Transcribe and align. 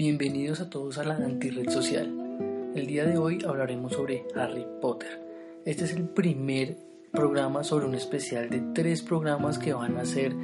Bienvenidos 0.00 0.62
a 0.62 0.70
todos 0.70 0.96
a 0.96 1.04
la 1.04 1.16
antirred 1.16 1.68
social. 1.68 2.10
El 2.74 2.86
día 2.86 3.04
de 3.04 3.18
hoy 3.18 3.44
hablaremos 3.46 3.92
sobre 3.92 4.24
Harry 4.34 4.66
Potter. 4.80 5.20
Este 5.66 5.84
es 5.84 5.92
el 5.92 6.08
primer 6.08 6.78
programa 7.12 7.62
sobre 7.64 7.84
un 7.84 7.94
especial 7.94 8.48
de 8.48 8.62
tres 8.74 9.02
programas 9.02 9.58
que 9.58 9.74
van 9.74 9.98
a 9.98 10.06
ser 10.06 10.34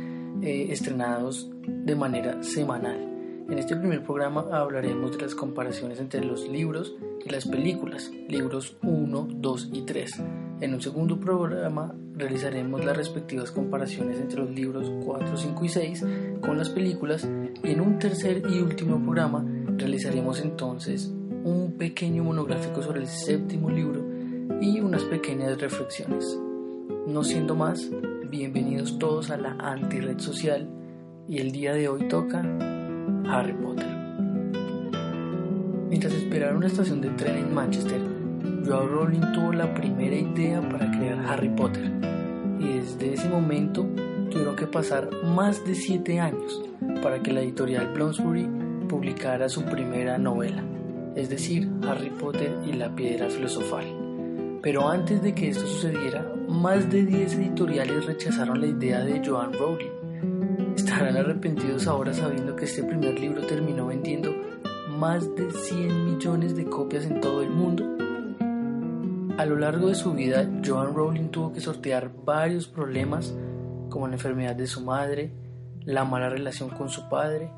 eh, 0.42 0.66
estrenados 0.70 1.48
de 1.66 1.96
manera 1.96 2.42
semanal. 2.42 3.15
En 3.48 3.60
este 3.60 3.76
primer 3.76 4.02
programa 4.02 4.44
hablaremos 4.50 5.12
de 5.12 5.22
las 5.22 5.36
comparaciones 5.36 6.00
entre 6.00 6.24
los 6.24 6.48
libros 6.48 6.96
y 7.24 7.28
las 7.28 7.46
películas, 7.46 8.10
libros 8.28 8.76
1, 8.82 9.28
2 9.36 9.70
y 9.72 9.82
3. 9.82 10.22
En 10.62 10.74
un 10.74 10.82
segundo 10.82 11.20
programa 11.20 11.94
realizaremos 12.14 12.84
las 12.84 12.96
respectivas 12.96 13.52
comparaciones 13.52 14.18
entre 14.18 14.40
los 14.40 14.50
libros 14.50 14.90
4, 15.04 15.36
5 15.36 15.64
y 15.64 15.68
6 15.68 16.04
con 16.40 16.58
las 16.58 16.70
películas 16.70 17.28
y 17.62 17.70
en 17.70 17.80
un 17.80 18.00
tercer 18.00 18.42
y 18.50 18.60
último 18.60 19.00
programa 19.00 19.46
realizaremos 19.76 20.40
entonces 20.40 21.06
un 21.44 21.76
pequeño 21.78 22.24
monográfico 22.24 22.82
sobre 22.82 23.02
el 23.02 23.06
séptimo 23.06 23.70
libro 23.70 24.04
y 24.60 24.80
unas 24.80 25.04
pequeñas 25.04 25.56
reflexiones. 25.60 26.36
No 27.06 27.22
siendo 27.22 27.54
más, 27.54 27.88
bienvenidos 28.28 28.98
todos 28.98 29.30
a 29.30 29.36
la 29.36 29.52
anti-red 29.60 30.18
social 30.18 30.68
y 31.28 31.38
el 31.38 31.52
día 31.52 31.74
de 31.74 31.88
hoy 31.88 32.08
toca 32.08 32.42
Harry 33.28 33.52
Potter. 33.52 33.86
Mientras 35.88 36.12
esperaba 36.14 36.56
una 36.56 36.66
estación 36.66 37.00
de 37.00 37.10
tren 37.10 37.36
en 37.36 37.54
Manchester, 37.54 38.00
Joe 38.66 38.86
Rowling 38.86 39.32
tuvo 39.32 39.52
la 39.52 39.72
primera 39.74 40.16
idea 40.16 40.60
para 40.68 40.90
crear 40.90 41.18
Harry 41.26 41.48
Potter 41.48 41.90
y 42.58 42.78
desde 42.78 43.14
ese 43.14 43.28
momento 43.28 43.86
tuvieron 44.30 44.56
que 44.56 44.66
pasar 44.66 45.08
más 45.24 45.64
de 45.64 45.74
7 45.74 46.20
años 46.20 46.62
para 47.02 47.22
que 47.22 47.32
la 47.32 47.40
editorial 47.40 47.92
Bloomsbury 47.92 48.48
publicara 48.88 49.48
su 49.48 49.62
primera 49.64 50.18
novela, 50.18 50.64
es 51.14 51.28
decir, 51.28 51.70
Harry 51.88 52.10
Potter 52.10 52.52
y 52.66 52.72
la 52.72 52.94
piedra 52.94 53.28
filosofal. 53.28 53.84
Pero 54.62 54.88
antes 54.88 55.22
de 55.22 55.34
que 55.34 55.48
esto 55.48 55.66
sucediera, 55.66 56.26
más 56.48 56.90
de 56.90 57.04
10 57.04 57.34
editoriales 57.34 58.06
rechazaron 58.06 58.60
la 58.60 58.66
idea 58.66 59.04
de 59.04 59.22
Joan 59.24 59.52
Rowling. 59.52 59.95
Estarán 60.76 61.16
arrepentidos 61.16 61.86
ahora 61.86 62.12
sabiendo 62.12 62.54
que 62.54 62.66
este 62.66 62.82
primer 62.82 63.18
libro 63.18 63.46
terminó 63.46 63.86
vendiendo 63.86 64.30
más 64.90 65.34
de 65.34 65.50
100 65.50 66.04
millones 66.04 66.54
de 66.54 66.66
copias 66.66 67.06
en 67.06 67.20
todo 67.22 67.42
el 67.42 67.48
mundo. 67.48 67.84
A 69.38 69.46
lo 69.46 69.56
largo 69.56 69.88
de 69.88 69.94
su 69.94 70.12
vida, 70.12 70.46
Joan 70.64 70.94
Rowling 70.94 71.30
tuvo 71.30 71.52
que 71.54 71.60
sortear 71.60 72.10
varios 72.24 72.68
problemas 72.68 73.34
como 73.88 74.06
la 74.06 74.14
enfermedad 74.16 74.54
de 74.54 74.66
su 74.66 74.82
madre, 74.82 75.32
la 75.86 76.04
mala 76.04 76.28
relación 76.28 76.68
con 76.68 76.90
su 76.90 77.08
padre 77.08 77.50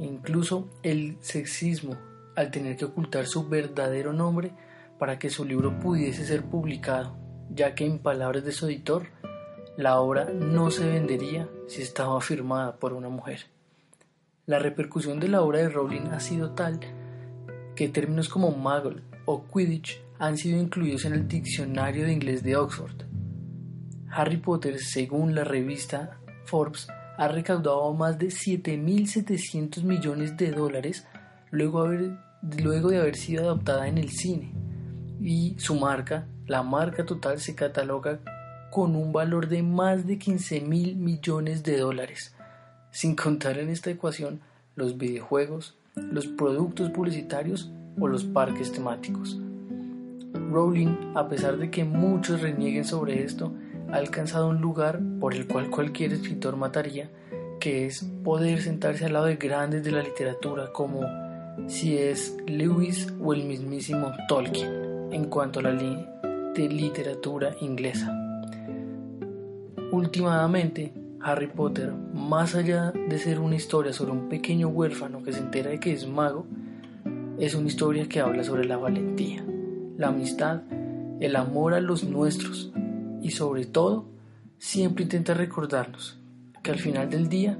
e 0.00 0.04
incluso 0.04 0.68
el 0.82 1.16
sexismo 1.20 1.96
al 2.34 2.50
tener 2.50 2.76
que 2.76 2.86
ocultar 2.86 3.26
su 3.26 3.48
verdadero 3.48 4.12
nombre 4.12 4.50
para 4.98 5.20
que 5.20 5.30
su 5.30 5.44
libro 5.44 5.78
pudiese 5.78 6.24
ser 6.24 6.42
publicado, 6.44 7.16
ya 7.50 7.76
que 7.76 7.86
en 7.86 8.00
palabras 8.00 8.44
de 8.44 8.50
su 8.50 8.66
editor, 8.66 9.06
la 9.76 9.98
obra 9.98 10.26
no 10.32 10.70
se 10.70 10.86
vendería 10.86 11.48
si 11.66 11.82
estaba 11.82 12.20
firmada 12.20 12.76
por 12.76 12.92
una 12.92 13.08
mujer. 13.08 13.46
La 14.46 14.58
repercusión 14.58 15.18
de 15.20 15.28
la 15.28 15.42
obra 15.42 15.58
de 15.58 15.68
Rowling 15.68 16.08
ha 16.12 16.20
sido 16.20 16.50
tal 16.50 16.80
que 17.74 17.88
términos 17.88 18.28
como 18.28 18.50
muggle 18.50 19.02
o 19.24 19.44
quidditch 19.44 20.00
han 20.18 20.36
sido 20.38 20.60
incluidos 20.60 21.04
en 21.06 21.14
el 21.14 21.26
diccionario 21.26 22.04
de 22.04 22.12
inglés 22.12 22.42
de 22.42 22.56
Oxford. 22.56 23.02
Harry 24.10 24.36
Potter, 24.36 24.78
según 24.78 25.34
la 25.34 25.42
revista 25.42 26.20
Forbes, 26.44 26.86
ha 27.16 27.26
recaudado 27.28 27.92
más 27.94 28.18
de 28.18 28.28
7.700 28.28 29.82
millones 29.82 30.36
de 30.36 30.52
dólares 30.52 31.06
luego, 31.50 31.88
luego 32.62 32.90
de 32.90 32.98
haber 32.98 33.16
sido 33.16 33.44
adaptada 33.44 33.88
en 33.88 33.98
el 33.98 34.10
cine. 34.10 34.52
Y 35.20 35.56
su 35.58 35.74
marca, 35.74 36.26
la 36.46 36.62
marca 36.62 37.04
total, 37.04 37.40
se 37.40 37.54
cataloga 37.54 38.20
con 38.74 38.96
un 38.96 39.12
valor 39.12 39.46
de 39.46 39.62
más 39.62 40.04
de 40.04 40.18
15.000 40.18 40.96
millones 40.96 41.62
de 41.62 41.78
dólares, 41.78 42.34
sin 42.90 43.14
contar 43.14 43.56
en 43.58 43.68
esta 43.68 43.88
ecuación 43.88 44.40
los 44.74 44.98
videojuegos, 44.98 45.76
los 45.94 46.26
productos 46.26 46.90
publicitarios 46.90 47.70
o 48.00 48.08
los 48.08 48.24
parques 48.24 48.72
temáticos. 48.72 49.38
Rowling, 50.50 51.12
a 51.14 51.28
pesar 51.28 51.56
de 51.56 51.70
que 51.70 51.84
muchos 51.84 52.40
renieguen 52.40 52.84
sobre 52.84 53.22
esto, 53.22 53.52
ha 53.92 53.96
alcanzado 53.98 54.48
un 54.48 54.60
lugar 54.60 55.00
por 55.20 55.34
el 55.34 55.46
cual 55.46 55.70
cualquier 55.70 56.12
escritor 56.12 56.56
mataría, 56.56 57.08
que 57.60 57.86
es 57.86 58.04
poder 58.24 58.60
sentarse 58.60 59.04
al 59.04 59.12
lado 59.12 59.26
de 59.26 59.36
grandes 59.36 59.84
de 59.84 59.92
la 59.92 60.02
literatura 60.02 60.72
como 60.72 61.02
si 61.68 61.96
es 61.96 62.36
Lewis 62.48 63.14
o 63.22 63.34
el 63.34 63.44
mismísimo 63.44 64.10
Tolkien 64.26 65.12
en 65.12 65.26
cuanto 65.26 65.60
a 65.60 65.62
la 65.62 65.74
de 65.74 66.68
literatura 66.68 67.54
inglesa. 67.60 68.23
Últimamente, 69.94 70.92
Harry 71.20 71.46
Potter, 71.46 71.92
más 71.92 72.56
allá 72.56 72.90
de 72.90 73.16
ser 73.16 73.38
una 73.38 73.54
historia 73.54 73.92
sobre 73.92 74.10
un 74.10 74.28
pequeño 74.28 74.66
huérfano 74.66 75.22
que 75.22 75.32
se 75.32 75.38
entera 75.38 75.70
de 75.70 75.78
que 75.78 75.92
es 75.92 76.08
mago, 76.08 76.46
es 77.38 77.54
una 77.54 77.68
historia 77.68 78.08
que 78.08 78.18
habla 78.18 78.42
sobre 78.42 78.64
la 78.64 78.76
valentía, 78.76 79.44
la 79.96 80.08
amistad, 80.08 80.62
el 81.20 81.36
amor 81.36 81.74
a 81.74 81.80
los 81.80 82.02
nuestros, 82.02 82.72
y 83.22 83.30
sobre 83.30 83.66
todo 83.66 84.06
siempre 84.58 85.04
intenta 85.04 85.32
recordarnos 85.32 86.18
que 86.64 86.72
al 86.72 86.80
final 86.80 87.08
del 87.08 87.28
día 87.28 87.56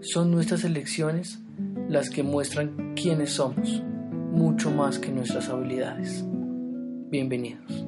son 0.00 0.32
nuestras 0.32 0.64
elecciones 0.64 1.38
las 1.88 2.10
que 2.10 2.24
muestran 2.24 2.94
quiénes 2.96 3.34
somos, 3.34 3.80
mucho 4.32 4.72
más 4.72 4.98
que 4.98 5.12
nuestras 5.12 5.48
habilidades. 5.48 6.24
Bienvenidos. 7.10 7.86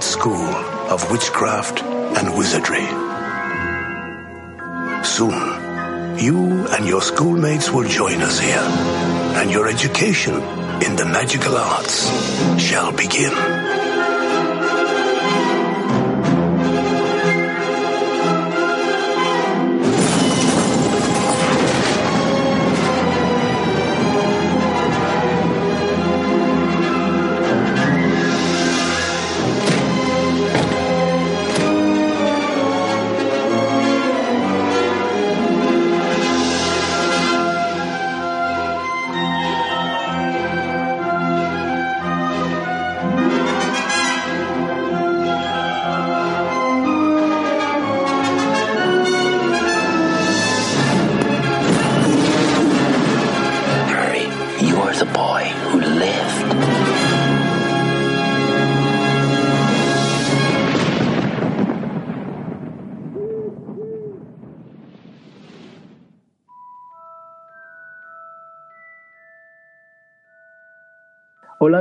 School 0.00 0.48
of 0.88 1.10
Witchcraft 1.10 1.82
and 1.82 2.34
Wizardry. 2.38 2.86
Soon, 5.04 6.16
you 6.18 6.66
and 6.68 6.86
your 6.86 7.02
schoolmates 7.02 7.70
will 7.70 7.86
join 7.86 8.22
us 8.22 8.38
here, 8.40 8.66
and 9.36 9.50
your 9.50 9.68
education 9.68 10.34
in 10.82 10.96
the 10.96 11.04
magical 11.04 11.54
arts 11.56 12.08
shall 12.58 12.90
begin. 12.92 13.81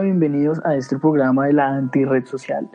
Bienvenidos 0.02 0.60
a 0.66 0.76
este 0.76 0.98
programa 0.98 1.46
de 1.46 1.54
la 1.54 1.68
anti-red 1.68 2.26
social. 2.26 2.68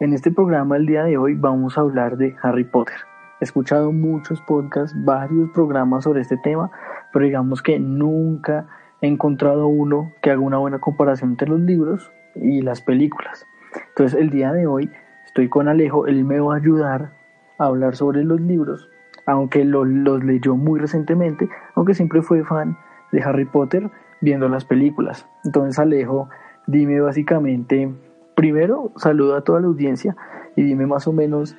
En 0.00 0.12
este 0.12 0.32
programa 0.32 0.76
el 0.76 0.86
día 0.86 1.04
de 1.04 1.16
hoy 1.16 1.34
vamos 1.34 1.78
a 1.78 1.82
hablar 1.82 2.16
de 2.16 2.34
Harry 2.42 2.64
Potter. 2.64 2.96
He 3.40 3.44
escuchado 3.44 3.92
muchos 3.92 4.40
podcasts, 4.40 4.92
varios 5.04 5.50
programas 5.50 6.02
sobre 6.04 6.22
este 6.22 6.36
tema, 6.38 6.72
pero 7.12 7.24
digamos 7.24 7.62
que 7.62 7.78
nunca 7.78 8.66
he 9.00 9.06
encontrado 9.06 9.68
uno 9.68 10.12
que 10.20 10.32
haga 10.32 10.40
una 10.40 10.58
buena 10.58 10.80
comparación 10.80 11.30
entre 11.30 11.48
los 11.48 11.60
libros 11.60 12.12
y 12.34 12.60
las 12.62 12.80
películas. 12.80 13.46
Entonces 13.90 14.20
el 14.20 14.30
día 14.30 14.52
de 14.52 14.66
hoy 14.66 14.90
estoy 15.26 15.48
con 15.48 15.68
Alejo, 15.68 16.06
él 16.08 16.24
me 16.24 16.40
va 16.40 16.54
a 16.54 16.58
ayudar 16.58 17.12
a 17.58 17.66
hablar 17.66 17.94
sobre 17.94 18.24
los 18.24 18.40
libros, 18.40 18.90
aunque 19.26 19.64
los 19.64 19.86
leyó 20.24 20.56
muy 20.56 20.80
recientemente, 20.80 21.48
aunque 21.76 21.94
siempre 21.94 22.20
fue 22.20 22.42
fan 22.42 22.76
de 23.12 23.22
Harry 23.22 23.44
Potter 23.44 23.90
viendo 24.20 24.48
las 24.48 24.64
películas. 24.64 25.28
Entonces 25.44 25.78
Alejo 25.78 26.28
dime 26.66 27.00
básicamente, 27.00 27.92
primero 28.34 28.92
saluda 28.96 29.38
a 29.38 29.40
toda 29.42 29.60
la 29.60 29.66
audiencia 29.66 30.16
y 30.56 30.62
dime 30.62 30.86
más 30.86 31.06
o 31.06 31.12
menos 31.12 31.56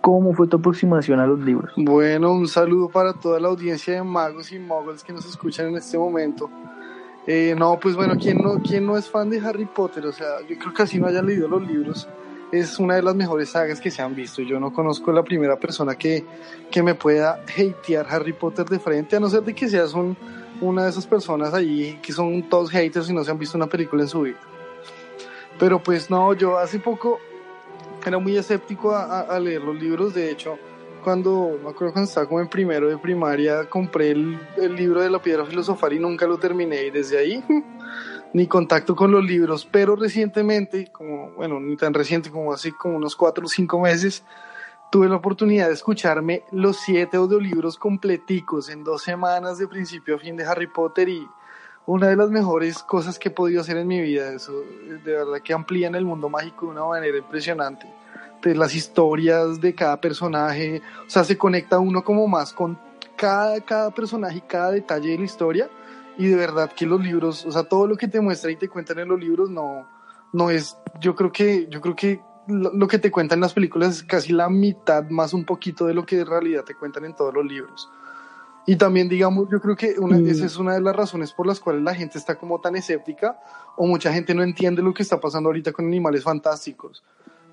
cómo 0.00 0.32
fue 0.32 0.46
tu 0.46 0.56
aproximación 0.56 1.20
a 1.20 1.26
los 1.26 1.40
libros. 1.40 1.72
Bueno, 1.76 2.32
un 2.32 2.48
saludo 2.48 2.88
para 2.88 3.12
toda 3.12 3.40
la 3.40 3.48
audiencia 3.48 3.94
de 3.94 4.02
magos 4.02 4.52
y 4.52 4.58
moguls 4.58 5.04
que 5.04 5.12
nos 5.12 5.26
escuchan 5.26 5.68
en 5.68 5.76
este 5.76 5.98
momento. 5.98 6.50
Eh, 7.26 7.54
no, 7.58 7.78
pues 7.78 7.94
bueno, 7.94 8.14
¿quién 8.18 8.38
no, 8.38 8.58
¿quién 8.62 8.86
no 8.86 8.96
es 8.96 9.08
fan 9.08 9.28
de 9.28 9.38
Harry 9.40 9.66
Potter? 9.66 10.06
O 10.06 10.12
sea, 10.12 10.40
yo 10.48 10.58
creo 10.58 10.72
que 10.72 10.82
así 10.82 10.98
no 10.98 11.08
hayan 11.08 11.26
leído 11.26 11.46
los 11.46 11.66
libros. 11.66 12.08
Es 12.50 12.78
una 12.78 12.94
de 12.94 13.02
las 13.02 13.14
mejores 13.14 13.50
sagas 13.50 13.82
que 13.82 13.90
se 13.90 14.00
han 14.00 14.14
visto. 14.14 14.40
Yo 14.40 14.58
no 14.58 14.72
conozco 14.72 15.12
la 15.12 15.22
primera 15.22 15.56
persona 15.56 15.94
que, 15.96 16.24
que 16.70 16.82
me 16.82 16.94
pueda 16.94 17.34
hatear 17.34 18.06
Harry 18.08 18.32
Potter 18.32 18.64
de 18.64 18.78
frente, 18.78 19.16
a 19.16 19.20
no 19.20 19.28
ser 19.28 19.42
de 19.42 19.54
que 19.54 19.68
seas 19.68 19.92
un, 19.92 20.16
una 20.60 20.84
de 20.84 20.90
esas 20.90 21.06
personas 21.06 21.54
ahí 21.54 21.98
que 22.02 22.12
son 22.12 22.48
todos 22.48 22.70
haters 22.70 23.08
y 23.10 23.12
no 23.12 23.24
se 23.24 23.30
han 23.30 23.38
visto 23.38 23.56
una 23.56 23.66
película 23.66 24.02
en 24.02 24.08
su 24.08 24.22
vida. 24.22 24.38
Pero 25.58 25.82
pues 25.82 26.10
no, 26.10 26.32
yo 26.34 26.58
hace 26.58 26.78
poco 26.78 27.18
era 28.06 28.18
muy 28.18 28.36
escéptico 28.36 28.94
a, 28.94 29.38
leer 29.38 29.62
los 29.62 29.76
libros, 29.80 30.14
de 30.14 30.30
hecho, 30.30 30.58
cuando, 31.04 31.58
me 31.62 31.70
acuerdo 31.70 31.92
cuando 31.92 32.08
estaba 32.08 32.26
como 32.26 32.40
en 32.40 32.48
primero 32.48 32.88
de 32.88 32.96
primaria, 32.96 33.68
compré 33.68 34.12
el, 34.12 34.38
el 34.56 34.74
libro 34.74 35.02
de 35.02 35.10
la 35.10 35.20
piedra 35.20 35.44
filosofal 35.44 35.92
y 35.92 35.98
nunca 35.98 36.26
lo 36.26 36.38
terminé. 36.38 36.86
Y 36.86 36.90
desde 36.90 37.18
ahí 37.18 37.44
ni 38.32 38.46
contacto 38.46 38.96
con 38.96 39.10
los 39.10 39.24
libros, 39.24 39.68
pero 39.70 39.94
recientemente, 39.94 40.88
como, 40.90 41.32
bueno, 41.32 41.60
ni 41.60 41.76
tan 41.76 41.94
reciente 41.94 42.30
como 42.30 42.52
así 42.52 42.72
como 42.72 42.96
unos 42.96 43.14
cuatro 43.14 43.44
o 43.44 43.48
cinco 43.48 43.80
meses, 43.80 44.24
tuve 44.90 45.08
la 45.08 45.16
oportunidad 45.16 45.68
de 45.68 45.74
escucharme 45.74 46.44
los 46.50 46.78
siete 46.78 47.16
audiolibros 47.16 47.76
completicos 47.76 48.68
en 48.68 48.84
dos 48.84 49.02
semanas 49.02 49.58
de 49.58 49.68
principio 49.68 50.16
a 50.16 50.18
fin 50.18 50.36
de 50.36 50.44
Harry 50.44 50.66
Potter 50.66 51.08
y 51.08 51.26
una 51.86 52.08
de 52.08 52.16
las 52.16 52.30
mejores 52.30 52.82
cosas 52.82 53.18
que 53.18 53.28
he 53.28 53.32
podido 53.32 53.60
hacer 53.60 53.76
en 53.78 53.88
mi 53.88 54.00
vida, 54.00 54.32
eso 54.32 54.52
de 54.52 55.12
verdad 55.12 55.40
que 55.42 55.54
amplían 55.54 55.94
el 55.94 56.04
mundo 56.04 56.28
mágico 56.28 56.66
de 56.66 56.72
una 56.72 56.84
manera 56.84 57.16
impresionante. 57.16 57.86
De 58.42 58.54
las 58.54 58.74
historias 58.74 59.60
de 59.60 59.74
cada 59.74 60.00
personaje, 60.00 60.80
o 61.06 61.10
sea, 61.10 61.24
se 61.24 61.36
conecta 61.36 61.78
uno 61.78 62.04
como 62.04 62.28
más 62.28 62.52
con 62.52 62.78
cada, 63.16 63.60
cada 63.62 63.90
personaje 63.90 64.38
y 64.38 64.42
cada 64.42 64.70
detalle 64.70 65.10
de 65.10 65.18
la 65.18 65.24
historia 65.24 65.70
y 66.18 66.26
de 66.26 66.36
verdad 66.36 66.72
que 66.72 66.86
los 66.86 67.00
libros, 67.00 67.46
o 67.46 67.52
sea, 67.52 67.64
todo 67.64 67.86
lo 67.86 67.96
que 67.96 68.06
te 68.06 68.20
muestra 68.20 68.50
y 68.50 68.56
te 68.56 68.68
cuentan 68.68 68.98
en 68.98 69.08
los 69.08 69.18
libros 69.18 69.50
no, 69.50 69.88
no 70.32 70.50
es, 70.50 70.76
yo 71.00 71.14
creo 71.14 71.32
que, 71.32 71.68
yo 71.70 71.80
creo 71.80 71.96
que 71.96 72.20
lo, 72.48 72.88
que 72.88 72.98
te 72.98 73.10
cuentan 73.10 73.40
las 73.40 73.52
películas 73.52 73.96
es 73.96 74.02
casi 74.02 74.32
la 74.32 74.48
mitad 74.48 75.08
más 75.10 75.34
un 75.34 75.44
poquito 75.44 75.86
de 75.86 75.94
lo 75.94 76.04
que 76.06 76.20
en 76.20 76.26
realidad 76.26 76.64
te 76.64 76.74
cuentan 76.74 77.04
en 77.04 77.14
todos 77.14 77.34
los 77.34 77.44
libros. 77.44 77.90
Y 78.66 78.76
también, 78.76 79.08
digamos, 79.08 79.48
yo 79.50 79.60
creo 79.60 79.76
que 79.76 79.94
una, 79.98 80.18
mm. 80.18 80.26
esa 80.26 80.46
es 80.46 80.56
una 80.56 80.74
de 80.74 80.80
las 80.80 80.94
razones 80.94 81.32
por 81.32 81.46
las 81.46 81.60
cuales 81.60 81.82
la 81.82 81.94
gente 81.94 82.18
está 82.18 82.36
como 82.36 82.60
tan 82.60 82.76
escéptica 82.76 83.38
o 83.76 83.86
mucha 83.86 84.12
gente 84.12 84.34
no 84.34 84.42
entiende 84.42 84.82
lo 84.82 84.92
que 84.92 85.02
está 85.02 85.20
pasando 85.20 85.48
ahorita 85.48 85.72
con 85.72 85.86
animales 85.86 86.24
fantásticos. 86.24 87.04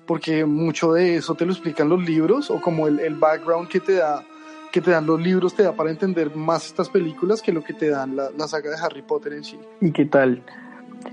Porque 0.06 0.44
mucho 0.44 0.92
de 0.92 1.16
eso 1.16 1.34
te 1.34 1.46
lo 1.46 1.52
explican 1.52 1.88
los 1.88 2.02
libros 2.04 2.50
o 2.50 2.60
como 2.60 2.86
el, 2.86 3.00
el 3.00 3.14
background 3.14 3.68
que 3.68 3.80
te 3.80 3.94
da 3.94 4.24
que 4.72 4.82
te 4.82 4.90
dan 4.90 5.06
los 5.06 5.18
libros 5.18 5.54
te 5.54 5.62
da 5.62 5.72
para 5.72 5.90
entender 5.90 6.36
más 6.36 6.66
estas 6.66 6.90
películas 6.90 7.40
que 7.40 7.50
lo 7.50 7.64
que 7.64 7.72
te 7.72 7.88
dan 7.88 8.14
la, 8.14 8.30
la 8.36 8.46
saga 8.46 8.70
de 8.70 8.76
Harry 8.76 9.00
Potter 9.00 9.32
en 9.32 9.42
sí. 9.42 9.58
¿Y 9.80 9.90
qué 9.90 10.04
tal? 10.04 10.44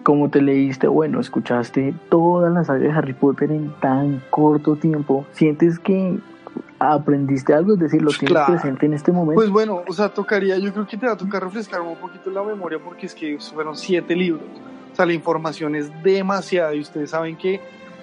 Como 0.02 0.30
te 0.30 0.42
leíste, 0.42 0.88
bueno, 0.88 1.20
escuchaste 1.20 1.94
toda 2.10 2.50
la 2.50 2.64
saga 2.64 2.80
de 2.80 2.92
Harry 2.92 3.14
Potter 3.14 3.52
en 3.52 3.72
tan 3.80 4.22
corto 4.30 4.76
tiempo, 4.76 5.26
¿sientes 5.32 5.80
que 5.80 6.18
aprendiste 6.80 7.54
algo? 7.54 7.74
Es 7.74 7.80
decir, 7.80 8.02
lo 8.02 8.12
tienes 8.12 8.44
presente 8.46 8.86
en 8.86 8.94
este 8.94 9.12
momento. 9.12 9.36
Pues 9.36 9.50
bueno, 9.50 9.82
o 9.88 9.94
sea, 9.94 10.10
tocaría, 10.10 10.58
yo 10.58 10.74
creo 10.74 10.88
que 10.88 10.98
te 10.98 11.06
va 11.06 11.14
a 11.14 11.18
tocar 11.18 11.44
refrescar 11.44 11.82
un 11.82 11.96
poquito 11.96 12.30
la 12.30 12.44
memoria 12.44 12.80
porque 12.84 13.06
es 13.06 13.16
que 13.16 13.38
fueron 13.40 13.76
siete 13.76 14.16
libros. 14.16 14.44
O 14.92 14.96
sea, 14.96 15.06
la 15.06 15.14
información 15.14 15.76
es 15.76 15.92
demasiada 16.04 16.74
y 16.76 16.82
ustedes 16.82 17.10
saben 17.10 17.36
que 17.36 17.60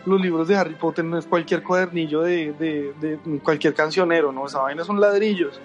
los 0.06 0.20
libros 0.20 0.48
de 0.48 0.56
Harry 0.56 0.74
Potter 0.74 1.04
no 1.04 1.18
es 1.18 1.26
cualquier 1.26 1.62
cuadernillo 1.62 2.22
de, 2.22 2.52
de, 2.52 2.94
de 3.00 3.18
cualquier 3.40 3.74
cancionero, 3.74 4.32
¿no? 4.32 4.46
Esa 4.46 4.60
vaina 4.60 4.82
son 4.82 5.00
ladrillos 5.00 5.60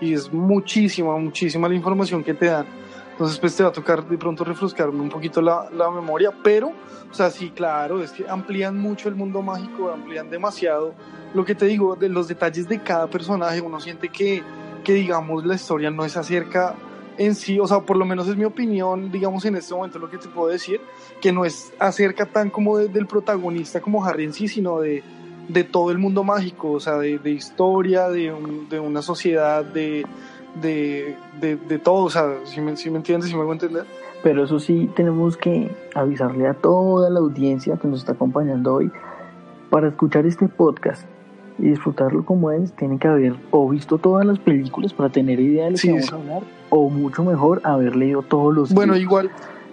y 0.00 0.14
es 0.14 0.32
muchísima, 0.32 1.16
muchísima 1.16 1.68
la 1.68 1.74
información 1.74 2.24
que 2.24 2.34
te 2.34 2.46
dan. 2.46 2.66
Entonces, 3.12 3.38
pues 3.38 3.54
te 3.54 3.62
va 3.62 3.68
a 3.68 3.72
tocar 3.72 4.06
de 4.06 4.18
pronto 4.18 4.42
refrescarme 4.42 5.00
un 5.00 5.08
poquito 5.08 5.40
la, 5.40 5.68
la, 5.70 5.90
memoria, 5.90 6.32
pero, 6.42 6.68
o 6.68 7.14
sea, 7.14 7.30
sí, 7.30 7.50
claro, 7.50 8.02
es 8.02 8.10
que 8.12 8.28
amplían 8.28 8.78
mucho 8.78 9.08
el 9.08 9.14
mundo 9.14 9.42
mágico, 9.42 9.90
amplían 9.90 10.30
demasiado. 10.30 10.94
Lo 11.34 11.44
que 11.44 11.54
te 11.54 11.66
digo, 11.66 11.94
de 11.94 12.08
los 12.08 12.28
detalles 12.28 12.68
de 12.68 12.82
cada 12.82 13.06
personaje, 13.08 13.60
uno 13.60 13.80
siente 13.80 14.08
que, 14.08 14.42
que 14.82 14.94
digamos, 14.94 15.44
la 15.44 15.54
historia 15.54 15.90
no 15.90 16.04
es 16.04 16.16
acerca 16.16 16.74
en 17.18 17.34
sí, 17.34 17.58
o 17.60 17.66
sea, 17.66 17.80
por 17.80 17.96
lo 17.96 18.04
menos 18.04 18.26
es 18.28 18.36
mi 18.36 18.44
opinión, 18.44 19.12
digamos, 19.12 19.44
en 19.44 19.56
este 19.56 19.74
momento 19.74 19.98
lo 19.98 20.10
que 20.10 20.18
te 20.18 20.28
puedo 20.28 20.48
decir, 20.48 20.80
que 21.20 21.32
no 21.32 21.44
es 21.44 21.72
acerca 21.78 22.26
tan 22.26 22.50
como 22.50 22.78
del 22.78 23.06
protagonista 23.06 23.80
como 23.80 24.04
Harry 24.04 24.24
en 24.24 24.32
sí, 24.32 24.48
sino 24.48 24.80
de, 24.80 25.02
de 25.48 25.64
todo 25.64 25.90
el 25.90 25.98
mundo 25.98 26.24
mágico, 26.24 26.72
o 26.72 26.80
sea, 26.80 26.96
de, 26.96 27.18
de 27.18 27.30
historia, 27.30 28.08
de, 28.08 28.34
de 28.70 28.80
una 28.80 29.02
sociedad, 29.02 29.64
de 29.64 30.06
de, 30.60 31.16
de, 31.40 31.56
de 31.56 31.78
todo, 31.78 32.04
o 32.04 32.10
sea, 32.10 32.34
si 32.44 32.60
me, 32.60 32.76
si 32.76 32.90
me 32.90 32.98
entiendes, 32.98 33.30
si 33.30 33.36
me 33.36 33.42
hago 33.42 33.52
entender. 33.52 33.84
Pero 34.22 34.44
eso 34.44 34.60
sí, 34.60 34.88
tenemos 34.94 35.36
que 35.36 35.70
avisarle 35.94 36.46
a 36.46 36.54
toda 36.54 37.10
la 37.10 37.18
audiencia 37.20 37.76
que 37.76 37.88
nos 37.88 38.00
está 38.00 38.12
acompañando 38.12 38.74
hoy 38.74 38.90
para 39.70 39.88
escuchar 39.88 40.26
este 40.26 40.48
podcast 40.48 41.06
y 41.58 41.68
disfrutarlo 41.68 42.24
como 42.24 42.50
es, 42.50 42.72
tiene 42.72 42.98
que 42.98 43.08
haber 43.08 43.34
o 43.50 43.68
visto 43.68 43.98
todas 43.98 44.24
las 44.24 44.38
películas 44.38 44.92
para 44.92 45.10
tener 45.10 45.40
idea 45.40 45.66
de 45.66 45.72
lo 45.72 45.76
que 45.76 45.90
vamos 45.90 46.12
a 46.12 46.16
hablar, 46.16 46.42
o 46.70 46.88
mucho 46.88 47.24
mejor 47.24 47.60
haber 47.64 47.96
leído 47.96 48.22
todos 48.22 48.54
los 48.54 48.72
Bueno, 48.72 48.96
igual. 48.96 49.30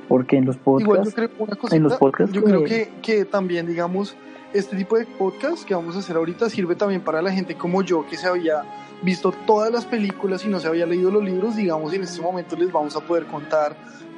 Porque 0.08 0.38
en 0.38 0.46
los 0.46 0.58
podcasts. 0.58 0.84
Igual 0.84 1.06
yo 1.06 1.12
creo, 1.12 1.30
una 1.38 1.56
cosita, 1.56 1.76
en 1.76 1.84
los 1.84 1.96
podcasts 1.98 2.34
yo 2.34 2.44
creo 2.44 2.64
que, 2.64 2.90
que 3.04 3.26
también, 3.26 3.68
digamos, 3.68 4.16
este 4.54 4.76
tipo 4.76 4.98
de 4.98 5.06
podcast 5.06 5.64
que 5.64 5.76
vamos 5.76 5.96
a 5.96 6.00
hacer 6.00 6.16
ahorita 6.16 6.50
sirve 6.50 6.76
también 6.76 7.02
para 7.02 7.22
la 7.22 7.32
gente 7.32 7.54
como 7.54 7.84
yo 7.84 8.06
que 8.10 8.18
se 8.18 8.28
había 8.28 8.64
visto 9.02 9.32
todas 9.32 9.72
las 9.72 9.86
películas 9.86 10.44
y 10.46 10.50
no 10.50 10.60
se 10.60 10.68
había 10.68 10.86
leído 10.86 11.12
los 11.12 11.24
libros, 11.24 11.56
digamos, 11.56 11.94
en 11.94 12.04
este 12.04 12.22
momento 12.22 12.56
les 12.56 12.72
vamos 12.72 12.96
a 12.96 13.02
poder 13.02 13.26
contar 13.26 13.76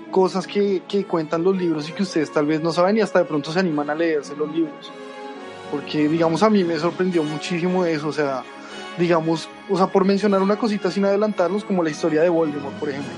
cosas 0.09 0.45
que, 0.45 0.83
que, 0.87 1.05
cuentan 1.05 1.43
los 1.43 1.55
libros 1.55 1.89
y 1.89 1.93
que 1.93 2.03
ustedes 2.03 2.31
tal 2.31 2.45
vez 2.45 2.61
no 2.61 2.71
saben 2.71 2.97
y 2.97 3.01
hasta 3.01 3.19
de 3.19 3.25
pronto 3.25 3.51
se 3.51 3.59
animan 3.59 3.89
a 3.89 3.95
leerse 3.95 4.35
los 4.35 4.51
libros. 4.53 4.91
Porque, 5.71 6.09
digamos, 6.09 6.43
a 6.43 6.49
mí 6.49 6.63
me 6.63 6.77
sorprendió 6.77 7.23
muchísimo 7.23 7.85
eso, 7.85 8.09
o 8.09 8.13
sea, 8.13 8.43
digamos, 8.97 9.47
o 9.69 9.77
sea, 9.77 9.87
por 9.87 10.03
mencionar 10.03 10.41
una 10.41 10.57
cosita 10.57 10.91
sin 10.91 11.05
adelantarnos, 11.05 11.63
como 11.63 11.81
la 11.81 11.89
historia 11.89 12.21
de 12.21 12.29
Voldemort, 12.29 12.75
por 12.75 12.89
ejemplo. 12.89 13.11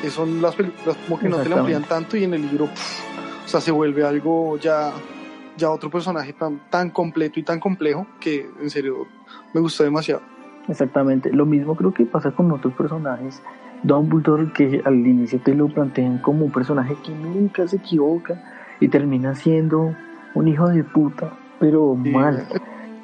Que 0.00 0.10
son 0.10 0.40
las 0.40 0.54
películas 0.54 0.96
como 1.06 1.18
que 1.18 1.28
no 1.28 1.38
te 1.38 1.48
la 1.48 1.58
amplían 1.58 1.82
tanto 1.82 2.16
y 2.16 2.24
en 2.24 2.34
el 2.34 2.42
libro, 2.42 2.66
o 2.66 3.48
sea, 3.48 3.60
se 3.60 3.70
vuelve 3.70 4.04
algo 4.06 4.56
ya, 4.56 4.92
ya 5.56 5.70
otro 5.70 5.90
personaje 5.90 6.32
tan, 6.32 6.70
tan 6.70 6.90
completo 6.90 7.40
y 7.40 7.42
tan 7.42 7.58
complejo 7.58 8.06
que 8.20 8.48
en 8.60 8.70
serio 8.70 9.08
me 9.52 9.60
gustó 9.60 9.82
demasiado. 9.82 10.22
Exactamente, 10.70 11.32
lo 11.32 11.46
mismo 11.46 11.74
creo 11.74 11.92
que 11.92 12.06
pasa 12.06 12.30
con 12.30 12.50
otros 12.52 12.72
personajes. 12.74 13.42
Dumbledore, 13.82 14.52
que 14.52 14.80
al 14.84 14.94
inicio 14.94 15.40
te 15.40 15.54
lo 15.54 15.66
plantean 15.68 16.18
como 16.18 16.44
un 16.44 16.52
personaje 16.52 16.94
que 17.04 17.12
nunca 17.12 17.66
se 17.66 17.76
equivoca 17.76 18.40
y 18.78 18.88
termina 18.88 19.34
siendo 19.34 19.94
un 20.34 20.48
hijo 20.48 20.68
de 20.68 20.84
puta, 20.84 21.32
pero 21.58 21.94
mal. 21.96 22.46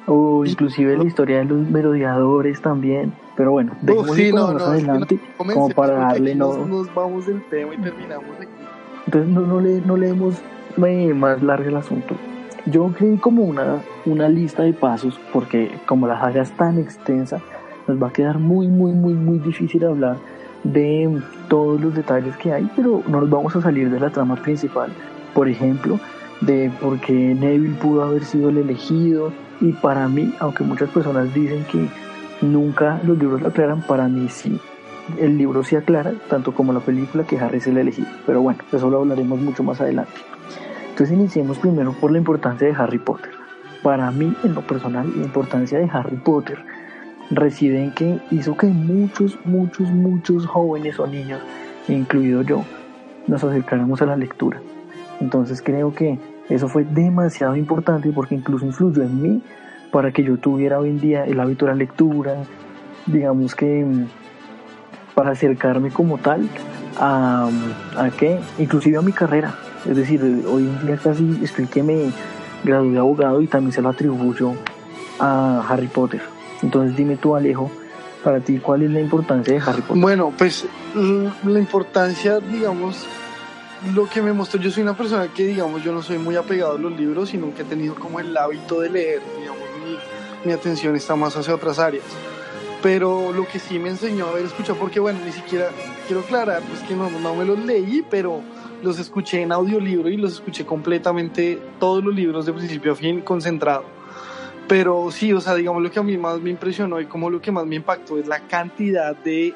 O 0.05 0.45
inclusive 0.45 0.97
la 0.97 1.03
historia 1.03 1.39
de 1.39 1.45
los 1.45 1.69
merodeadores 1.69 2.61
también. 2.61 3.11
Pero 3.35 3.51
bueno, 3.51 3.73
dejémoslo 3.81 4.53
más 4.53 4.63
adelante 4.63 5.19
como 5.37 5.69
para 5.69 5.93
darle 5.95 6.33
no... 6.35 6.65
Nos, 6.65 6.93
vamos 6.93 7.27
del 7.27 7.43
tema 7.49 7.73
y 7.73 7.77
terminamos 7.77 8.29
aquí. 8.37 8.47
Entonces 9.05 9.29
no, 9.29 9.41
no, 9.41 9.59
le, 9.59 9.81
no 9.81 9.97
leemos 9.97 10.41
eh, 10.85 11.13
más 11.13 11.43
largo 11.43 11.67
el 11.67 11.75
asunto. 11.75 12.15
Yo 12.65 12.91
creí 12.97 13.17
como 13.17 13.43
una, 13.43 13.81
una 14.05 14.29
lista 14.29 14.63
de 14.63 14.73
pasos 14.73 15.19
porque 15.33 15.71
como 15.85 16.07
la 16.07 16.19
saga 16.19 16.41
es 16.41 16.51
tan 16.51 16.79
extensa, 16.79 17.41
nos 17.87 18.01
va 18.01 18.07
a 18.07 18.13
quedar 18.13 18.39
muy, 18.39 18.67
muy, 18.67 18.91
muy, 18.91 19.13
muy 19.13 19.39
difícil 19.39 19.83
hablar 19.85 20.17
de 20.63 21.21
todos 21.47 21.79
los 21.79 21.95
detalles 21.95 22.35
que 22.37 22.51
hay, 22.51 22.69
pero 22.75 23.03
no 23.07 23.21
nos 23.21 23.29
vamos 23.29 23.55
a 23.55 23.61
salir 23.61 23.89
de 23.89 23.99
la 23.99 24.09
trama 24.09 24.35
principal. 24.35 24.91
Por 25.33 25.47
ejemplo, 25.47 25.99
de 26.41 26.71
por 26.81 26.99
qué 26.99 27.13
Neville 27.13 27.75
pudo 27.75 28.03
haber 28.03 28.23
sido 28.23 28.49
el 28.49 28.57
elegido. 28.57 29.31
Y 29.59 29.71
para 29.73 30.07
mí, 30.07 30.33
aunque 30.39 30.63
muchas 30.63 30.89
personas 30.89 31.33
dicen 31.33 31.65
que 31.71 31.87
nunca 32.41 32.99
los 33.03 33.17
libros 33.17 33.41
lo 33.41 33.47
aclaran, 33.47 33.81
para 33.81 34.07
mí 34.07 34.27
sí. 34.29 34.59
el 35.19 35.37
libro 35.37 35.63
se 35.63 35.77
aclara, 35.77 36.13
tanto 36.29 36.53
como 36.53 36.73
la 36.73 36.79
película, 36.79 37.23
que 37.23 37.39
Harry 37.39 37.57
es 37.57 37.67
el 37.67 37.77
elegido. 37.77 38.09
Pero 38.25 38.41
bueno, 38.41 38.59
eso 38.71 38.89
lo 38.89 38.99
hablaremos 38.99 39.39
mucho 39.39 39.63
más 39.63 39.81
adelante. 39.81 40.19
Entonces 40.89 41.15
iniciemos 41.15 41.57
primero 41.59 41.93
por 41.93 42.11
la 42.11 42.17
importancia 42.17 42.67
de 42.67 42.73
Harry 42.73 42.99
Potter. 42.99 43.31
Para 43.83 44.11
mí, 44.11 44.33
en 44.43 44.53
lo 44.53 44.61
personal, 44.61 45.11
la 45.15 45.23
importancia 45.23 45.79
de 45.79 45.89
Harry 45.91 46.17
Potter 46.17 46.57
reside 47.29 47.83
en 47.83 47.91
que 47.91 48.19
hizo 48.31 48.55
que 48.55 48.67
muchos, 48.67 49.37
muchos, 49.45 49.89
muchos 49.89 50.45
jóvenes 50.45 50.99
o 50.99 51.07
niños, 51.07 51.41
incluido 51.87 52.41
yo, 52.41 52.63
nos 53.27 53.43
acercáramos 53.43 54.01
a 54.01 54.05
la 54.05 54.15
lectura. 54.15 54.61
Entonces 55.19 55.61
creo 55.61 55.93
que 55.93 56.19
eso 56.49 56.67
fue 56.67 56.85
demasiado 56.85 57.55
importante 57.55 58.11
porque 58.11 58.35
incluso 58.35 58.65
influyó 58.65 59.03
en 59.03 59.21
mí 59.21 59.41
para 59.91 60.11
que 60.11 60.23
yo 60.23 60.37
tuviera 60.37 60.79
hoy 60.79 60.89
en 60.89 60.99
día 60.99 61.25
el 61.25 61.39
hábito 61.39 61.65
de 61.65 61.71
la 61.71 61.77
lectura, 61.77 62.35
digamos 63.05 63.55
que 63.55 63.83
mm, 63.83 64.07
para 65.15 65.31
acercarme 65.31 65.89
como 65.89 66.17
tal 66.17 66.47
a, 66.97 67.49
a 67.97 68.09
qué, 68.11 68.39
inclusive 68.59 68.97
a 68.97 69.01
mi 69.01 69.11
carrera. 69.11 69.55
Es 69.89 69.95
decir, 69.95 70.21
hoy 70.47 70.63
en 70.63 70.85
día 70.85 70.97
casi 70.97 71.39
estoy 71.43 71.67
que 71.67 71.83
me 71.83 72.11
gradué 72.63 72.91
de 72.91 72.99
abogado 72.99 73.41
y 73.41 73.47
también 73.47 73.71
se 73.71 73.81
lo 73.81 73.89
atribuyo 73.89 74.53
a 75.19 75.65
Harry 75.69 75.87
Potter. 75.87 76.36
Entonces 76.61 76.95
dime 76.95 77.17
tú 77.17 77.35
Alejo, 77.35 77.71
para 78.23 78.39
ti 78.39 78.57
cuál 78.59 78.83
es 78.83 78.91
la 78.91 78.99
importancia 78.99 79.53
de 79.53 79.59
Harry 79.59 79.81
Potter. 79.81 80.01
Bueno, 80.01 80.33
pues 80.37 80.65
la 80.95 81.59
importancia, 81.59 82.39
digamos, 82.39 83.05
lo 83.93 84.09
que 84.09 84.21
me 84.21 84.33
mostró, 84.33 84.59
yo 84.59 84.71
soy 84.71 84.83
una 84.83 84.97
persona 84.97 85.27
que, 85.33 85.45
digamos, 85.45 85.83
yo 85.83 85.91
no 85.91 86.01
soy 86.01 86.17
muy 86.17 86.35
apegado 86.35 86.75
a 86.75 86.79
los 86.79 86.91
libros 86.97 87.33
y 87.33 87.37
nunca 87.37 87.61
he 87.61 87.65
tenido 87.65 87.95
como 87.95 88.19
el 88.19 88.35
hábito 88.35 88.79
de 88.81 88.89
leer, 88.89 89.21
digamos, 89.39 89.63
mi, 89.83 89.97
mi 90.45 90.51
atención 90.51 90.95
está 90.95 91.15
más 91.15 91.35
hacia 91.37 91.53
otras 91.53 91.79
áreas. 91.79 92.05
Pero 92.81 93.31
lo 93.31 93.47
que 93.47 93.59
sí 93.59 93.79
me 93.79 93.89
enseñó 93.89 94.27
a 94.27 94.33
ver, 94.33 94.45
escuchar, 94.45 94.75
porque 94.75 94.99
bueno, 94.99 95.19
ni 95.25 95.31
siquiera 95.31 95.69
quiero 96.05 96.21
aclarar, 96.21 96.61
pues 96.63 96.81
que 96.81 96.95
no, 96.95 97.09
no 97.09 97.35
me 97.35 97.45
los 97.45 97.59
leí, 97.59 98.03
pero 98.09 98.41
los 98.83 98.99
escuché 98.99 99.41
en 99.41 99.51
audiolibro 99.51 100.09
y 100.09 100.17
los 100.17 100.33
escuché 100.33 100.65
completamente, 100.65 101.59
todos 101.79 102.03
los 102.03 102.13
libros 102.13 102.45
de 102.45 102.53
principio 102.53 102.91
a 102.93 102.95
fin, 102.95 103.21
concentrado. 103.21 103.96
Pero 104.67 105.09
sí, 105.11 105.31
o 105.31 105.39
sea, 105.39 105.55
digamos 105.55 105.81
lo 105.81 105.89
que 105.91 105.99
a 105.99 106.03
mí 106.03 106.17
más 106.17 106.41
me 106.41 106.49
impresionó 106.49 106.99
y 106.99 107.05
como 107.05 107.29
lo 107.29 107.41
que 107.41 107.51
más 107.51 107.65
me 107.65 107.75
impactó 107.75 108.17
es 108.17 108.27
la 108.27 108.41
cantidad 108.41 109.15
de 109.15 109.53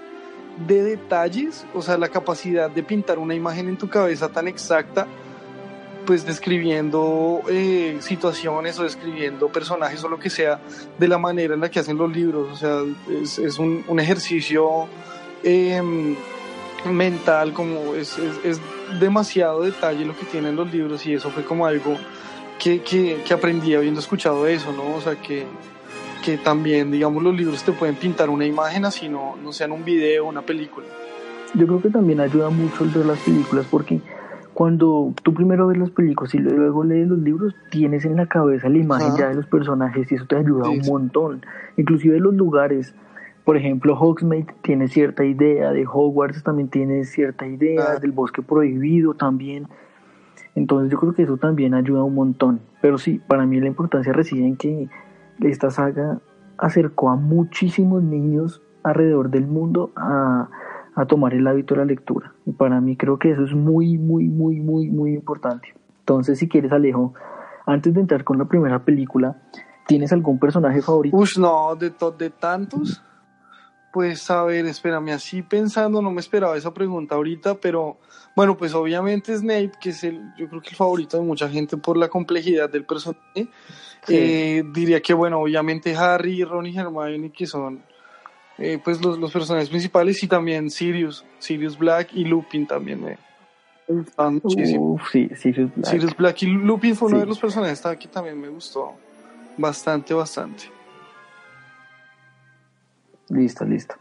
de 0.68 0.84
detalles, 0.84 1.66
o 1.74 1.82
sea, 1.82 1.98
la 1.98 2.10
capacidad 2.10 2.70
de 2.70 2.84
pintar 2.84 3.20
una 3.20 3.34
imagen 3.34 3.68
en 3.68 3.78
tu 3.78 3.90
cabeza 3.90 4.30
tan 4.30 4.48
exacta, 4.48 5.08
pues 6.06 6.26
describiendo 6.26 7.42
eh, 7.50 7.98
situaciones 8.02 8.78
o 8.80 8.84
describiendo 8.84 9.50
personajes 9.50 10.04
o 10.04 10.10
lo 10.10 10.20
que 10.20 10.30
sea 10.30 10.60
de 10.98 11.08
la 11.08 11.18
manera 11.18 11.54
en 11.54 11.62
la 11.62 11.70
que 11.70 11.80
hacen 11.80 11.98
los 11.98 12.12
libros, 12.12 12.52
o 12.52 12.56
sea, 12.56 12.82
es, 13.22 13.60
un, 13.60 14.00
ejercicio 14.00 14.88
em, 15.44 16.16
mental, 16.86 17.54
como 17.54 17.96
es, 17.96 18.18
es, 18.44 18.60
demasiado 19.00 19.62
detalle 19.62 20.04
lo 20.04 20.18
que 20.18 20.26
tienen 20.26 20.58
los 20.58 20.70
libros 20.70 21.06
y 21.06 21.14
eso 21.14 21.30
fue 21.30 21.46
como 21.46 21.66
algo 21.66 21.96
que, 22.62 22.82
que, 22.82 23.22
que 23.26 23.34
aprendí 23.34 23.74
habiendo 23.74 24.00
escuchado 24.00 24.46
eso, 24.46 24.72
¿no? 24.72 24.96
O 24.96 25.02
sea, 25.02 25.16
que 25.16 25.46
que 26.22 26.38
también, 26.38 26.92
digamos, 26.92 27.24
los 27.24 27.36
libros 27.36 27.64
te 27.64 27.72
pueden 27.72 27.96
pintar 27.96 28.30
una 28.30 28.46
imagen 28.46 28.86
así, 28.86 29.10
no, 29.10 29.36
no 29.44 29.52
sean 29.52 29.72
un 29.72 29.84
video 29.84 30.26
una 30.26 30.44
película. 30.44 30.86
Yo 31.54 31.66
creo 31.66 31.82
que 31.82 31.90
también 31.90 32.20
ayuda 32.20 32.50
mucho 32.50 32.84
el 32.84 32.92
ver 32.92 33.06
las 33.06 33.20
películas 33.20 33.66
porque 33.70 34.00
cuando 34.54 35.14
tú 35.24 35.34
primero 35.34 35.68
ves 35.68 35.78
las 35.78 35.90
películas 35.90 36.34
y 36.36 36.38
luego 36.38 36.84
lees 36.84 37.08
los 37.08 37.20
libros, 37.20 37.56
tienes 37.72 38.06
en 38.06 38.16
la 38.16 38.28
cabeza 38.28 38.70
la 38.70 38.78
imagen 38.78 39.16
ya 39.18 39.30
de 39.30 39.36
los 39.36 39.48
personajes 39.48 40.12
y 40.12 40.16
eso 40.16 40.26
te 40.26 40.38
ayuda 40.38 40.70
un 40.70 40.82
montón. 40.86 41.46
Inclusive 41.78 42.20
los 42.20 42.36
lugares, 42.36 42.94
por 43.44 43.58
ejemplo, 43.58 43.98
Hogsmeade 44.00 44.54
tiene 44.62 44.88
cierta 44.88 45.26
idea, 45.26 45.72
de 45.72 45.86
Hogwarts 45.86 46.44
también 46.44 46.70
tiene 46.70 47.04
cierta 47.06 47.48
idea, 47.48 47.96
del 47.96 48.12
bosque 48.12 48.42
prohibido 48.42 49.14
también. 49.16 49.68
Entonces 50.56 50.92
yo 50.92 51.00
creo 51.00 51.14
que 51.14 51.24
eso 51.24 51.38
también 51.38 51.74
ayuda 51.74 52.04
un 52.04 52.16
montón. 52.16 52.62
Pero 52.82 52.98
sí, 52.98 53.22
para 53.28 53.46
mí 53.46 53.60
la 53.60 53.68
importancia 53.68 54.14
reside 54.14 54.46
en 54.46 54.58
que 54.58 54.90
esta 55.42 55.70
saga 55.72 56.20
acercó 56.58 57.10
a 57.10 57.16
muchísimos 57.16 58.04
niños 58.04 58.62
alrededor 58.84 59.30
del 59.30 59.48
mundo 59.48 59.92
a, 59.96 60.50
tomar 61.08 61.34
el 61.34 61.48
hábito 61.48 61.74
de 61.74 61.80
la 61.80 61.86
lectura. 61.86 62.34
Y 62.46 62.52
para 62.52 62.80
mí 62.80 62.96
creo 62.96 63.18
que 63.18 63.32
eso 63.32 63.44
es 63.44 63.54
muy, 63.54 63.98
muy, 63.98 64.28
muy, 64.28 64.60
muy, 64.60 64.90
muy 64.90 65.14
importante. 65.14 65.74
Entonces, 66.00 66.38
si 66.38 66.48
quieres, 66.48 66.72
Alejo, 66.72 67.14
antes 67.66 67.94
de 67.94 68.02
entrar 68.02 68.24
con 68.24 68.38
la 68.38 68.46
primera 68.46 68.84
película, 68.86 69.42
¿tienes 69.88 70.14
algún 70.14 70.38
personaje 70.38 70.82
favorito? 70.82 71.18
Uy, 71.18 71.28
no, 71.40 71.76
de, 71.76 71.92
de 72.18 72.30
tantos. 72.30 73.04
Pues 73.92 74.30
a 74.32 74.44
ver, 74.44 74.66
espérame, 74.68 75.10
así 75.10 75.42
pensando, 75.42 76.02
no 76.02 76.12
me 76.12 76.22
esperaba 76.22 76.56
esa 76.56 76.74
pregunta 76.74 77.16
ahorita, 77.16 77.56
pero 77.56 77.98
bueno, 78.36 78.56
pues 78.56 78.74
obviamente 78.74 79.36
Snape, 79.38 79.72
que 79.82 79.90
es 79.90 80.04
el, 80.04 80.34
yo 80.38 80.48
creo 80.48 80.62
que 80.62 80.70
el 80.70 80.76
favorito 80.76 81.18
de 81.18 81.24
mucha 81.24 81.50
gente 81.50 81.76
por 81.76 81.98
la 81.98 82.08
complejidad 82.08 82.70
del 82.70 82.86
personaje. 82.86 83.48
Eh, 84.08 84.64
diría 84.74 85.02
que, 85.02 85.14
bueno, 85.14 85.40
obviamente 85.40 85.96
Harry, 85.96 86.44
Ron 86.44 86.66
y 86.66 86.78
Hermione, 86.78 87.32
que 87.32 87.46
son 87.46 87.84
eh, 88.58 88.80
pues 88.84 89.04
los, 89.04 89.20
los, 89.20 89.32
personajes 89.32 89.70
principales, 89.70 90.24
y 90.24 90.28
también 90.28 90.70
Sirius, 90.70 91.26
Sirius 91.40 91.78
Black 91.78 92.10
y 92.14 92.24
Lupin 92.24 92.66
también 92.66 93.04
me 93.04 93.18
gustan 93.88 94.40
muchísimo. 94.44 95.00
sí, 95.12 95.30
Sirius 95.36 95.76
Black. 95.76 95.92
Sirius 95.92 96.16
Black 96.16 96.42
y 96.44 96.48
Lupin 96.48 96.96
fue 96.96 97.10
uno 97.10 97.20
de 97.20 97.26
los 97.26 97.40
personajes 97.40 97.82
que 98.00 98.08
también 98.08 98.40
me 98.40 98.48
gustó 98.48 98.94
bastante, 99.58 100.14
bastante. 100.14 100.64
Listo, 103.32 103.66
listo. 103.66 103.96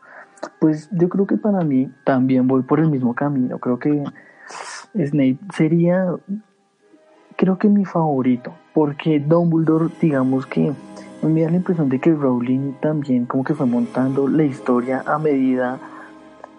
Pues 0.59 0.89
yo 0.93 1.09
creo 1.09 1.27
que 1.27 1.37
para 1.37 1.63
mí 1.63 1.91
también 2.05 2.47
voy 2.47 2.63
por 2.63 2.81
el 2.81 2.91
mismo 2.91 3.15
camino. 3.15 3.59
Creo 3.59 3.79
que 3.79 4.03
Snape 4.95 5.39
sería, 5.55 6.07
creo 7.37 7.59
que 7.59 7.69
mi 7.69 7.85
favorito, 7.85 8.53
porque 8.75 9.21
Dumbledore, 9.21 9.93
digamos 10.01 10.47
que 10.47 10.73
me 11.23 11.43
da 11.43 11.51
la 11.51 11.57
impresión 11.57 11.89
de 11.89 12.01
que 12.01 12.13
Rowling 12.13 12.73
también 12.81 13.27
como 13.27 13.45
que 13.45 13.55
fue 13.55 13.67
montando 13.67 14.27
la 14.27 14.43
historia 14.43 15.03
a 15.07 15.19
medida 15.19 15.79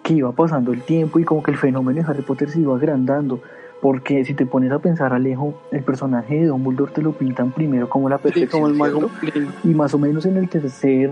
que 0.04 0.14
iba 0.14 0.32
pasando 0.32 0.72
el 0.72 0.82
tiempo 0.82 1.18
y 1.18 1.24
como 1.24 1.42
que 1.42 1.50
el 1.50 1.56
fenómeno 1.56 2.00
de 2.00 2.08
Harry 2.08 2.22
Potter 2.22 2.48
se 2.50 2.60
iba 2.60 2.74
agrandando. 2.74 3.40
Porque 3.80 4.24
si 4.24 4.34
te 4.34 4.46
pones 4.46 4.70
a 4.70 4.78
pensar, 4.78 5.12
Alejo, 5.12 5.60
el 5.72 5.82
personaje 5.82 6.36
de 6.36 6.46
Dumbledore 6.46 6.92
te 6.92 7.02
lo 7.02 7.12
pintan 7.12 7.50
primero 7.50 7.88
como 7.88 8.08
la 8.08 8.18
perfección. 8.18 8.78
y 9.64 9.74
más 9.74 9.92
o 9.92 9.98
menos 9.98 10.24
en 10.24 10.36
el 10.36 10.48
tercer 10.48 11.10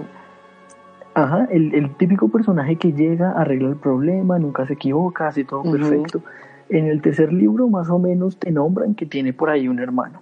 Ajá, 1.15 1.47
el, 1.51 1.75
el, 1.75 1.95
típico 1.97 2.29
personaje 2.29 2.77
que 2.77 2.93
llega, 2.93 3.33
arregla 3.33 3.69
el 3.69 3.77
problema, 3.77 4.39
nunca 4.39 4.67
se 4.67 4.75
equivoca, 4.75 5.29
hace 5.29 5.45
todo 5.45 5.63
perfecto. 5.63 6.23
En 6.69 6.87
el 6.87 7.03
tercer 7.03 7.33
libro 7.33 7.69
más 7.69 7.91
o 7.91 7.99
menos 7.99 8.39
te 8.39 8.53
nombran 8.53 8.95
que 8.95 9.07
tiene 9.07 9.33
por 9.33 9.51
ahí 9.51 9.67
un 9.67 9.81
hermano, 9.81 10.21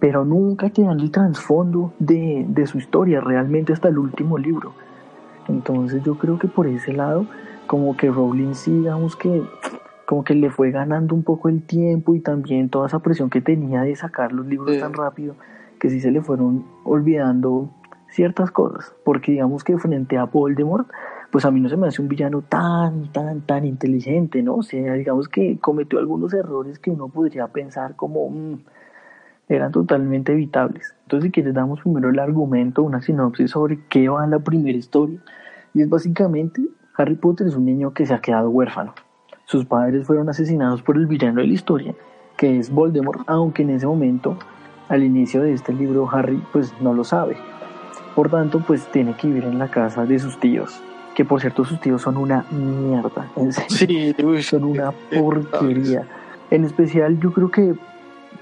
pero 0.00 0.24
nunca 0.24 0.68
te 0.68 0.82
dan 0.82 1.00
el 1.00 1.10
trasfondo 1.10 1.94
de, 1.98 2.44
de 2.46 2.66
su 2.66 2.76
historia 2.76 3.20
realmente 3.22 3.72
hasta 3.72 3.88
el 3.88 3.98
último 3.98 4.36
libro. 4.36 4.74
Entonces 5.48 6.02
yo 6.02 6.18
creo 6.18 6.38
que 6.38 6.48
por 6.48 6.66
ese 6.66 6.92
lado, 6.92 7.26
como 7.66 7.96
que 7.96 8.10
Rowling 8.10 8.54
sí, 8.54 8.72
digamos 8.72 9.16
que 9.16 9.42
como 10.06 10.22
que 10.22 10.34
le 10.34 10.50
fue 10.50 10.70
ganando 10.70 11.14
un 11.14 11.22
poco 11.22 11.48
el 11.48 11.62
tiempo 11.62 12.14
y 12.14 12.20
también 12.20 12.68
toda 12.68 12.86
esa 12.86 12.98
presión 12.98 13.30
que 13.30 13.40
tenía 13.40 13.82
de 13.82 13.96
sacar 13.96 14.32
los 14.32 14.46
libros 14.46 14.78
tan 14.78 14.92
rápido, 14.92 15.34
que 15.78 15.88
sí 15.88 16.00
se 16.00 16.10
le 16.10 16.20
fueron 16.20 16.64
olvidando 16.84 17.70
ciertas 18.14 18.50
cosas, 18.50 18.94
porque 19.04 19.32
digamos 19.32 19.64
que 19.64 19.76
frente 19.76 20.16
a 20.16 20.24
Voldemort, 20.24 20.88
pues 21.30 21.44
a 21.44 21.50
mí 21.50 21.60
no 21.60 21.68
se 21.68 21.76
me 21.76 21.88
hace 21.88 22.00
un 22.00 22.08
villano 22.08 22.42
tan, 22.42 23.12
tan, 23.12 23.40
tan 23.40 23.64
inteligente, 23.64 24.42
¿no? 24.42 24.56
O 24.56 24.62
sea, 24.62 24.94
digamos 24.94 25.28
que 25.28 25.58
cometió 25.58 25.98
algunos 25.98 26.32
errores 26.32 26.78
que 26.78 26.90
uno 26.90 27.08
podría 27.08 27.48
pensar 27.48 27.96
como 27.96 28.30
mm, 28.30 28.60
eran 29.48 29.72
totalmente 29.72 30.32
evitables. 30.32 30.94
Entonces, 31.02 31.26
si 31.26 31.32
quieres, 31.32 31.54
damos 31.54 31.80
primero 31.80 32.08
el 32.08 32.18
argumento, 32.18 32.82
una 32.82 33.02
sinopsis 33.02 33.50
sobre 33.50 33.80
qué 33.88 34.08
va 34.08 34.26
la 34.26 34.38
primera 34.38 34.78
historia. 34.78 35.18
Y 35.74 35.82
es 35.82 35.88
básicamente, 35.88 36.62
Harry 36.96 37.16
Potter 37.16 37.48
es 37.48 37.56
un 37.56 37.64
niño 37.64 37.92
que 37.92 38.06
se 38.06 38.14
ha 38.14 38.20
quedado 38.20 38.48
huérfano. 38.48 38.94
Sus 39.44 39.66
padres 39.66 40.06
fueron 40.06 40.28
asesinados 40.28 40.82
por 40.82 40.96
el 40.96 41.06
villano 41.06 41.40
de 41.40 41.48
la 41.48 41.52
historia, 41.52 41.94
que 42.36 42.58
es 42.58 42.70
Voldemort, 42.70 43.22
aunque 43.26 43.62
en 43.62 43.70
ese 43.70 43.86
momento, 43.86 44.38
al 44.88 45.02
inicio 45.02 45.42
de 45.42 45.52
este 45.52 45.72
libro, 45.72 46.08
Harry 46.10 46.40
pues 46.52 46.72
no 46.80 46.94
lo 46.94 47.02
sabe 47.02 47.36
por 48.14 48.30
tanto, 48.30 48.60
pues 48.60 48.86
tiene 48.92 49.16
que 49.16 49.26
vivir 49.26 49.44
en 49.44 49.58
la 49.58 49.68
casa 49.68 50.04
de 50.04 50.18
sus 50.18 50.38
tíos. 50.38 50.80
Que 51.14 51.24
por 51.24 51.40
cierto, 51.40 51.64
sus 51.64 51.80
tíos 51.80 52.02
son 52.02 52.16
una 52.16 52.44
mierda. 52.50 53.30
En 53.36 53.52
serio. 53.52 54.14
Sí, 54.16 54.42
son 54.42 54.64
una 54.64 54.92
porquería. 54.92 56.06
En 56.50 56.64
especial, 56.64 57.18
yo 57.20 57.32
creo 57.32 57.50
que 57.50 57.74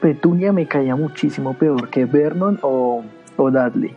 Petunia 0.01 0.53
me 0.53 0.67
caía 0.67 0.97
muchísimo 0.97 1.55
peor 1.55 1.89
que 1.89 2.05
Vernon 2.05 2.59
o, 2.63 3.03
o 3.37 3.51
Dudley. 3.51 3.95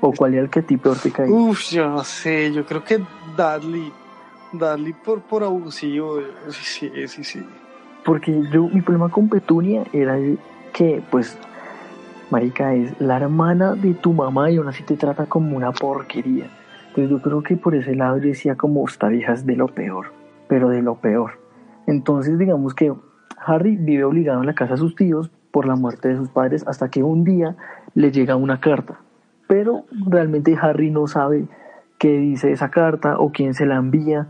¿O 0.00 0.12
cuál 0.12 0.34
era 0.34 0.42
el 0.42 0.50
que 0.50 0.60
a 0.60 0.62
ti 0.62 0.76
peor 0.76 0.98
te 0.98 1.10
caía? 1.10 1.32
Uf, 1.32 1.70
yo 1.70 1.88
no 1.88 2.04
sé. 2.04 2.52
Yo 2.52 2.64
creo 2.66 2.84
que 2.84 3.00
Dudley. 3.36 3.92
Dudley 4.52 4.92
por, 4.92 5.20
por 5.22 5.42
abusivo. 5.42 6.20
Sí, 6.50 6.90
sí, 7.06 7.24
sí. 7.24 7.42
Porque 8.04 8.42
yo, 8.52 8.68
mi 8.68 8.80
problema 8.80 9.08
con 9.08 9.28
Petunia 9.28 9.84
era 9.92 10.16
que, 10.72 11.02
pues, 11.10 11.38
Marica, 12.34 12.74
es 12.74 13.00
la 13.00 13.18
hermana 13.18 13.76
de 13.76 13.94
tu 13.94 14.12
mamá 14.12 14.50
y 14.50 14.56
aún 14.56 14.66
así 14.66 14.82
te 14.82 14.96
trata 14.96 15.26
como 15.26 15.56
una 15.56 15.70
porquería. 15.70 16.46
Entonces 16.88 17.08
yo 17.08 17.22
creo 17.22 17.44
que 17.44 17.56
por 17.56 17.76
ese 17.76 17.94
lado 17.94 18.18
yo 18.18 18.26
decía 18.26 18.56
como 18.56 18.84
esta 18.88 19.06
vieja 19.06 19.34
es 19.34 19.46
de 19.46 19.54
lo 19.54 19.68
peor, 19.68 20.06
pero 20.48 20.68
de 20.68 20.82
lo 20.82 20.96
peor. 20.96 21.38
Entonces 21.86 22.36
digamos 22.36 22.74
que 22.74 22.92
Harry 23.38 23.76
vive 23.76 24.02
obligado 24.02 24.40
en 24.40 24.46
la 24.46 24.54
casa 24.56 24.72
de 24.72 24.78
sus 24.78 24.96
tíos 24.96 25.30
por 25.52 25.64
la 25.64 25.76
muerte 25.76 26.08
de 26.08 26.16
sus 26.16 26.28
padres 26.28 26.66
hasta 26.66 26.88
que 26.90 27.04
un 27.04 27.22
día 27.22 27.54
le 27.94 28.10
llega 28.10 28.34
una 28.34 28.58
carta. 28.58 28.98
Pero 29.46 29.84
realmente 29.92 30.58
Harry 30.60 30.90
no 30.90 31.06
sabe 31.06 31.46
qué 31.98 32.18
dice 32.18 32.50
esa 32.50 32.68
carta 32.68 33.16
o 33.16 33.30
quién 33.30 33.54
se 33.54 33.64
la 33.64 33.76
envía, 33.76 34.26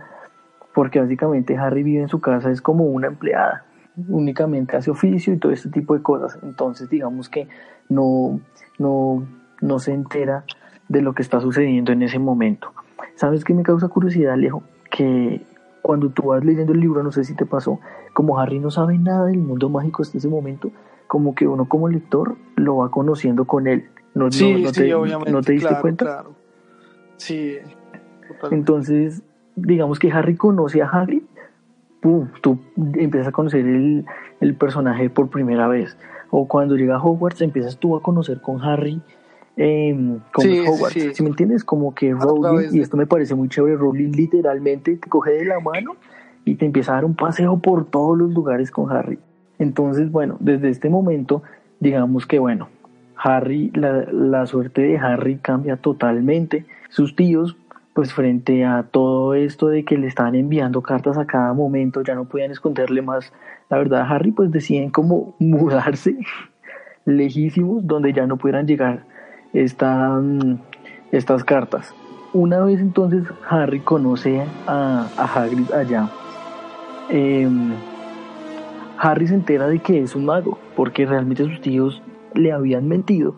porque 0.74 1.00
básicamente 1.00 1.56
Harry 1.56 1.82
vive 1.82 2.02
en 2.02 2.08
su 2.08 2.20
casa, 2.20 2.50
es 2.50 2.60
como 2.60 2.84
una 2.84 3.06
empleada, 3.06 3.64
únicamente 4.08 4.76
hace 4.76 4.90
oficio 4.90 5.32
y 5.32 5.38
todo 5.38 5.52
este 5.52 5.70
tipo 5.70 5.94
de 5.94 6.02
cosas. 6.02 6.38
Entonces 6.42 6.88
digamos 6.90 7.28
que 7.28 7.48
no, 7.88 8.40
no, 8.78 9.24
no 9.60 9.78
se 9.78 9.92
entera 9.92 10.44
de 10.88 11.02
lo 11.02 11.14
que 11.14 11.22
está 11.22 11.40
sucediendo 11.40 11.92
en 11.92 12.02
ese 12.02 12.18
momento. 12.18 12.72
¿Sabes 13.16 13.44
qué 13.44 13.54
me 13.54 13.62
causa 13.62 13.88
curiosidad, 13.88 14.34
Alejo? 14.34 14.62
Que 14.90 15.42
cuando 15.82 16.08
tú 16.10 16.28
vas 16.28 16.44
leyendo 16.44 16.72
el 16.72 16.80
libro, 16.80 17.02
no 17.02 17.12
sé 17.12 17.24
si 17.24 17.34
te 17.34 17.46
pasó, 17.46 17.80
como 18.12 18.38
Harry 18.38 18.58
no 18.58 18.70
sabe 18.70 18.98
nada 18.98 19.26
del 19.26 19.38
mundo 19.38 19.68
mágico 19.68 20.02
hasta 20.02 20.18
ese 20.18 20.28
momento, 20.28 20.70
como 21.06 21.34
que 21.34 21.46
uno 21.46 21.68
como 21.68 21.88
lector 21.88 22.36
lo 22.56 22.78
va 22.78 22.90
conociendo 22.90 23.44
con 23.44 23.66
él. 23.66 23.88
No, 24.14 24.30
sí, 24.30 24.62
no, 24.62 24.68
sí, 24.72 24.80
te, 24.80 24.94
obviamente, 24.94 25.32
¿no 25.32 25.42
te 25.42 25.52
diste 25.52 25.68
claro, 25.68 25.82
cuenta? 25.82 26.04
Claro. 26.04 26.34
Sí. 27.16 27.56
totalmente. 28.26 28.56
Entonces, 28.56 29.22
digamos 29.56 29.98
que 29.98 30.10
Harry 30.10 30.36
conoce 30.36 30.82
a 30.82 30.88
Hagrid, 30.88 31.22
¡pum! 32.04 32.28
tú 32.42 32.58
empiezas 32.76 33.28
a 33.28 33.32
conocer 33.32 33.64
el, 33.66 34.04
el 34.42 34.54
personaje 34.54 35.08
por 35.08 35.30
primera 35.30 35.66
vez. 35.68 35.96
O 36.30 36.46
cuando 36.46 36.76
llega 36.76 36.96
a 36.96 37.02
Hogwarts, 37.02 37.40
empiezas 37.40 37.78
tú 37.78 37.96
a 37.96 38.02
conocer 38.02 38.40
con 38.42 38.60
Harry 38.62 39.00
eh, 39.56 40.18
con 40.32 40.44
Sí, 40.44 40.60
Hogwarts. 40.60 40.92
sí. 40.92 41.14
¿Sí 41.14 41.22
me 41.22 41.30
entiendes? 41.30 41.64
Como 41.64 41.94
que 41.94 42.12
Rowling, 42.12 42.68
y 42.72 42.80
esto 42.80 42.96
me 42.98 43.06
parece 43.06 43.34
muy 43.34 43.48
chévere, 43.48 43.76
Rowling 43.76 44.10
literalmente 44.12 44.96
te 44.96 45.08
coge 45.08 45.30
de 45.30 45.44
la 45.46 45.60
mano 45.60 45.96
y 46.44 46.56
te 46.56 46.66
empieza 46.66 46.92
a 46.92 46.94
dar 46.96 47.04
un 47.06 47.14
paseo 47.14 47.56
por 47.58 47.86
todos 47.86 48.18
los 48.18 48.32
lugares 48.34 48.70
con 48.70 48.90
Harry. 48.92 49.18
Entonces, 49.58 50.10
bueno, 50.10 50.36
desde 50.40 50.68
este 50.68 50.90
momento, 50.90 51.42
digamos 51.80 52.26
que, 52.26 52.38
bueno, 52.38 52.68
Harry, 53.16 53.70
la, 53.74 54.04
la 54.12 54.44
suerte 54.46 54.82
de 54.82 54.98
Harry 54.98 55.36
cambia 55.38 55.76
totalmente. 55.78 56.66
Sus 56.90 57.16
tíos, 57.16 57.56
pues 57.94 58.12
frente 58.12 58.64
a 58.64 58.82
todo 58.82 59.34
esto 59.34 59.68
de 59.68 59.84
que 59.84 59.96
le 59.96 60.08
estaban 60.08 60.34
enviando 60.34 60.82
cartas 60.82 61.16
a 61.16 61.26
cada 61.26 61.52
momento, 61.52 62.02
ya 62.02 62.14
no 62.14 62.24
podían 62.26 62.50
esconderle 62.50 63.02
más. 63.02 63.32
La 63.70 63.78
verdad, 63.78 64.06
Harry, 64.08 64.32
pues 64.32 64.50
deciden 64.50 64.90
como 64.90 65.36
mudarse 65.40 66.16
lejísimos 67.04 67.86
donde 67.86 68.12
ya 68.12 68.26
no 68.26 68.36
pudieran 68.36 68.66
llegar 68.66 69.04
mm, 69.52 70.54
estas 71.12 71.44
cartas. 71.44 71.94
Una 72.32 72.60
vez 72.64 72.80
entonces 72.80 73.22
Harry 73.48 73.80
conoce 73.80 74.42
a, 74.66 75.06
a 75.16 75.24
Hagrid 75.24 75.70
allá. 75.72 76.10
Em, 77.08 77.72
Harry 78.98 79.28
se 79.28 79.34
entera 79.34 79.68
de 79.68 79.78
que 79.78 80.02
es 80.02 80.16
un 80.16 80.24
mago, 80.24 80.58
porque 80.74 81.06
realmente 81.06 81.44
sus 81.44 81.60
tíos 81.60 82.02
le 82.34 82.50
habían 82.50 82.88
mentido 82.88 83.36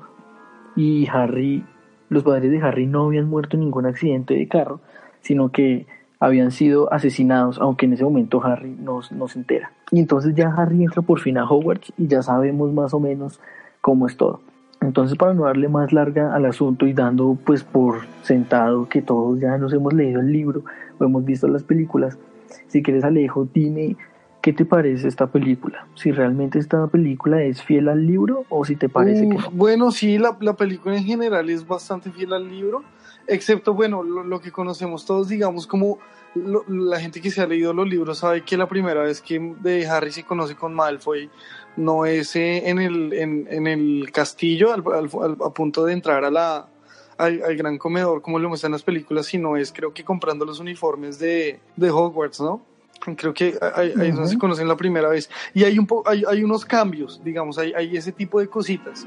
y 0.76 1.08
Harry, 1.08 1.64
los 2.08 2.22
padres 2.22 2.50
de 2.50 2.60
Harry 2.60 2.86
no 2.86 3.04
habían 3.04 3.28
muerto 3.28 3.56
en 3.56 3.60
ningún 3.60 3.86
accidente 3.86 4.34
de 4.34 4.48
carro, 4.48 4.80
sino 5.20 5.50
que 5.50 5.86
habían 6.18 6.50
sido 6.50 6.92
asesinados, 6.92 7.58
aunque 7.58 7.86
en 7.86 7.92
ese 7.92 8.04
momento 8.04 8.42
Harry 8.42 8.74
no, 8.78 9.02
se 9.02 9.38
entera. 9.38 9.72
Y 9.90 10.00
entonces 10.00 10.34
ya 10.34 10.48
Harry 10.48 10.82
entra 10.82 11.02
por 11.02 11.20
fin 11.20 11.38
a 11.38 11.48
Hogwarts 11.48 11.92
y 11.98 12.06
ya 12.06 12.22
sabemos 12.22 12.72
más 12.72 12.94
o 12.94 13.00
menos 13.00 13.40
cómo 13.80 14.06
es 14.06 14.16
todo. 14.16 14.40
Entonces 14.80 15.16
para 15.16 15.34
no 15.34 15.44
darle 15.44 15.68
más 15.68 15.92
larga 15.92 16.34
al 16.34 16.46
asunto 16.46 16.86
y 16.86 16.92
dando 16.92 17.36
pues 17.44 17.64
por 17.64 18.00
sentado 18.22 18.88
que 18.88 19.02
todos 19.02 19.40
ya 19.40 19.58
nos 19.58 19.72
hemos 19.72 19.92
leído 19.92 20.20
el 20.20 20.32
libro 20.32 20.64
o 20.98 21.04
hemos 21.04 21.24
visto 21.24 21.48
las 21.48 21.64
películas, 21.64 22.18
si 22.68 22.82
quieres 22.82 23.04
Alejo, 23.04 23.48
dime 23.52 23.96
qué 24.46 24.52
te 24.52 24.64
parece 24.64 25.08
esta 25.08 25.26
película. 25.26 25.88
Si 25.96 26.12
realmente 26.12 26.60
esta 26.60 26.86
película 26.86 27.42
es 27.42 27.60
fiel 27.64 27.88
al 27.88 28.06
libro 28.06 28.44
o 28.48 28.64
si 28.64 28.76
te 28.76 28.88
parece 28.88 29.28
que 29.28 29.34
no. 29.34 29.50
Bueno, 29.50 29.90
sí, 29.90 30.18
la, 30.18 30.36
la 30.40 30.54
película 30.54 30.96
en 30.96 31.02
general 31.02 31.50
es 31.50 31.66
bastante 31.66 32.12
fiel 32.12 32.32
al 32.32 32.48
libro, 32.48 32.84
excepto, 33.26 33.74
bueno, 33.74 34.04
lo, 34.04 34.22
lo 34.22 34.40
que 34.40 34.52
conocemos 34.52 35.04
todos, 35.04 35.26
digamos, 35.28 35.66
como 35.66 35.98
lo- 36.36 36.62
la 36.68 37.00
gente 37.00 37.20
que 37.20 37.32
se 37.32 37.40
ha 37.42 37.46
leído 37.48 37.72
los 37.72 37.88
libros 37.88 38.18
sabe 38.18 38.44
que 38.44 38.56
la 38.56 38.68
primera 38.68 39.02
vez 39.02 39.20
que 39.20 39.40
de 39.60 39.84
Harry 39.88 40.12
se 40.12 40.22
conoce 40.22 40.54
con 40.54 40.72
Malfoy 40.74 41.28
no 41.76 42.06
es 42.06 42.36
eh, 42.36 42.68
en, 42.70 42.78
el, 42.78 43.12
en, 43.14 43.48
en 43.50 43.66
el 43.66 44.12
castillo, 44.12 44.72
al, 44.72 44.84
al- 44.94 45.10
al- 45.24 45.36
a 45.44 45.50
punto 45.50 45.84
de 45.84 45.92
entrar 45.92 46.24
a 46.24 46.30
la, 46.30 46.68
al, 47.18 47.42
al 47.42 47.56
gran 47.56 47.78
comedor, 47.78 48.22
como 48.22 48.38
lo 48.38 48.48
muestran 48.48 48.70
las 48.70 48.84
películas, 48.84 49.26
sino 49.26 49.56
es 49.56 49.72
creo 49.72 49.92
que 49.92 50.04
comprando 50.04 50.44
los 50.44 50.60
uniformes 50.60 51.18
de, 51.18 51.58
de 51.74 51.90
Hogwarts, 51.90 52.40
¿no? 52.40 52.62
Creo 53.16 53.34
que 53.34 53.58
ahí 53.74 53.92
ahí 53.96 54.08
es 54.08 54.14
donde 54.14 54.22
Ujú. 54.22 54.28
se 54.28 54.38
conocen 54.38 54.68
la 54.68 54.76
primera 54.76 55.08
vez. 55.08 55.28
Y 55.54 55.64
hay, 55.64 55.78
un 55.78 55.86
po 55.86 56.02
hay, 56.06 56.24
hay 56.28 56.42
unos 56.42 56.64
cambios, 56.64 57.20
digamos, 57.22 57.58
hay, 57.58 57.72
hay 57.74 57.96
ese 57.96 58.12
tipo 58.12 58.40
de 58.40 58.48
cositas 58.48 59.06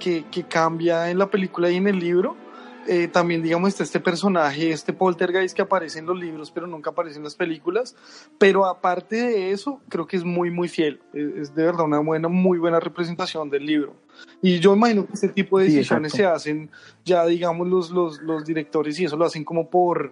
que, 0.00 0.24
que 0.30 0.42
cambia 0.44 1.10
en 1.10 1.18
la 1.18 1.26
película 1.30 1.70
y 1.70 1.76
en 1.76 1.86
el 1.88 1.98
libro. 1.98 2.36
Eh, 2.90 3.06
también, 3.06 3.42
digamos, 3.42 3.68
está 3.68 3.82
este 3.82 4.00
personaje, 4.00 4.70
este 4.70 4.94
poltergeist 4.94 5.54
que 5.54 5.60
aparece 5.60 5.98
en 5.98 6.06
los 6.06 6.18
libros, 6.18 6.50
pero 6.50 6.66
nunca 6.66 6.88
aparece 6.88 7.18
en 7.18 7.24
las 7.24 7.34
películas. 7.34 7.94
Pero 8.38 8.64
aparte 8.64 9.16
de 9.16 9.50
eso, 9.50 9.82
creo 9.90 10.06
que 10.06 10.16
es 10.16 10.24
muy, 10.24 10.50
muy 10.50 10.68
fiel. 10.68 10.98
Es, 11.12 11.34
es 11.36 11.54
de 11.54 11.64
verdad 11.64 11.84
una 11.84 11.98
buena, 11.98 12.28
muy 12.28 12.56
buena 12.58 12.80
representación 12.80 13.50
del 13.50 13.66
libro. 13.66 13.94
Y 14.40 14.58
yo 14.60 14.74
imagino 14.74 15.06
que 15.06 15.12
este 15.12 15.28
tipo 15.28 15.58
de 15.58 15.66
Sí, 15.66 15.76
decisiones 15.76 16.12
se 16.12 16.18
exacto. 16.22 16.36
hacen, 16.36 16.70
ya 17.04 17.26
digamos, 17.26 17.68
los, 17.68 17.90
los, 17.90 18.22
los 18.22 18.46
directores 18.46 18.98
y 19.00 19.04
eso 19.04 19.18
lo 19.18 19.26
hacen 19.26 19.44
como 19.44 19.68
por, 19.68 20.10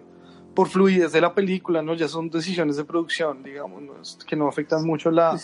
por 0.57 0.69
fluidez 0.69 1.11
de 1.11 1.21
la 1.21 1.35
película, 1.35 1.83
¿no? 1.83 1.93
Ya 1.93 2.07
son 2.07 2.31
decisiones 2.31 2.77
de 2.77 2.83
producción, 2.83 3.43
digamos, 3.43 3.79
¿no? 3.83 4.01
Es- 4.01 4.17
que 4.27 4.35
no 4.35 4.47
afectan 4.47 4.83
mucho 4.87 5.11
la, 5.11 5.37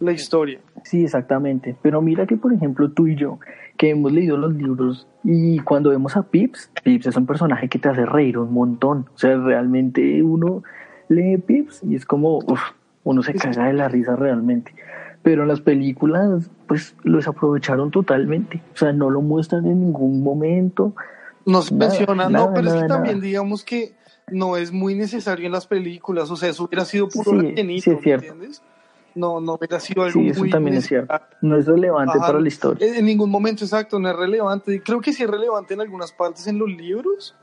la 0.00 0.12
historia. 0.12 0.60
Sí, 0.84 1.02
exactamente. 1.02 1.74
Pero 1.80 2.02
mira 2.02 2.26
que, 2.26 2.36
por 2.36 2.52
ejemplo, 2.52 2.90
tú 2.90 3.06
y 3.06 3.16
yo, 3.16 3.38
que 3.78 3.88
hemos 3.88 4.12
leído 4.12 4.36
los 4.36 4.52
libros 4.52 5.08
y 5.24 5.60
cuando 5.60 5.88
vemos 5.88 6.14
a 6.18 6.24
Pips, 6.24 6.70
Pips 6.84 7.06
es 7.06 7.16
un 7.16 7.24
personaje 7.24 7.70
que 7.70 7.78
te 7.78 7.88
hace 7.88 8.04
reír 8.04 8.36
un 8.36 8.52
montón. 8.52 9.06
O 9.14 9.18
sea, 9.18 9.34
realmente 9.38 10.22
uno 10.22 10.62
lee 11.08 11.38
Pips 11.38 11.82
y 11.82 11.94
es 11.94 12.04
como, 12.04 12.36
uf, 12.36 12.60
uno 13.04 13.22
se 13.22 13.32
caga 13.32 13.68
de 13.68 13.72
la 13.72 13.88
risa 13.88 14.14
realmente. 14.14 14.74
Pero 15.22 15.40
en 15.42 15.48
las 15.48 15.62
películas, 15.62 16.50
pues 16.68 16.94
lo 17.02 17.16
desaprovecharon 17.16 17.90
totalmente. 17.90 18.60
O 18.74 18.76
sea, 18.76 18.92
no 18.92 19.08
lo 19.08 19.22
muestran 19.22 19.64
en 19.64 19.80
ningún 19.80 20.22
momento. 20.22 20.94
No 21.46 21.62
se 21.62 21.74
menciona, 21.74 22.28
no, 22.28 22.52
pero 22.54 22.68
es 22.68 22.74
nada, 22.74 22.82
que 22.82 22.88
también 22.88 23.20
digamos 23.22 23.64
que 23.64 23.98
no 24.30 24.56
es 24.56 24.72
muy 24.72 24.94
necesario 24.94 25.46
en 25.46 25.52
las 25.52 25.66
películas, 25.66 26.30
o 26.30 26.36
sea, 26.36 26.48
eso 26.50 26.64
hubiera 26.64 26.84
sido 26.84 27.08
puro 27.08 27.30
Sí, 27.32 27.36
rellenito, 27.36 27.82
sí 27.82 27.90
es 27.90 27.96
¿me 27.96 28.02
cierto. 28.02 28.26
entiendes? 28.26 28.62
No, 29.14 29.40
no 29.40 29.54
hubiera 29.54 29.80
sido 29.80 30.02
algo 30.02 30.20
Sí, 30.20 30.28
eso 30.28 30.40
muy 30.40 30.50
también 30.50 30.76
es 30.76 30.86
cierto. 30.86 31.14
No 31.42 31.56
es 31.56 31.66
relevante 31.66 32.16
Ajá. 32.16 32.26
para 32.28 32.40
la 32.40 32.48
historia. 32.48 32.96
En, 32.96 33.04
ningún 33.04 33.30
momento 33.30 33.64
exacto, 33.64 33.98
no 33.98 34.08
es 34.08 34.16
relevante. 34.16 34.82
Creo 34.82 35.00
que 35.00 35.12
sí 35.12 35.22
es 35.22 35.30
relevante 35.30 35.74
en 35.74 35.80
algunas 35.80 36.12
partes 36.12 36.46
en 36.46 36.58
los 36.58 36.68
libros, 36.68 37.34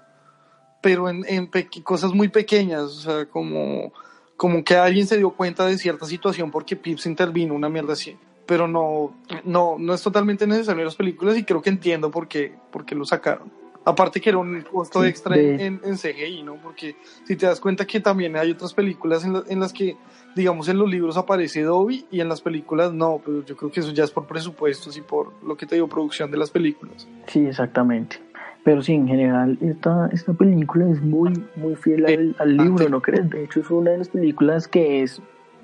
pero 0.81 1.09
en, 1.09 1.49
cosas 1.83 2.13
muy 2.13 2.29
pequeñas, 2.29 2.83
o 2.83 3.01
sea, 3.01 3.25
como, 3.25 3.91
como 4.37 4.63
que 4.63 4.75
alguien 4.75 5.07
se 5.07 5.17
dio 5.17 5.31
cuenta 5.31 5.65
de 5.65 5.77
cierta 5.77 6.05
situación 6.05 6.51
porque 6.51 6.75
Pips 6.75 7.05
intervino, 7.05 7.53
una 7.53 7.69
mierda 7.69 7.93
así. 7.93 8.17
Pero 8.45 8.65
no, 8.65 9.13
no, 9.43 9.75
no 9.77 9.93
es 9.93 10.01
totalmente 10.01 10.47
necesario 10.47 10.81
en 10.81 10.85
las 10.85 10.95
películas 10.95 11.37
y 11.37 11.43
creo 11.43 11.61
que 11.61 11.69
entiendo 11.69 12.09
por 12.09 12.29
qué, 12.29 12.55
por 12.71 12.85
qué 12.85 12.95
lo 12.95 13.03
sacaron. 13.03 13.51
Aparte 13.87 14.19
que 14.19 14.29
era 14.29 14.37
un 14.37 14.61
costo 14.63 15.05
extra 15.05 15.35
de- 15.35 15.65
en, 15.65 15.79
en 15.83 15.97
CGI, 15.97 16.43
¿no? 16.43 16.55
Porque 16.55 16.95
si 17.25 17.35
te 17.37 17.45
das 17.45 17.59
cuenta 17.61 17.85
que 17.87 17.99
también 18.01 18.35
hay 18.35 18.51
otras 18.51 18.73
películas 18.73 19.23
en, 19.23 19.31
la- 19.33 19.43
en 19.47 19.59
las 19.61 19.71
que, 19.71 19.95
digamos, 20.35 20.67
en 20.67 20.77
los 20.77 20.89
libros 20.89 21.15
aparece 21.15 21.61
Dobby 21.61 22.05
y 22.11 22.19
en 22.19 22.27
las 22.27 22.41
películas 22.41 22.91
no, 22.91 23.21
pero 23.25 23.45
yo 23.45 23.55
creo 23.55 23.71
que 23.71 23.79
eso 23.79 23.91
ya 23.91 24.03
es 24.03 24.11
por 24.11 24.27
presupuestos 24.27 24.97
y 24.97 25.01
por 25.01 25.31
lo 25.41 25.55
que 25.55 25.65
te 25.65 25.75
digo, 25.75 25.87
producción 25.87 26.29
de 26.29 26.37
las 26.37 26.49
películas. 26.51 27.07
Sí, 27.27 27.45
exactamente. 27.45 28.19
Pero 28.65 28.81
sí, 28.81 28.93
en 28.93 29.07
general, 29.07 29.57
esta, 29.61 30.09
esta 30.11 30.33
película 30.33 30.89
es 30.91 31.01
muy, 31.01 31.31
muy 31.55 31.75
fiel 31.77 32.05
al, 32.05 32.35
al 32.39 32.57
libro, 32.57 32.89
¿no 32.89 33.01
crees? 33.01 33.29
De 33.29 33.45
hecho, 33.45 33.61
es 33.61 33.69
una 33.69 33.91
de 33.91 33.99
las 33.99 34.09
películas 34.09 34.67
que 34.67 35.01
es 35.03 35.21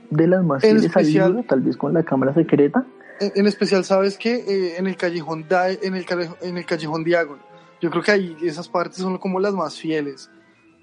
de 0.09 0.27
las 0.27 0.43
más 0.45 0.63
En 0.63 0.77
fieles 0.79 0.95
al 0.95 1.01
especial- 1.03 1.31
libro, 1.33 1.45
tal 1.49 1.59
vez 1.59 1.75
con 1.75 1.93
la 1.93 2.03
cámara 2.03 2.33
secreta. 2.33 2.85
En, 3.19 3.33
en 3.35 3.47
especial, 3.47 3.83
¿sabes 3.83 4.17
que 4.17 4.77
en 4.77 4.87
el 4.87 4.95
callejón 4.95 5.45
en 5.81 5.95
el, 5.95 6.05
en 6.41 6.57
el 6.57 6.65
callejón 6.65 7.03
Diagon, 7.03 7.39
yo 7.83 7.89
creo 7.91 8.01
que 8.01 8.11
ahí 8.11 8.37
esas 8.41 8.69
partes 8.69 8.99
son 8.99 9.17
como 9.17 9.41
las 9.41 9.53
más 9.53 9.77
fieles 9.77 10.31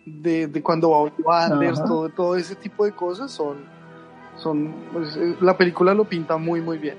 de, 0.04 0.46
de 0.46 0.62
cuando 0.62 0.90
va 0.90 1.10
Wanders, 1.24 1.78
Ajá. 1.80 1.88
todo, 1.88 2.08
todo 2.10 2.36
ese 2.36 2.54
tipo 2.54 2.84
de 2.84 2.92
cosas 2.92 3.30
son, 3.30 3.56
son 4.36 4.74
pues, 4.92 5.16
eh, 5.16 5.34
la 5.40 5.56
película 5.56 5.94
lo 5.94 6.04
pinta 6.04 6.36
muy 6.36 6.60
muy 6.60 6.76
bien. 6.76 6.96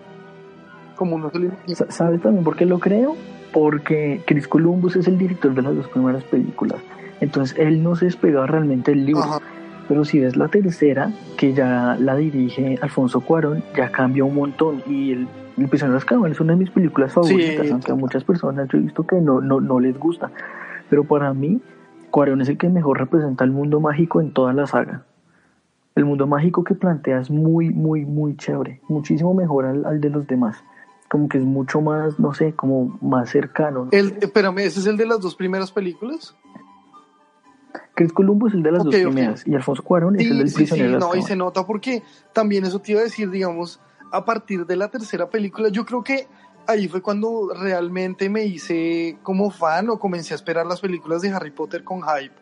Como 0.95 1.15
uno 1.17 1.29
se. 1.67 1.75
Sa- 1.75 1.91
¿Sabes 1.91 2.19
también 2.21 2.43
por 2.43 2.55
qué 2.55 2.65
lo 2.65 2.79
creo? 2.79 3.15
Porque 3.53 4.21
Chris 4.25 4.47
Columbus 4.47 4.95
es 4.95 5.07
el 5.07 5.19
director 5.19 5.53
de 5.53 5.61
las 5.61 5.75
dos 5.75 5.87
primeras 5.89 6.23
películas. 6.23 6.79
Entonces, 7.19 7.55
él 7.59 7.83
no 7.83 7.95
se 7.95 8.05
despegaba 8.05 8.47
realmente 8.47 8.89
del 8.91 9.05
libro. 9.05 9.21
Ajá. 9.23 9.39
Pero 9.87 10.03
si 10.05 10.19
ves 10.19 10.35
la 10.35 10.47
tercera, 10.47 11.11
que 11.37 11.53
ya 11.53 11.95
la 11.99 12.15
dirige 12.15 12.79
Alfonso 12.81 13.21
Cuarón, 13.21 13.63
ya 13.75 13.91
cambia 13.91 14.23
un 14.23 14.33
montón. 14.35 14.81
Y 14.87 15.11
el, 15.11 15.27
el 15.57 15.67
Prisionero 15.67 15.93
de 15.93 15.97
Azkaban 15.97 16.31
es 16.31 16.39
una 16.39 16.53
de 16.53 16.59
mis 16.59 16.69
películas 16.71 17.13
favoritas, 17.13 17.65
Sí, 17.65 17.71
aunque 17.71 17.91
a 17.91 17.95
muchas 17.95 18.23
personas 18.23 18.67
yo 18.69 18.77
he 18.77 18.81
visto 18.81 19.05
que 19.05 19.19
no, 19.21 19.41
no, 19.41 19.59
no 19.59 19.79
les 19.79 19.97
gusta. 19.97 20.31
Pero 20.89 21.03
para 21.03 21.33
mí 21.33 21.61
Cuarón 22.09 22.41
es 22.41 22.49
el 22.49 22.57
que 22.57 22.69
mejor 22.69 22.99
representa 22.99 23.43
el 23.43 23.51
mundo 23.51 23.79
mágico 23.79 24.21
en 24.21 24.31
toda 24.33 24.53
la 24.53 24.67
saga. 24.67 25.05
El 25.95 26.05
mundo 26.05 26.25
mágico 26.27 26.63
que 26.63 26.73
plantea 26.75 27.19
es 27.19 27.29
muy, 27.29 27.69
muy, 27.69 28.05
muy 28.05 28.35
chévere. 28.37 28.81
Muchísimo 28.87 29.33
mejor 29.33 29.65
al, 29.65 29.85
al 29.85 29.99
de 30.01 30.09
los 30.09 30.25
demás. 30.27 30.63
Como 31.09 31.27
que 31.27 31.37
es 31.37 31.43
mucho 31.43 31.81
más, 31.81 32.17
no 32.19 32.33
sé, 32.33 32.53
como 32.53 32.97
más 33.01 33.29
cercano. 33.29 33.89
El, 33.91 34.17
espérame, 34.21 34.59
¿ese 34.59 34.79
es 34.79 34.87
el 34.87 34.95
de 34.97 35.05
las 35.05 35.19
dos 35.19 35.35
primeras 35.35 35.71
películas? 35.71 36.35
Chris 37.93 38.13
Columbus 38.13 38.51
es 38.51 38.55
el 38.57 38.63
de 38.63 38.71
las 38.71 38.81
Ok, 38.81 38.85
dos 38.85 38.95
ok. 38.95 39.01
primeras 39.03 39.47
y 39.47 39.53
Alfonso 39.53 39.83
Cuarón 39.83 40.15
es 40.15 40.29
el 40.29 40.37
del 40.37 40.47
Sí, 40.47 40.53
sí, 40.53 40.65
sí, 40.65 40.71
prisionero 40.71 40.93
de 40.93 40.99
no, 40.99 41.15
y 41.15 41.21
se 41.21 41.35
nota 41.35 41.65
porque 41.65 42.03
también 42.33 42.65
eso 42.65 42.79
te 42.79 42.93
iba 42.93 43.01
a 43.01 43.03
decir, 43.03 43.29
digamos, 43.29 43.81
a 44.11 44.25
partir 44.25 44.65
de 44.65 44.75
la 44.75 44.89
tercera 44.89 45.29
película, 45.29 45.69
yo 45.69 45.85
creo 45.85 46.03
que 46.03 46.27
ahí 46.67 46.87
fue 46.87 47.01
cuando 47.01 47.51
realmente 47.53 48.29
me 48.29 48.45
hice 48.45 49.17
como 49.23 49.49
fan 49.51 49.89
o 49.89 49.99
comencé 49.99 50.33
a 50.33 50.35
esperar 50.35 50.65
las 50.65 50.81
películas 50.81 51.21
de 51.21 51.29
Harry 51.29 51.51
Potter 51.51 51.83
con 51.83 52.01
hype. 52.01 52.35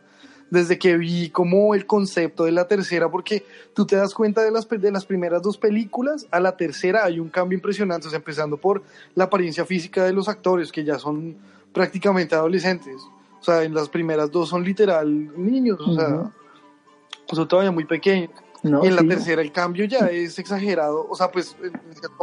Desde 0.50 0.80
que 0.80 0.98
vi 0.98 1.30
como 1.30 1.76
el 1.76 1.86
concepto 1.86 2.44
de 2.44 2.52
la 2.52 2.68
tercera, 2.68 3.10
porque 3.12 3.46
tú 3.76 3.86
te 3.86 3.96
das 3.96 4.16
cuenta 4.16 4.42
de 4.42 4.50
las, 4.50 4.68
de 4.68 4.92
las 4.92 5.06
primeras 5.06 5.44
dos 5.44 5.58
películas, 5.58 6.26
a 6.32 6.40
la 6.40 6.58
tercera 6.58 7.06
hay 7.06 7.20
un 7.20 7.30
cambio 7.30 7.56
impresionante, 7.56 8.08
o 8.08 8.10
sea, 8.10 8.18
empezando 8.18 8.58
por 8.58 8.82
la 9.14 9.26
apariencia 9.26 9.64
física 9.64 10.04
de 10.04 10.12
los 10.12 10.28
actores, 10.28 10.72
que 10.72 10.84
ya 10.84 10.98
son 10.98 11.38
prácticamente 11.72 12.34
adolescentes. 12.34 12.96
O 13.40 13.44
sea, 13.44 13.64
en 13.64 13.76
las 13.76 13.90
primeras 13.90 14.32
dos 14.32 14.50
son 14.50 14.64
literal 14.64 15.08
niños, 15.38 15.80
o 15.82 15.94
sea, 15.94 16.32
son 17.32 17.48
todavía 17.48 17.72
muy 17.72 17.86
pequeños. 17.86 18.32
No, 18.63 18.84
y 18.84 18.88
en 18.88 18.95
la 18.95 19.02
sí. 19.04 19.08
tercera 19.08 19.41
el 19.41 19.52
cambio 19.52 19.86
ya 19.86 20.08
es 20.08 20.38
exagerado, 20.39 21.08
o 21.10 21.15
sea, 21.15 21.32
pues 21.32 21.56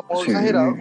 modo 0.08 0.22
Sí. 0.24 0.30
exagerado. 0.30 0.74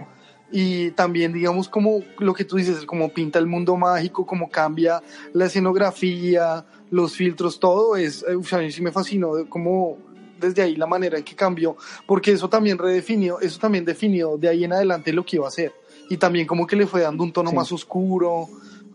Y 0.52 0.90
también, 0.92 1.32
digamos, 1.32 1.68
como 1.68 2.02
lo 2.18 2.32
que 2.32 2.44
tú 2.44 2.56
dices, 2.56 2.84
como 2.84 3.08
pinta 3.08 3.38
el 3.40 3.46
mundo 3.46 3.76
mágico, 3.76 4.24
como 4.24 4.48
cambia 4.48 5.02
la 5.32 5.46
escenografía, 5.46 6.64
los 6.90 7.16
filtros, 7.16 7.58
todo 7.58 7.96
es, 7.96 8.24
eh, 8.28 8.36
uf, 8.36 8.52
a 8.54 8.58
mí 8.58 8.70
sí 8.70 8.80
me 8.82 8.92
fascinó, 8.92 9.32
como 9.48 9.98
desde 10.38 10.62
ahí 10.62 10.76
la 10.76 10.86
manera 10.86 11.18
en 11.18 11.24
que 11.24 11.34
cambió, 11.34 11.76
porque 12.06 12.32
eso 12.32 12.48
también 12.48 12.78
redefinió, 12.78 13.40
eso 13.40 13.58
también 13.58 13.84
definió 13.84 14.36
de 14.36 14.48
ahí 14.48 14.64
en 14.64 14.72
adelante 14.74 15.12
lo 15.12 15.24
que 15.24 15.36
iba 15.36 15.46
a 15.46 15.48
hacer. 15.48 15.72
Y 16.10 16.16
también 16.18 16.46
como 16.46 16.66
que 16.66 16.76
le 16.76 16.86
fue 16.86 17.00
dando 17.00 17.24
un 17.24 17.32
tono 17.32 17.50
Sí. 17.50 17.56
más 17.56 17.72
oscuro, 17.72 18.48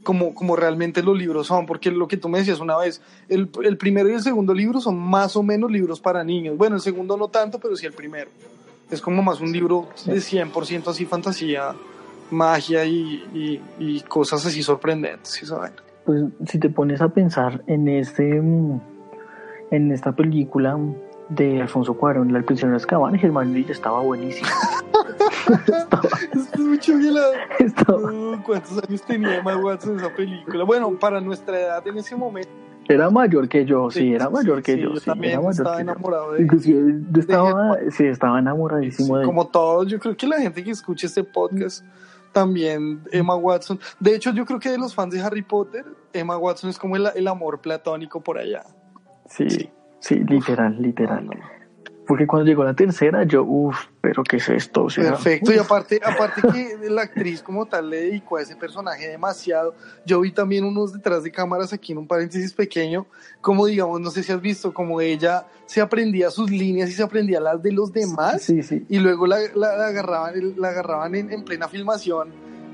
como, 0.03 0.33
como 0.33 0.55
realmente 0.55 1.03
los 1.03 1.17
libros 1.17 1.47
son, 1.47 1.65
porque 1.65 1.91
lo 1.91 2.07
que 2.07 2.17
tú 2.17 2.29
me 2.29 2.39
decías 2.39 2.59
una 2.59 2.77
vez, 2.77 3.01
el, 3.29 3.49
el 3.63 3.77
primero 3.77 4.09
y 4.09 4.13
el 4.13 4.21
segundo 4.21 4.53
libro 4.53 4.81
son 4.81 4.97
más 4.97 5.35
o 5.35 5.43
menos 5.43 5.71
libros 5.71 5.99
para 5.99 6.23
niños. 6.23 6.57
Bueno, 6.57 6.75
el 6.75 6.81
segundo 6.81 7.17
no 7.17 7.27
tanto, 7.27 7.59
pero 7.59 7.75
sí 7.75 7.85
el 7.85 7.93
primero. 7.93 8.29
Es 8.89 9.01
como 9.01 9.21
más 9.21 9.39
un 9.39 9.51
libro 9.51 9.87
de 10.05 10.17
100% 10.17 10.87
así 10.87 11.05
fantasía, 11.05 11.73
magia 12.29 12.85
y, 12.85 13.23
y, 13.33 13.61
y 13.79 14.01
cosas 14.01 14.45
así 14.45 14.63
sorprendentes, 14.63 15.29
¿sí 15.29 15.45
saben? 15.45 15.73
Pues 16.05 16.23
si 16.47 16.59
te 16.59 16.69
pones 16.69 16.99
a 17.01 17.09
pensar 17.09 17.63
en 17.67 17.87
este 17.87 18.41
mm, 18.41 18.81
en 19.71 19.91
esta 19.91 20.11
película 20.11 20.77
de 21.31 21.61
Alfonso 21.61 21.93
Cuarón, 21.95 22.31
La 22.31 22.39
el 22.39 22.45
prisionero 22.45 22.77
de 22.77 22.83
Azkaban, 22.83 23.17
Germán 23.17 23.53
Villa 23.53 23.71
estaba 23.71 24.01
buenísimo. 24.01 24.47
estaba, 25.67 26.01
Es 26.33 26.59
mucho 26.59 26.93
la... 26.97 27.21
estaba- 27.59 28.11
Uh, 28.11 28.41
¿Cuántos 28.45 28.81
años 28.83 29.01
tenía 29.03 29.37
Emma 29.37 29.55
Watson 29.57 29.93
en 29.93 29.99
esa 29.99 30.13
película? 30.15 30.63
Bueno, 30.63 30.91
para 30.99 31.19
nuestra 31.21 31.59
edad 31.59 31.87
en 31.87 31.97
ese 31.97 32.15
momento. 32.15 32.49
era 32.89 33.09
mayor 33.09 33.47
que 33.47 33.65
yo, 33.65 33.89
sí, 33.91 34.13
era 34.13 34.29
mayor 34.29 34.61
que 34.61 34.75
sí, 34.75 34.81
yo, 34.81 34.95
sí, 34.95 35.05
también 35.05 35.33
era 35.33 35.41
mayor 35.41 35.53
estaba 35.53 35.77
que 35.77 35.83
yo. 35.85 35.91
enamorado 35.91 36.31
de 36.33 36.41
Inclusive 36.43 37.01
yo 37.11 37.19
estaba, 37.21 37.77
sí, 37.91 38.05
estaba 38.05 38.39
enamoradísimo 38.39 39.17
de 39.17 39.25
Como 39.25 39.47
todos, 39.47 39.87
yo 39.87 39.99
creo 39.99 40.15
que 40.17 40.27
la 40.27 40.39
gente 40.39 40.63
que 40.63 40.71
escucha 40.71 41.07
este 41.07 41.23
podcast 41.23 41.85
también, 42.31 43.01
Emma 43.11 43.35
Watson. 43.35 43.79
De 43.99 44.15
hecho, 44.15 44.31
yo 44.31 44.45
creo 44.45 44.59
que 44.59 44.69
de 44.69 44.77
los 44.77 44.95
fans 44.95 45.13
de 45.13 45.21
Harry 45.21 45.41
Potter, 45.41 45.85
Emma 46.13 46.37
Watson 46.37 46.69
es 46.69 46.77
como 46.79 46.95
el, 46.95 47.07
el 47.13 47.27
amor 47.27 47.59
platónico 47.61 48.21
por 48.21 48.37
allá. 48.37 48.63
Sí, 49.29 49.49
Sí. 49.49 49.69
Sí, 50.01 50.15
literal, 50.27 50.81
literal. 50.81 51.25
No, 51.25 51.31
no. 51.31 51.61
Porque 52.07 52.27
cuando 52.27 52.45
llegó 52.45 52.65
la 52.65 52.73
tercera, 52.73 53.23
yo, 53.23 53.43
uff, 53.43 53.85
pero 54.01 54.23
¿qué 54.23 54.35
es 54.37 54.49
esto? 54.49 54.83
O 54.85 54.89
sea, 54.89 55.11
Perfecto, 55.11 55.53
y 55.53 55.59
uf, 55.59 55.65
aparte, 55.65 56.01
aparte 56.03 56.41
que 56.41 56.75
la 56.89 57.03
actriz 57.03 57.41
como 57.41 57.65
tal 57.67 57.89
le 57.89 58.01
dedicó 58.01 58.35
a 58.35 58.41
ese 58.41 58.55
personaje 58.57 59.07
demasiado. 59.07 59.73
Yo 60.05 60.19
vi 60.19 60.31
también 60.31 60.65
unos 60.65 60.91
detrás 60.91 61.23
de 61.23 61.31
cámaras 61.31 61.71
aquí 61.71 61.93
en 61.93 61.99
un 61.99 62.07
paréntesis 62.07 62.51
pequeño, 62.53 63.05
como 63.39 63.65
digamos, 63.65 64.01
no 64.01 64.09
sé 64.09 64.23
si 64.23 64.31
has 64.33 64.41
visto, 64.41 64.73
como 64.73 64.99
ella 64.99 65.45
se 65.65 65.79
aprendía 65.79 66.29
sus 66.31 66.51
líneas 66.51 66.89
y 66.89 66.93
se 66.93 67.03
aprendía 67.03 67.39
las 67.39 67.61
de 67.63 67.71
los 67.71 67.93
demás. 67.93 68.41
Sí, 68.41 68.61
sí. 68.61 68.83
y 68.89 68.99
luego 68.99 69.25
la, 69.25 69.37
la- 69.55 69.77
la 69.77 69.85
agarraban, 69.87 70.33
la 70.57 70.69
agarraban 70.69 71.15
en, 71.15 71.31
en 71.31 71.45
plena 71.45 71.69
filmación, 71.69 72.29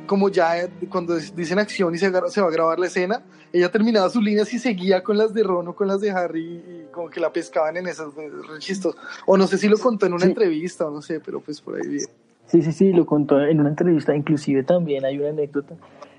como 0.07 0.29
ya 0.29 0.57
eh, 0.59 0.69
cuando 0.89 1.15
dicen 1.15 1.59
acción 1.59 1.93
y 1.93 1.97
se, 1.97 2.09
va 2.09 2.19
a 2.19 2.49
grabar 2.51 2.79
la 2.79 2.87
escena, 2.87 3.21
ella 3.53 3.69
terminaba 3.69 4.09
sus 4.09 4.23
líneas 4.23 4.51
y 4.53 4.59
seguía 4.59 5.03
con 5.03 5.17
las 5.17 5.33
de 5.33 5.43
Ron 5.43 5.67
o 5.67 5.75
con 5.75 5.87
las 5.87 6.01
de 6.01 6.09
Harry 6.11 6.43
y 6.43 6.87
como 6.91 7.09
que 7.09 7.19
la 7.19 7.31
pescaban 7.31 7.77
en 7.77 7.87
esas 7.87 8.17
eh, 8.17 8.29
re 8.29 8.59
chistoso. 8.59 8.97
O 9.25 9.37
no 9.37 9.45
sé 9.45 9.57
si 9.57 9.67
lo 9.67 9.77
contó 9.77 10.05
en 10.07 10.13
una 10.13 10.23
Sí. 10.23 10.29
entrevista 10.29 10.87
o 10.87 10.91
no 10.91 11.01
sé, 11.01 11.19
pero 11.19 11.39
pues 11.41 11.61
por 11.61 11.75
ahí 11.75 11.87
vi. 11.87 11.99
Sí, 12.47 12.61
sí, 12.61 12.71
sí, 12.71 12.93
lo 12.93 13.05
contó 13.05 13.41
en 13.41 13.59
una 13.59 13.69
entrevista. 13.69 14.15
Inclusive 14.15 14.63
también 14.63 15.05
hay 15.05 15.19
una 15.19 15.29
anécdota 15.29 15.75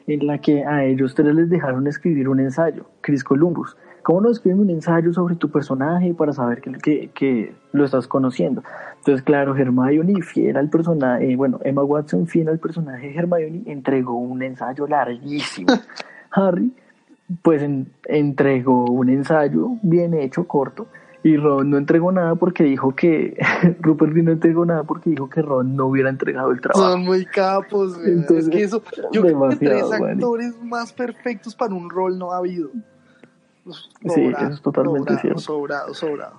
en 0.07 0.27
la 0.27 0.38
que 0.38 0.64
a 0.64 0.85
ellos 0.85 1.14
tres 1.14 1.35
les 1.35 1.51
dejaron 1.51 1.87
escribir 1.87 2.29
un 2.29 2.40
ensayo, 2.40 2.87
Chris 3.01 3.24
Columbus. 3.24 3.77
¿Cómo 4.09 4.23
no 4.23 4.31
escriben 4.31 4.61
un 4.61 4.71
ensayo 4.71 5.12
sobre 5.12 5.37
tu 5.37 5.51
personaje 5.51 6.14
para 6.14 6.33
saber 6.33 6.62
que, 6.62 6.73
que, 6.79 7.11
que 7.11 7.53
lo 7.73 7.85
estás 7.85 8.09
conociendo? 8.09 8.62
Entonces, 8.97 9.23
claro, 9.23 9.55
Hermione, 9.55 10.23
fiel 10.23 10.57
al 10.57 10.71
personaje, 10.71 11.31
eh, 11.31 11.37
bueno, 11.37 11.61
Emma 11.62 11.83
Watson, 11.85 12.27
fiel 12.27 12.49
al 12.49 12.59
personaje 12.59 13.09
de 13.09 13.14
Hermione, 13.14 13.64
entregó 13.66 14.16
un 14.16 14.42
ensayo 14.42 14.87
larguísimo. 14.87 15.68
Harry, 16.31 16.73
pues 17.42 17.61
en- 17.61 17.92
entregó 18.07 18.87
un 18.87 19.11
ensayo 19.11 19.73
bien 19.83 20.14
hecho, 20.14 20.49
corto, 20.49 20.87
y 21.23 21.37
Ron 21.37 21.68
no 21.68 21.77
entregó 21.77 22.11
nada 22.11 22.35
porque 22.37 22.64
dijo 22.64 22.94
que 22.97 23.37
Rupert 23.81 24.14
no 24.14 24.33
entregó 24.33 24.64
nada 24.64 24.85
porque 24.85 25.11
dijo 25.11 25.29
que 25.29 25.42
Ron 25.42 25.77
no 25.77 25.85
hubiera 25.85 26.09
entregado 26.09 26.51
el 26.51 26.62
trabajo. 26.62 26.92
Son 26.92 27.05
muy 27.05 27.27
capos, 27.27 27.99
güey. 27.99 28.12
Entonces, 28.12 28.44
es 28.44 28.51
que 28.51 28.62
eso, 28.62 28.83
yo 29.12 29.21
creo 29.21 29.51
que 29.51 29.57
tres 29.57 29.83
actores 29.92 30.57
más 30.62 30.94
perfectos 30.94 31.55
para 31.55 31.75
un 31.75 31.90
rol 31.90 32.18
no 32.18 32.33
ha 32.33 32.38
habido. 32.38 32.71
Sí, 33.74 34.20
eso 34.22 34.46
es 34.46 34.62
totalmente 34.62 35.00
sobrado, 35.09 35.20
cierto. 35.20 35.40
Sobrado, 35.40 35.94
sobrado. 35.94 36.33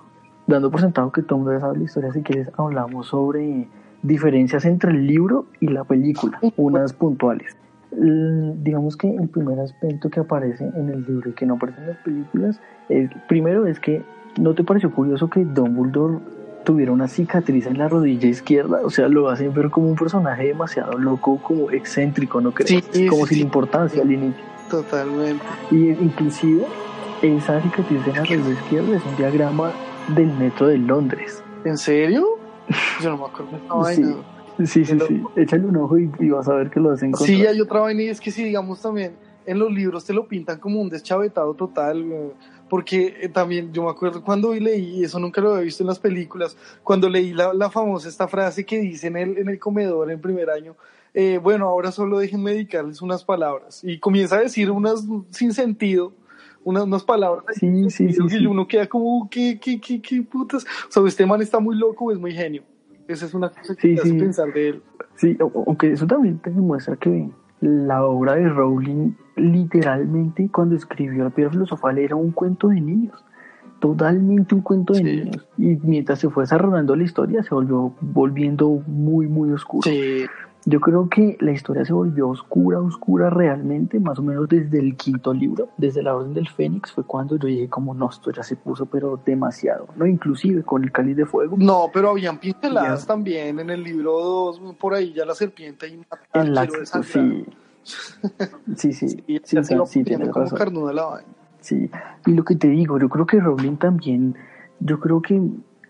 Dando 0.46 0.70
por 0.70 0.80
sentado 0.80 1.12
que 1.12 1.22
todo 1.22 1.36
el 1.38 1.44
mundo 1.44 1.52
ya 1.58 1.60
sabe 1.60 1.78
la 1.78 1.84
historia, 1.84 2.12
si 2.12 2.22
quieres 2.22 2.48
hablamos 2.56 3.06
sobre 3.08 3.68
diferencias 4.02 4.64
entre 4.64 4.90
el 4.92 5.06
libro 5.06 5.46
y 5.60 5.68
la 5.68 5.84
película, 5.84 6.40
unas 6.56 6.92
puntuales. 6.92 7.56
L- 7.92 8.54
digamos 8.62 8.96
que 8.96 9.14
el 9.14 9.28
primer 9.28 9.60
aspecto 9.60 10.08
que 10.10 10.20
aparece 10.20 10.64
en 10.74 10.88
el 10.90 11.04
libro 11.04 11.30
y 11.30 11.32
que 11.34 11.44
no 11.46 11.54
aparece 11.54 11.80
en 11.80 11.86
las 11.88 11.96
películas, 11.98 12.60
es, 12.88 13.10
primero 13.28 13.66
es 13.66 13.78
que 13.78 14.02
¿no 14.40 14.54
te 14.54 14.64
pareció 14.64 14.90
curioso 14.90 15.28
que 15.28 15.44
Dumbledore 15.44 16.18
tuviera 16.64 16.92
una 16.92 17.08
cicatriz 17.08 17.66
en 17.66 17.78
la 17.78 17.88
rodilla 17.88 18.28
izquierda? 18.28 18.80
O 18.84 18.90
sea, 18.90 19.08
lo 19.08 19.28
hacen 19.28 19.52
ver 19.52 19.70
como 19.70 19.88
un 19.88 19.96
personaje 19.96 20.46
demasiado 20.48 20.98
loco, 20.98 21.38
como 21.42 21.70
excéntrico, 21.70 22.40
¿no 22.40 22.52
crees? 22.52 22.84
Sí, 22.92 23.06
como 23.06 23.22
sí, 23.26 23.34
sin 23.34 23.38
sí. 23.38 23.44
importancia 23.44 24.02
al 24.02 24.10
inicio. 24.12 24.42
Totalmente. 24.70 25.44
Y 25.72 25.88
inclusive 25.90 26.64
esa 27.22 27.60
cicatriz 27.62 28.00
en 28.06 28.12
la 28.14 28.24
rodilla 28.24 28.50
izquierda 28.50 28.96
es 28.96 29.04
un 29.04 29.16
diagrama 29.16 29.72
del 30.14 30.26
metro 30.38 30.66
de 30.68 30.78
Londres. 30.78 31.42
¿En 31.64 31.76
serio? 31.76 32.26
Yo 33.02 33.10
no 33.10 33.18
me 33.18 33.24
acuerdo 33.24 33.52
de 33.52 33.58
Sí. 33.94 34.02
vaina. 34.02 34.16
Sí, 34.66 34.84
sí, 34.84 34.94
Lo- 34.94 35.06
sí. 35.06 35.22
Échale 35.36 35.64
un 35.66 35.76
ojo 35.76 35.98
y, 35.98 36.10
y 36.18 36.28
vas 36.30 36.48
a 36.48 36.54
ver 36.54 36.70
que 36.70 36.80
lo 36.80 36.90
hacen 36.92 37.14
Sí, 37.16 37.46
hay 37.46 37.60
otra 37.60 37.80
vaina 37.80 38.02
y 38.02 38.08
es 38.08 38.20
que 38.20 38.30
si 38.30 38.44
digamos 38.44 38.80
también 38.82 39.12
en 39.46 39.58
los 39.58 39.72
libros 39.72 40.04
te 40.04 40.12
lo 40.12 40.28
pintan 40.28 40.58
como 40.58 40.80
un 40.80 40.90
deschavetado 40.90 41.54
total, 41.54 42.04
porque 42.68 43.16
eh, 43.22 43.28
también 43.30 43.72
yo 43.72 43.84
me 43.84 43.90
acuerdo 43.90 44.22
cuando 44.22 44.54
leí, 44.54 44.98
y 45.00 45.04
eso 45.04 45.18
nunca 45.18 45.40
lo 45.40 45.52
había 45.52 45.64
visto 45.64 45.82
en 45.82 45.88
las 45.88 45.98
películas, 45.98 46.56
cuando 46.84 47.08
leí 47.08 47.32
la, 47.32 47.52
la 47.54 47.70
famosa 47.70 48.08
esta 48.08 48.28
frase 48.28 48.64
que 48.66 48.78
dice 48.78 49.06
en 49.08 49.16
el, 49.16 49.38
en 49.38 49.48
el 49.48 49.58
comedor 49.58 50.10
en 50.10 50.20
primer 50.20 50.50
año, 50.50 50.76
eh, 51.14 51.40
bueno, 51.42 51.66
ahora 51.66 51.90
solo 51.90 52.18
déjenme 52.18 52.52
dedicarles 52.52 53.00
unas 53.02 53.24
palabras, 53.24 53.82
y 53.82 53.98
comienza 53.98 54.36
a 54.36 54.40
decir 54.40 54.70
unas 54.70 55.04
sin 55.30 55.52
sentido, 55.54 56.12
unas, 56.64 56.84
unas 56.84 57.04
palabras 57.04 57.44
Sí, 57.54 57.90
sí, 57.90 58.04
y 58.06 58.12
sí, 58.12 58.46
uno 58.46 58.66
queda 58.68 58.86
como, 58.86 59.28
¿qué, 59.30 59.58
qué, 59.60 59.80
qué, 59.80 60.00
qué 60.00 60.22
putas? 60.22 60.64
O 60.88 60.90
sea, 60.92 61.02
este 61.06 61.26
man 61.26 61.40
está 61.42 61.58
muy 61.60 61.76
loco 61.76 62.12
es 62.12 62.18
muy 62.18 62.32
genio. 62.32 62.62
Esa 63.08 63.26
es 63.26 63.34
una 63.34 63.48
cosa 63.50 63.74
que 63.74 63.80
Sí, 63.80 63.94
te 63.94 64.00
hace 64.00 64.10
sí. 64.10 64.18
pensar 64.18 64.52
de 64.52 64.68
él. 64.68 64.82
Sí, 65.16 65.36
aunque 65.66 65.92
eso 65.92 66.06
también 66.06 66.38
te 66.38 66.50
demuestra 66.50 66.96
que 66.96 67.28
la 67.60 68.04
obra 68.04 68.36
de 68.36 68.48
Rowling, 68.48 69.12
literalmente, 69.36 70.48
cuando 70.52 70.76
escribió 70.76 71.24
La 71.24 71.30
Piedra 71.30 71.50
Filosofal, 71.52 71.98
era 71.98 72.16
un 72.16 72.30
cuento 72.32 72.68
de 72.68 72.80
niños. 72.80 73.24
Totalmente 73.80 74.54
un 74.54 74.60
cuento 74.60 74.92
de 74.92 74.98
Sí. 75.00 75.04
niños. 75.04 75.48
Y 75.58 75.76
mientras 75.82 76.18
se 76.20 76.28
fue 76.30 76.42
desarrollando 76.44 76.94
la 76.96 77.02
historia, 77.04 77.42
se 77.42 77.54
volvió 77.54 77.94
volviendo 78.00 78.68
muy, 78.86 79.26
muy 79.26 79.50
oscuro. 79.52 79.90
Sí, 79.90 80.24
Yo 80.66 80.78
creo 80.80 81.08
que 81.08 81.38
la 81.40 81.52
historia 81.52 81.84
se 81.86 81.92
volvió 81.94 82.28
oscura, 82.28 82.78
oscura 82.80 83.30
realmente, 83.30 83.98
más 83.98 84.18
o 84.18 84.22
menos 84.22 84.46
desde 84.48 84.78
el 84.78 84.94
quinto 84.96 85.32
libro, 85.32 85.70
desde 85.78 86.02
la 86.02 86.14
Orden 86.14 86.34
del 86.34 86.48
Fénix, 86.48 86.92
fue 86.92 87.02
cuando 87.04 87.36
yo 87.36 87.48
dije 87.48 87.68
como 87.68 87.94
no, 87.94 88.10
esto 88.10 88.30
ya 88.30 88.42
se 88.42 88.56
puso 88.56 88.84
pero 88.86 89.18
demasiado, 89.24 89.88
¿no? 89.96 90.06
Inclusive 90.06 90.62
con 90.62 90.84
el 90.84 90.92
Cáliz 90.92 91.16
de 91.16 91.24
Fuego. 91.24 91.56
No, 91.58 91.90
pero 91.92 92.10
habían 92.10 92.38
pinceladas 92.38 93.00
Ya. 93.02 93.06
también 93.06 93.58
en 93.58 93.70
el 93.70 93.82
libro 93.82 94.12
2, 94.20 94.60
por 94.78 94.92
ahí 94.92 95.14
ya 95.14 95.24
la 95.24 95.34
serpiente 95.34 95.88
y 95.88 95.96
mata 95.96 96.20
en 96.34 96.54
la, 96.54 96.66
desangrar. 96.66 97.06
sí, 97.06 97.46
sí, 98.76 98.92
sí, 98.92 99.08
sí, 99.08 99.08
sí, 99.08 99.24
ya 99.54 99.62
se 99.64 99.68
sí, 99.68 99.74
iba 99.74 99.86
sí, 99.86 100.04
tienes 100.04 100.28
como 100.28 100.44
razón. 100.44 100.94
la 100.94 101.04
vaina. 101.04 101.28
Sí, 101.60 101.90
y 102.26 102.32
lo 102.34 102.44
que 102.44 102.56
te 102.56 102.68
digo, 102.68 102.98
yo 102.98 103.08
creo 103.08 103.26
que 103.26 103.40
Rowling 103.40 103.76
también, 103.76 104.34
yo 104.80 105.00
creo 105.00 105.20
que 105.22 105.40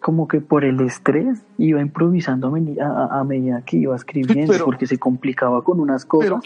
como 0.00 0.26
que 0.28 0.40
por 0.40 0.64
el 0.64 0.80
estrés 0.80 1.42
iba 1.58 1.80
improvisando 1.80 2.48
a, 2.80 2.84
a- 2.84 3.20
a 3.20 3.24
medida 3.24 3.62
que 3.64 3.76
iba 3.76 3.94
escribiendo, 3.94 4.52
Pero- 4.52 4.64
porque 4.64 4.86
se 4.86 4.98
complicaba 4.98 5.62
con 5.62 5.78
unas 5.80 6.04
cosas. 6.04 6.26
Pero. 6.30 6.40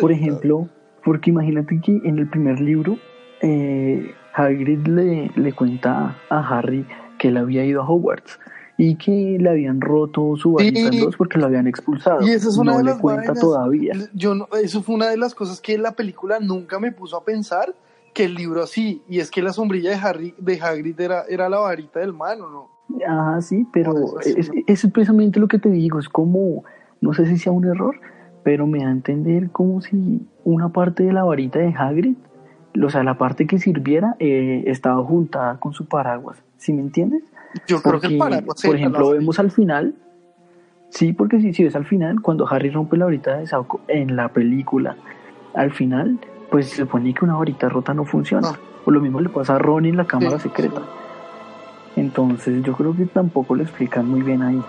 Por 0.00 0.12
ejemplo, 0.12 0.68
porque 1.04 1.30
imagínate 1.30 1.80
que 1.80 2.00
en 2.04 2.18
el 2.18 2.28
primer 2.28 2.60
libro, 2.60 2.96
eh, 3.40 4.14
Hagrid 4.34 4.86
le, 4.86 5.30
le 5.34 5.52
cuenta 5.52 6.16
a 6.30 6.38
Harry 6.58 6.86
que 7.18 7.28
él 7.28 7.36
había 7.36 7.64
ido 7.64 7.82
a 7.82 7.88
Hogwarts 7.88 8.38
y 8.78 8.96
que 8.96 9.36
le 9.38 9.50
habían 9.50 9.80
roto 9.80 10.34
su 10.36 10.52
varita 10.54 10.78
en 10.80 11.00
dos 11.04 11.16
porque 11.16 11.38
lo 11.38 11.46
habían 11.46 11.66
expulsado. 11.66 12.26
Y 12.26 12.30
esa 12.30 12.48
es 12.48 12.56
una 12.56 12.72
no 12.72 12.78
de 12.78 12.84
le 12.84 12.90
las 12.92 13.00
cuenta 13.00 13.20
vainas. 13.22 13.40
todavía. 13.40 13.92
Yo 14.14 14.34
no, 14.34 14.48
eso 14.62 14.82
fue 14.82 14.94
una 14.94 15.08
de 15.08 15.16
las 15.16 15.34
cosas 15.34 15.60
que 15.60 15.76
la 15.76 15.92
película 15.92 16.38
nunca 16.40 16.78
me 16.78 16.92
puso 16.92 17.16
a 17.16 17.24
pensar 17.24 17.74
que 18.14 18.24
el 18.24 18.34
libro 18.34 18.62
así, 18.62 19.02
y 19.08 19.20
es 19.20 19.30
que 19.30 19.40
la 19.42 19.52
sombrilla 19.52 19.90
de 19.90 19.96
Harry, 19.96 20.34
de 20.38 20.60
Hagrid 20.60 21.00
era, 21.00 21.24
era 21.28 21.48
la 21.48 21.58
varita 21.58 22.00
del 22.00 22.12
mal, 22.12 22.40
¿o 22.42 22.50
no? 22.50 22.71
Ah, 23.08 23.38
sí, 23.40 23.66
pero 23.72 24.20
es, 24.20 24.50
es 24.66 24.86
precisamente 24.92 25.40
lo 25.40 25.48
que 25.48 25.58
te 25.58 25.70
digo, 25.70 25.98
es 25.98 26.08
como, 26.08 26.64
no 27.00 27.12
sé 27.14 27.26
si 27.26 27.38
sea 27.38 27.52
un 27.52 27.64
error, 27.64 27.96
pero 28.42 28.66
me 28.66 28.80
da 28.80 28.88
a 28.88 28.92
entender 28.92 29.50
como 29.50 29.80
si 29.80 30.26
una 30.44 30.70
parte 30.70 31.02
de 31.04 31.12
la 31.12 31.24
varita 31.24 31.58
de 31.58 31.74
Hagrid, 31.76 32.16
o 32.82 32.90
sea, 32.90 33.02
la 33.04 33.18
parte 33.18 33.46
que 33.46 33.58
sirviera, 33.58 34.16
eh, 34.18 34.64
estaba 34.66 35.02
juntada 35.04 35.58
con 35.60 35.72
su 35.72 35.86
paraguas, 35.86 36.42
¿sí 36.56 36.72
me 36.72 36.80
entiendes? 36.80 37.22
Yo 37.66 37.80
creo 37.82 38.00
que 38.00 38.06
el 38.08 38.18
paraguas 38.18 38.62
por 38.64 38.74
ejemplo, 38.76 39.12
la- 39.12 39.18
vemos 39.18 39.38
al 39.38 39.50
final, 39.50 39.94
sí, 40.90 41.12
porque 41.12 41.40
si, 41.40 41.52
si 41.52 41.64
ves 41.64 41.76
al 41.76 41.84
final, 41.84 42.20
cuando 42.22 42.48
Harry 42.48 42.70
rompe 42.70 42.96
la 42.96 43.04
varita 43.06 43.36
de 43.38 43.46
Sauco 43.46 43.80
en 43.88 44.16
la 44.16 44.28
película, 44.28 44.96
al 45.54 45.70
final, 45.72 46.18
pues 46.50 46.68
se 46.70 46.76
supone 46.76 47.12
que 47.14 47.24
una 47.24 47.34
varita 47.36 47.68
rota 47.68 47.94
no 47.94 48.04
funciona. 48.04 48.48
Ah. 48.52 48.58
O 48.84 48.90
lo 48.90 49.00
mismo 49.00 49.20
le 49.20 49.28
pasa 49.28 49.54
a 49.56 49.58
Ron 49.58 49.86
en 49.86 49.96
la 49.96 50.06
cámara 50.06 50.38
Sí, 50.38 50.48
secreta. 50.48 50.80
sí. 50.80 50.86
Entonces 51.96 52.62
yo 52.62 52.74
creo 52.74 52.94
que 52.96 53.06
tampoco 53.06 53.54
lo 53.54 53.62
explican 53.62 54.08
muy 54.08 54.22
bien 54.22 54.42
ahí. 54.42 54.60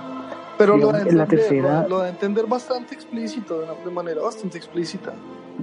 Pero 0.58 0.78
lo 0.78 0.92
da, 0.92 1.02
en 1.02 1.18
la 1.18 1.24
entender, 1.24 1.28
tercera- 1.50 1.88
lo, 1.88 2.00
da 2.00 2.06
a 2.06 2.10
entender 2.10 2.46
bastante 2.48 2.94
explícito, 2.94 3.60
de, 3.60 3.66
una- 3.66 3.74
de 3.86 3.92
manera 3.92 4.22
bastante 4.22 4.58
explícita. 4.58 5.14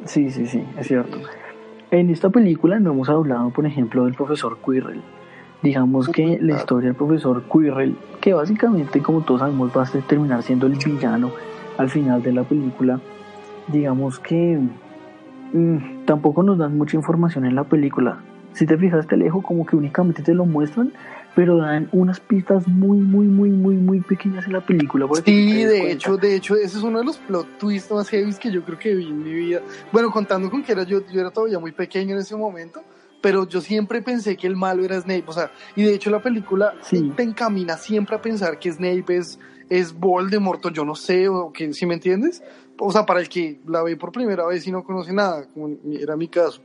Sí, 0.05 0.31
sí, 0.31 0.47
sí, 0.47 0.65
es 0.79 0.87
cierto. 0.87 1.19
En 1.91 2.11
esta 2.11 2.31
película 2.31 2.79
no 2.81 2.93
hemos 2.93 3.09
hablado, 3.09 3.51
por 3.51 3.67
ejemplo, 3.67 4.05
del 4.05 4.15
profesor 4.15 4.59
Quirrell. 4.65 5.03
Digamos 5.63 6.09
que 6.09 6.39
la 6.41 6.57
historia 6.57 6.89
del 6.89 6.97
profesor 6.97 7.43
Quirrell, 7.53 7.97
que 8.21 8.33
básicamente, 8.33 9.03
como 9.03 9.21
todos 9.23 9.41
sabemos, 9.41 9.71
va 9.77 9.83
a 9.83 10.01
terminar 10.07 10.43
siendo 10.43 10.67
el 10.67 10.75
villano 10.77 11.31
al 11.77 11.91
final 11.91 12.23
de 12.23 12.33
la 12.33 12.45
película, 12.45 12.99
digamos 13.69 14.19
que 14.19 14.59
mm, 15.53 16.05
tampoco 16.07 16.43
nos 16.43 16.59
dan 16.59 16.77
mucha 16.79 16.97
información 16.97 17.45
en 17.45 17.55
la 17.55 17.65
película. 17.65 18.19
Si 18.53 18.67
te 18.67 18.77
fijaste 18.79 19.17
lejos, 19.17 19.45
como 19.45 19.67
que 19.67 19.77
únicamente 19.77 20.23
te 20.23 20.35
lo 20.35 20.45
muestran, 20.47 20.93
pero 21.35 21.57
dan 21.59 21.89
unas 21.93 22.21
pistas 22.21 22.67
muy, 22.67 22.99
muy, 22.99 23.27
muy, 23.27 23.51
muy, 23.51 23.77
muy 23.77 24.01
pequeñas 24.01 24.47
en 24.47 24.53
la 24.53 24.61
película. 24.61 25.07
Sí, 25.25 25.65
de 25.65 25.93
hecho, 25.93 26.17
de 26.17 26.35
hecho, 26.35 26.57
ese 26.57 26.79
es 26.79 26.83
uno 26.83 26.99
de 26.99 27.05
los 27.05 27.19
plot 27.19 27.59
twists 27.59 27.91
más 27.93 28.09
heavy 28.09 28.35
que 28.35 28.51
yo 28.51 28.63
creo 28.65 28.79
que 28.79 28.95
vi 28.95 29.07
en 29.07 29.23
mi 29.23 29.33
vida. 29.33 29.61
Bueno, 29.93 30.11
contando 30.11 30.51
con 30.51 30.63
que 30.63 30.73
era 30.73 30.83
yo, 30.83 31.07
yo 31.07 31.21
era 31.21 31.31
todavía 31.31 31.59
muy 31.59 31.73
pequeño 31.73 32.15
en 32.15 32.21
ese 32.21 32.37
momento, 32.37 32.83
pero 33.21 33.47
yo 33.47 33.61
siempre 33.61 34.03
pensé 34.03 34.37
que 34.37 34.47
el 34.47 34.57
malo 34.57 34.85
era 34.85 35.01
Snape, 35.01 35.25
o 35.27 35.33
sea, 35.33 35.51
y 35.77 35.83
de 35.83 35.95
hecho 35.95 36.11
la 36.11 36.21
película 36.23 36.75
Sí. 36.83 37.13
te 37.17 37.23
encamina 37.23 37.77
siempre 37.77 38.17
a 38.17 38.23
pensar 38.23 38.59
que 38.59 38.73
Snape 38.73 39.17
es, 39.17 39.39
es 39.69 39.93
Voldemort, 39.93 40.65
o 40.67 40.71
yo 40.71 40.85
no 40.85 40.95
sé, 40.95 41.29
o 41.29 41.53
que, 41.53 41.73
si 41.73 41.87
me 41.87 41.95
entiendes? 41.95 42.43
O 42.79 42.91
sea, 42.91 43.05
para 43.07 43.21
el 43.21 43.29
que 43.29 43.61
la 43.67 43.83
ve 43.83 43.97
por 43.97 44.11
primera 44.11 44.47
vez 44.47 44.67
y 44.67 44.73
no 44.73 44.83
conoce 44.83 45.13
nada, 45.13 45.47
como 45.53 45.77
era 45.93 46.17
mi 46.17 46.29
caso. 46.29 46.63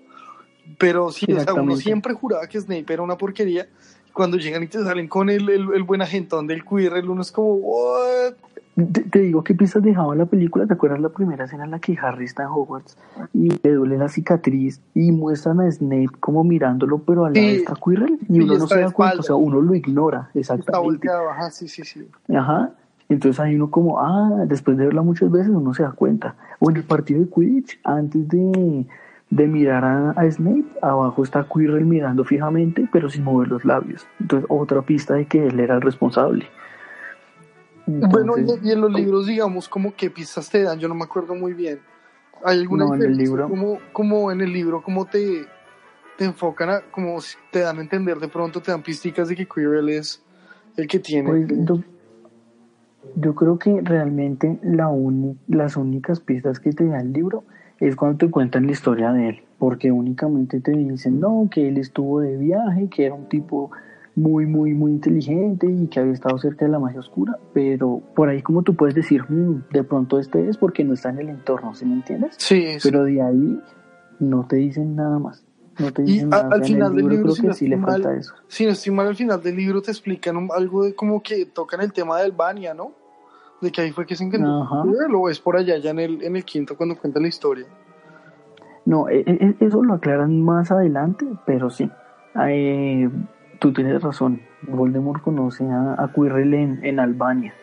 Pero 0.80 1.12
sí, 1.12 1.32
o 1.32 1.40
sea, 1.40 1.54
uno 1.54 1.76
siempre 1.76 2.14
juraba 2.14 2.48
que 2.48 2.60
Snape 2.60 2.92
era 2.92 3.04
una 3.04 3.18
porquería. 3.18 3.68
Cuando 4.16 4.38
llegan 4.38 4.64
y 4.64 4.68
te 4.68 4.82
salen 4.82 5.08
con 5.08 5.30
el, 5.30 5.48
el, 5.50 5.68
el 5.74 5.84
buen 5.84 6.02
agentón 6.02 6.48
del 6.48 6.64
Quirrell, 6.64 7.10
uno 7.10 7.22
es 7.22 7.32
como, 7.32 7.54
¿what? 7.56 8.34
Te, 8.76 9.02
te 9.04 9.20
digo 9.20 9.44
qué 9.44 9.54
pistas 9.54 9.84
dejaba 9.84 10.16
la 10.16 10.26
película. 10.26 10.66
¿Te 10.66 10.74
acuerdas 10.74 11.00
la 11.02 11.10
primera 11.10 11.46
escena 11.46 11.66
en 11.66 11.72
la 11.72 11.80
que 11.80 11.98
Harry 12.02 12.26
está 12.26 12.44
en 12.44 12.50
Hogwarts 12.50 12.98
y 13.34 13.50
le 13.64 13.74
duele 13.74 13.98
la 13.98 14.08
cicatriz 14.10 14.82
y 14.94 15.12
muestran 15.12 15.60
a 15.62 15.70
Snape 15.72 16.10
como 16.20 16.44
mirándolo, 16.44 17.00
pero 17.00 17.26
al 17.26 17.34
lado 17.34 17.46
Sí. 17.48 17.56
está 17.56 17.74
Quirrell 17.76 18.18
y 18.28 18.40
uno 18.42 18.58
no 18.58 18.64
está 18.64 18.76
se 18.76 18.82
da 18.82 18.92
cuenta, 18.92 19.20
o 19.20 19.24
sea, 19.24 19.36
uno 19.36 19.62
lo 19.62 19.76
ignora, 19.76 20.30
Está 20.34 20.56
exactamente. 20.56 20.86
volteado, 20.88 21.30
ajá, 21.30 21.52
sí, 21.52 21.68
sí, 21.68 21.84
sí. 21.84 22.08
Ajá. 22.34 22.72
Entonces 23.08 23.40
ahí 23.40 23.56
uno 23.56 23.70
como, 23.70 24.00
ah, 24.00 24.44
después 24.48 24.78
de 24.78 24.86
verla 24.86 25.02
muchas 25.04 25.30
veces 25.30 25.50
uno 25.50 25.74
se 25.74 25.84
da 25.84 25.92
cuenta. 25.92 26.36
O 26.60 26.70
en 26.72 26.78
el 26.78 26.84
partido 26.84 27.20
de 27.22 27.30
Quidditch, 27.30 27.80
antes 27.84 28.28
de, 28.30 28.86
de 29.30 29.48
mirar 29.48 29.84
a, 29.84 30.12
a 30.12 30.32
Snape, 30.32 30.66
abajo 30.82 31.24
está 31.24 31.46
Quirrell 31.52 31.86
mirando 31.86 32.24
fijamente, 32.24 32.88
pero 32.92 33.10
sin 33.10 33.24
mover 33.24 33.48
los 33.50 33.66
labios. 33.66 34.06
Entonces 34.20 34.46
otra 34.50 34.82
pista 34.84 35.16
de 35.16 35.26
que 35.26 35.48
él 35.48 35.60
era 35.60 35.76
el 35.76 35.82
responsable. 35.82 36.48
bueno, 37.88 38.38
Entonces, 38.38 38.60
y, 38.64 38.70
y 38.70 38.72
en 38.72 38.82
los 38.82 38.92
libros, 38.94 39.26
digamos, 39.28 39.68
como 39.70 39.94
qué 39.96 40.10
pistas 40.10 40.50
te 40.50 40.64
dan, 40.64 40.80
yo 40.80 40.88
no 40.88 40.96
me 40.96 41.04
acuerdo 41.04 41.36
muy 41.36 41.54
bien. 41.54 41.80
¿Hay 42.44 42.60
alguna 42.60 42.86
No, 42.86 42.96
en 42.96 43.02
el 43.04 43.18
libro- 43.18 43.48
Como, 43.50 43.80
como 43.94 44.32
en 44.32 44.42
el 44.42 44.52
libro, 44.54 44.82
como 44.82 45.06
te, 45.06 45.46
te 46.18 46.26
enfocan, 46.26 46.70
a, 46.70 46.82
como 46.92 47.18
te 47.52 47.60
dan 47.60 47.78
a 47.80 47.82
entender, 47.82 48.20
de 48.20 48.28
pronto 48.28 48.62
te 48.62 48.72
dan 48.72 48.84
pisticas 48.84 49.28
de 49.28 49.36
que 49.36 49.48
Quirrell 49.48 49.90
es 49.90 50.22
el 50.78 50.88
que 50.88 51.00
tiene. 51.00 51.30
Pues, 51.30 51.48
yo, 51.66 51.80
yo 53.16 53.36
creo 53.36 53.58
que 53.58 53.80
realmente 53.82 54.60
la 54.62 54.90
uni- 54.90 55.38
las 55.48 55.78
únicas 55.78 56.20
pistas 56.20 56.60
que 56.60 56.72
te 56.74 56.86
da 56.86 57.00
el 57.00 57.14
libro 57.14 57.44
es 57.80 57.96
cuando 57.96 58.18
te 58.18 58.30
cuentan 58.32 58.66
la 58.66 58.72
historia 58.72 59.12
de 59.12 59.30
él, 59.30 59.42
porque 59.60 59.92
únicamente 59.92 60.60
te 60.62 60.72
dicen, 60.72 61.20
no, 61.20 61.48
que 61.52 61.68
él 61.68 61.78
estuvo 61.78 62.22
de 62.22 62.38
viaje, 62.38 62.88
que 62.90 63.06
era 63.06 63.16
un 63.16 63.28
tipo 63.28 63.72
muy, 64.16 64.46
muy, 64.46 64.74
muy 64.74 64.92
inteligente 64.92 65.68
y 65.70 65.88
que 65.88 66.00
había 66.00 66.14
estado 66.14 66.38
cerca 66.38 66.64
de 66.66 66.72
la 66.72 66.80
magia 66.80 67.02
oscura, 67.02 67.38
pero 67.54 68.02
por 68.16 68.30
ahí 68.30 68.42
como 68.42 68.64
tú 68.64 68.74
puedes 68.76 68.96
decir, 68.96 69.24
"Mm, 69.30 69.64
de 69.72 69.84
pronto 69.84 70.20
este 70.20 70.48
es 70.48 70.58
porque 70.58 70.86
no 70.86 70.94
está 70.94 71.10
en 71.10 71.20
el 71.20 71.30
entorno, 71.30 71.76
¿sí 71.76 71.86
me 71.86 71.96
entiendes? 71.96 72.36
sí, 72.38 72.80
sí. 72.80 72.90
Pero 72.90 73.04
de 73.04 73.22
ahí 73.22 73.60
no 74.20 74.46
te 74.48 74.56
dicen 74.56 74.96
nada 74.96 75.20
más. 75.20 75.44
No 75.78 75.92
te 75.92 76.04
Y 76.04 76.06
dicen 76.06 76.34
a- 76.34 76.38
nada. 76.38 76.50
al 76.52 76.64
final 76.64 76.92
el 76.92 76.96
del 76.96 77.06
libro 77.10 77.10
libro, 77.18 77.24
creo 77.24 77.36
si 77.36 77.42
que 77.42 77.48
no 77.50 77.54
sí 77.56 77.68
le 77.68 77.78
falta 77.80 78.16
eso. 78.16 78.34
Si 78.48 78.64
no 78.66 78.72
estoy 78.72 78.94
mal, 78.94 79.08
al 79.08 79.16
final 79.18 79.42
del 79.44 79.58
libro 79.58 79.82
te 79.82 79.92
explican 79.92 80.38
un- 80.38 80.50
algo 80.56 80.86
de 80.86 80.96
como 80.96 81.22
que 81.22 81.46
tocan 81.48 81.82
el 81.82 81.92
tema 81.92 82.22
del 82.22 82.32
Bania, 82.32 82.74
¿no? 82.74 82.94
De 83.66 83.72
que 83.72 83.82
ahí 83.82 83.92
fue 83.92 84.06
que 84.06 84.16
se 84.16 84.24
encontró. 84.24 84.62
Ajá. 84.62 84.84
Lo 85.10 85.24
ves 85.24 85.40
por 85.40 85.58
allá, 85.58 85.78
ya 85.78 85.90
en 85.90 85.98
el, 86.00 86.22
en 86.22 86.36
el 86.36 86.46
quinto, 86.46 86.78
cuando 86.78 86.96
cuenta 86.96 87.20
la 87.20 87.28
historia. 87.28 87.66
No, 88.86 89.10
e- 89.10 89.24
e- 89.26 89.56
eso 89.60 89.84
lo 89.84 89.96
aclaran 89.96 90.40
más 90.40 90.70
adelante, 90.70 91.26
pero 91.48 91.72
sí. 91.72 91.90
Eh, 92.48 93.10
tú 93.60 93.74
tienes 93.74 94.04
razón. 94.04 94.42
Voldemort 94.62 95.24
conoce 95.24 95.66
a, 95.66 95.96
a 95.98 96.14
Quirrell 96.14 96.54
en, 96.54 96.86
en 96.86 97.00
Albania, 97.00 97.56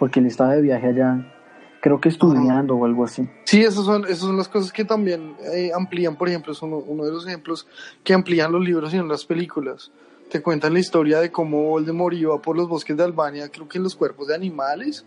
porque 0.00 0.18
él 0.18 0.26
estaba 0.26 0.54
de 0.54 0.62
viaje 0.62 0.88
allá, 0.88 1.32
creo 1.80 2.00
que 2.00 2.08
estudiando 2.08 2.74
o 2.74 2.84
algo 2.84 3.04
así. 3.04 3.28
Sí, 3.44 3.62
esas 3.62 3.84
son, 3.84 4.04
esas 4.06 4.18
son 4.18 4.36
las 4.36 4.48
cosas 4.48 4.72
que 4.72 4.84
también 4.84 5.34
eh, 5.54 5.70
amplían, 5.72 6.16
por 6.16 6.28
ejemplo, 6.28 6.52
son 6.52 6.72
uno 6.72 7.04
de 7.04 7.12
los 7.12 7.26
ejemplos 7.28 7.68
que 8.02 8.12
amplían 8.12 8.50
los 8.50 8.64
libros 8.64 8.92
y 8.92 8.96
no 8.96 9.04
las 9.04 9.24
películas. 9.24 9.92
Te 10.30 10.42
cuentan 10.42 10.72
la 10.72 10.80
historia 10.80 11.20
de 11.20 11.30
cómo 11.30 11.62
Voldemort 11.68 12.16
iba 12.16 12.36
por 12.42 12.56
los 12.56 12.68
bosques 12.68 12.96
de 12.96 13.04
Albania, 13.04 13.50
creo 13.52 13.68
que 13.68 13.78
en 13.78 13.84
los 13.84 13.94
cuerpos 13.94 14.26
de 14.26 14.34
animales, 14.34 15.04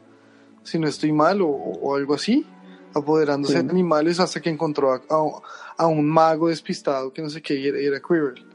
si 0.67 0.77
no 0.79 0.87
estoy 0.87 1.11
mal, 1.13 1.41
o, 1.41 1.47
o 1.47 1.95
algo 1.95 2.13
así, 2.13 2.45
apoderándose 2.93 3.59
Sí. 3.59 3.63
de 3.63 3.69
animales 3.71 4.19
hasta 4.19 4.41
que 4.41 4.49
encontró 4.49 4.91
a, 4.93 4.97
a- 5.09 5.41
a 5.83 5.87
un 5.87 6.07
mago 6.09 6.49
despistado 6.49 7.13
que 7.13 7.21
no 7.21 7.29
sé 7.29 7.41
qué, 7.41 7.55
y 7.55 7.67
era, 7.67 7.77
era 7.79 7.99
Quirrell. 8.01 8.45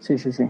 Sí, 0.00 0.18
sí, 0.18 0.32
sí. 0.32 0.44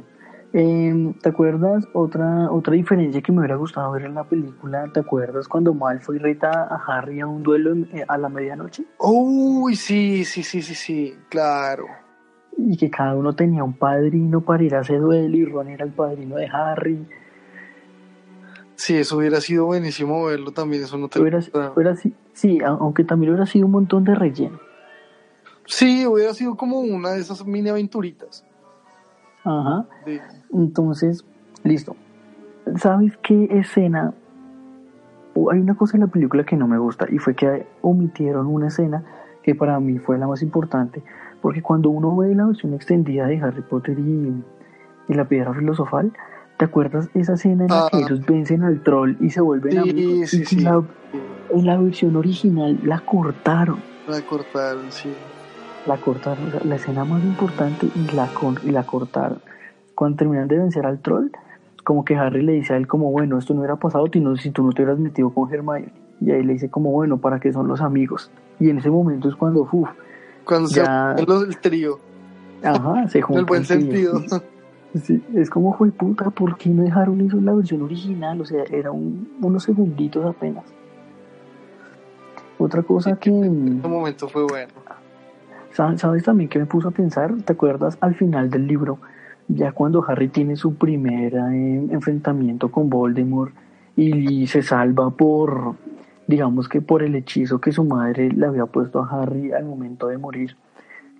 Eh, 0.55 1.13
¿Te 1.23 1.29
acuerdas 1.29 1.85
otra 1.93 2.51
otra 2.51 2.73
diferencia 2.73 3.21
que 3.21 3.31
me 3.33 3.41
hubiera 3.41 3.57
gustado 3.57 3.93
ver 3.93 4.05
en 4.07 4.15
la 4.15 4.25
película? 4.25 4.91
¿Te 4.95 5.01
acuerdas 5.01 5.47
cuando 5.47 5.75
Malfoy 5.75 6.19
reta 6.19 6.51
a 6.71 6.77
Harry 6.87 7.21
a 7.21 7.27
un 7.27 7.43
duelo 7.43 7.73
en- 7.73 7.89
eh, 7.93 8.05
a 8.09 8.17
la 8.17 8.29
medianoche? 8.31 8.85
Uy, 8.99 9.77
sí, 9.77 10.25
sí, 10.25 10.43
sí, 10.43 10.63
sí, 10.63 10.75
sí, 10.75 11.15
claro. 11.29 11.85
Y 12.57 12.77
que 12.79 12.91
cada 12.91 13.15
uno 13.15 13.35
tenía 13.35 13.63
un 13.63 13.75
padrino 13.77 14.41
para 14.41 14.63
ir 14.65 14.75
a 14.75 14.81
ese 14.81 14.97
duelo 14.97 15.37
y 15.37 15.45
Ron 15.45 15.69
era 15.69 15.85
el 15.85 15.93
padrino 15.93 16.37
de 16.37 16.47
Harry. 16.47 17.07
Sí, 18.79 18.95
eso 18.95 19.17
hubiera 19.17 19.41
sido 19.41 19.67
buenísimo 19.67 20.25
verlo 20.27 20.53
también, 20.53 20.85
eso 20.85 20.97
no 20.97 21.09
te 21.09 21.21
Hubiera, 21.21 21.41
hubiera 21.75 21.97
sí, 22.33 22.61
aunque 22.65 23.03
también 23.03 23.33
hubiera 23.33 23.45
sido 23.45 23.67
un 23.67 23.73
montón 23.73 24.05
de 24.05 24.15
relleno. 24.15 24.61
Sí, 25.67 26.07
hubiera 26.07 26.33
sido 26.33 26.57
como 26.57 26.79
una 26.79 27.11
de 27.11 27.21
esas 27.21 27.45
mini 27.45 27.71
aventuritas. 27.71 28.45
Ajá. 29.43 29.85
Entonces, 30.53 31.25
listo. 31.65 31.97
¿Sabes 32.77 33.17
qué 33.21 33.49
escena? 33.51 34.15
o 35.35 35.51
hay 35.51 35.59
una 35.61 35.75
cosa 35.75 35.97
en 35.97 36.03
la 36.03 36.07
película 36.07 36.45
que 36.45 36.57
no 36.57 36.69
me 36.69 36.79
gusta 36.79 37.07
y 37.11 37.19
fue 37.19 37.35
que 37.35 37.67
omitieron 37.81 38.47
una 38.47 38.69
escena 38.69 39.05
que 39.43 39.55
para 39.55 39.79
mí 39.81 39.99
fue 39.99 40.19
la 40.19 40.29
más 40.29 40.43
importante. 40.43 41.03
Porque 41.43 41.63
cuando 41.63 41.91
uno 41.91 42.17
ve 42.17 42.35
la 42.35 42.47
versión 42.47 42.75
extendida 42.75 43.27
de 43.27 43.39
Harry 43.41 43.63
Potter 43.63 43.99
y, 43.99 44.43
y 45.09 45.15
la 45.15 45.27
piedra 45.27 45.53
filosofal, 45.53 46.13
¿te 46.59 46.65
acuerdas 46.67 47.09
esa 47.15 47.35
escena 47.35 47.65
en 47.65 47.71
la 47.71 47.89
que 47.91 47.97
Ah. 47.99 48.01
ellos 48.07 48.27
vencen 48.27 48.63
al 48.63 48.83
troll 48.83 49.17
y 49.21 49.31
se 49.31 49.41
vuelven 49.41 49.73
Sí, 49.73 49.79
amigos? 49.79 50.29
sí, 50.31 50.43
y 50.43 50.45
sí. 50.45 50.61
La, 50.61 50.83
en 51.51 51.67
la 51.67 51.79
versión 51.79 52.17
original 52.17 52.79
la 52.85 53.01
cortaron. 53.01 53.81
La 54.07 54.21
cortaron, 54.23 54.91
sí. 54.93 55.11
la 55.87 55.97
cortaron, 55.97 56.49
o 56.49 56.51
sea, 56.51 56.61
la 56.65 56.75
escena 56.77 57.05
más 57.07 57.23
importante 57.25 57.87
y 57.95 58.15
la, 58.15 58.27
con- 58.35 58.59
y 58.63 58.71
la 58.73 58.85
cortaron. 58.85 59.39
Cuando 59.95 60.19
terminan 60.19 60.47
de 60.49 60.59
vencer 60.59 60.85
al 60.85 60.99
troll, 60.99 61.29
como 61.85 62.05
que 62.05 62.15
Harry 62.17 62.43
le 62.43 62.53
dice 62.53 62.75
a 62.75 62.77
él 62.77 62.87
como, 62.87 63.11
bueno, 63.11 63.39
esto 63.39 63.55
no 63.55 63.61
hubiera 63.61 63.77
pasado 63.77 64.07
si 64.13 64.21
no- 64.21 64.37
si 64.37 64.51
tú 64.51 64.63
no 64.65 64.73
te 64.73 64.83
hubieras 64.83 64.99
metido 64.99 65.31
con 65.31 65.51
Hermione. 65.51 65.91
Y 66.21 66.31
ahí 66.33 66.43
le 66.43 66.53
dice 66.55 66.69
como, 66.69 66.91
bueno, 66.91 67.17
¿para 67.19 67.41
qué 67.41 67.53
son 67.55 67.69
los 67.69 67.81
amigos? 67.81 68.31
Y 68.61 68.69
en 68.69 68.79
ese 68.79 68.91
momento 68.91 69.29
es 69.31 69.35
cuando, 69.37 69.67
uff, 69.71 69.89
Cuando 70.45 70.69
Ya. 70.69 71.15
se 71.17 71.25
del 71.27 71.57
trío, 71.59 71.99
ajá, 72.63 73.07
se 73.09 73.19
en 73.19 73.25
juntan. 73.25 73.41
el 73.41 73.47
buen 73.47 73.65
sentido. 73.65 74.21
Sí, 74.95 75.23
es 75.35 75.51
como, 75.51 75.75
fue 75.75 75.91
puta, 75.91 76.31
¿por 76.31 76.57
qué 76.57 76.71
no 76.71 76.83
dejaron 76.83 77.21
eso 77.21 77.39
en 77.39 77.47
la 77.47 77.55
versión 77.55 77.83
original? 77.83 78.41
O 78.41 78.45
sea, 78.45 78.65
era 78.71 78.91
un- 78.91 79.29
unos 79.41 79.63
segunditos 79.65 80.25
apenas. 80.25 80.65
Otra 82.59 82.83
cosa 82.83 83.17
que... 83.17 83.31
Ese 83.31 83.89
momento 83.89 84.29
fue 84.29 84.45
bueno. 84.45 84.73
¿Sabes, 85.73 86.01
sabes 86.01 86.25
también 86.25 86.49
que 86.51 86.59
me 86.59 86.67
puso 86.67 86.89
a 86.89 86.91
pensar? 86.91 87.33
¿Te 87.45 87.53
acuerdas 87.53 87.97
al 88.01 88.15
final 88.17 88.51
del 88.51 88.67
libro, 88.67 88.99
ya 89.47 89.71
cuando 89.73 90.05
Harry 90.09 90.29
tiene 90.29 90.57
su 90.57 90.75
primer 90.75 91.35
eh, 91.35 91.87
enfrentamiento 91.91 92.71
con 92.71 92.91
Voldemort 92.91 93.53
y 93.97 94.47
se 94.49 94.63
salva 94.63 95.11
por, 95.11 95.75
digamos 96.27 96.69
que 96.69 96.81
por 96.81 97.03
el 97.03 97.15
hechizo 97.15 97.61
que 97.61 97.71
su 97.73 97.85
madre 97.85 98.31
le 98.31 98.47
había 98.47 98.67
puesto 98.67 99.03
a 99.03 99.23
Harry 99.23 99.53
al 99.53 99.65
momento 99.67 100.09
de 100.09 100.19
morir, 100.19 100.57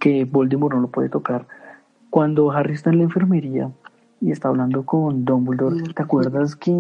que 0.01 0.25
Voldemort 0.25 0.75
no 0.75 0.81
lo 0.81 0.89
puede 0.89 1.09
tocar? 1.09 1.47
Cuando 2.11 2.51
Harry 2.53 2.75
está 2.75 2.91
en 2.91 2.99
la 2.99 3.05
enfermería 3.05 3.71
y 4.21 4.31
está 4.31 4.49
hablando 4.49 4.85
con 4.85 5.25
Dumbledore, 5.25 5.83
¿te 5.95 6.03
acuerdas 6.03 6.57
que 6.57 6.73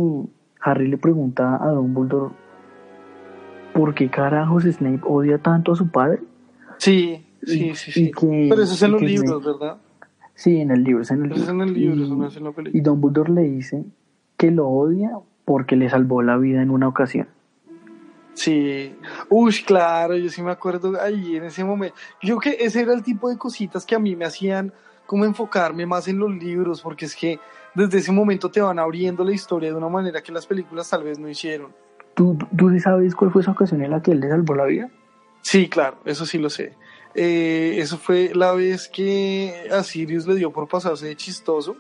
Harry 0.61 0.89
le 0.89 0.99
pregunta 0.99 1.63
a 1.63 1.69
Dumbledore 1.71 2.35
por 3.75 3.95
qué 3.95 4.09
carajos 4.11 4.65
Snape 4.65 5.01
odia 5.05 5.39
tanto 5.39 5.73
a 5.73 5.77
su 5.77 5.89
padre? 5.89 6.21
Sí, 6.79 7.25
sí, 7.45 7.69
Y- 7.71 7.75
sí, 7.75 7.91
y 7.91 7.93
sí. 8.07 8.11
que- 8.13 8.47
Pero 8.51 8.63
eso 8.63 8.75
es 8.75 8.83
en 8.83 8.89
y 8.89 8.93
los 8.93 9.03
libros, 9.03 9.43
Snape- 9.43 9.59
¿verdad? 9.59 9.77
Sí, 10.35 10.61
en 10.61 10.71
el 10.71 10.85
libro, 10.85 11.03
es 11.03 11.11
en 11.11 11.25
el 11.25 11.33
Eso 11.33 11.43
es 11.43 11.49
en 11.49 11.61
el 11.61 11.75
libro, 11.75 11.95
eso 12.05 12.15
no 12.17 12.29
en 12.29 12.65
la 12.65 12.71
Y. 12.73 12.81
Dumbledore 12.81 13.33
le 13.33 13.43
dice 13.43 13.85
que 14.37 14.51
lo 14.51 14.69
odia 14.69 15.11
porque 15.45 15.77
le 15.77 15.91
salvó 15.91 16.23
la 16.23 16.37
vida 16.37 16.63
en 16.63 16.71
una 16.71 16.87
ocasión. 16.89 17.27
Sí. 18.35 18.95
Uy, 19.29 19.53
claro, 19.67 20.17
yo 20.17 20.29
sí 20.31 20.43
me 20.43 20.53
acuerdo 20.53 20.93
ahí 21.01 21.35
en 21.37 21.45
ese 21.45 21.65
momento. 21.65 21.97
Yo 22.23 22.37
creo 22.37 22.55
que 22.57 22.65
ese 22.65 22.83
era 22.83 22.95
el 22.95 23.03
tipo 23.03 23.29
de 23.29 23.37
cositas 23.37 23.85
que 23.85 23.97
a 23.97 23.99
mí 23.99 24.15
me 24.15 24.27
hacían 24.27 24.73
como 25.09 25.25
enfocarme 25.25 25.87
más 25.87 26.07
en 26.07 26.19
los 26.19 26.31
libros, 26.31 26.83
porque 26.83 27.07
es 27.07 27.17
que 27.17 27.41
desde 27.75 27.97
ese 27.99 28.13
momento 28.13 28.51
te 28.51 28.61
van 28.61 28.79
abriendo 28.79 29.25
la 29.25 29.33
historia 29.33 29.71
de 29.71 29.75
una 29.75 29.89
manera 29.89 30.23
que 30.23 30.31
las 30.33 30.45
películas 30.47 30.91
tal 30.91 31.03
vez 31.03 31.19
no 31.19 31.31
hicieron. 31.31 31.73
¿Tú, 32.13 32.37
tú 32.55 32.79
sabes 32.79 33.15
cuál 33.15 33.31
fue 33.33 33.41
esa 33.41 33.53
ocasión 33.53 33.83
en 33.83 33.91
la 33.91 34.03
que 34.03 34.11
él 34.13 34.21
le 34.21 34.29
salvó 34.29 34.55
la 34.55 34.67
vida? 34.67 34.91
Sí, 35.41 35.69
claro, 35.71 35.97
eso 36.05 36.27
sí 36.27 36.37
lo 36.37 36.51
sé. 36.51 36.75
Eh, 37.15 37.77
eso 37.79 37.97
fue 37.97 38.33
la 38.35 38.53
vez 38.53 38.87
que 38.89 39.69
a 39.73 39.83
Sirius 39.83 40.27
le 40.27 40.35
dio 40.35 40.51
por 40.53 40.69
pasarse 40.69 41.07
de 41.07 41.17
chistoso. 41.17 41.75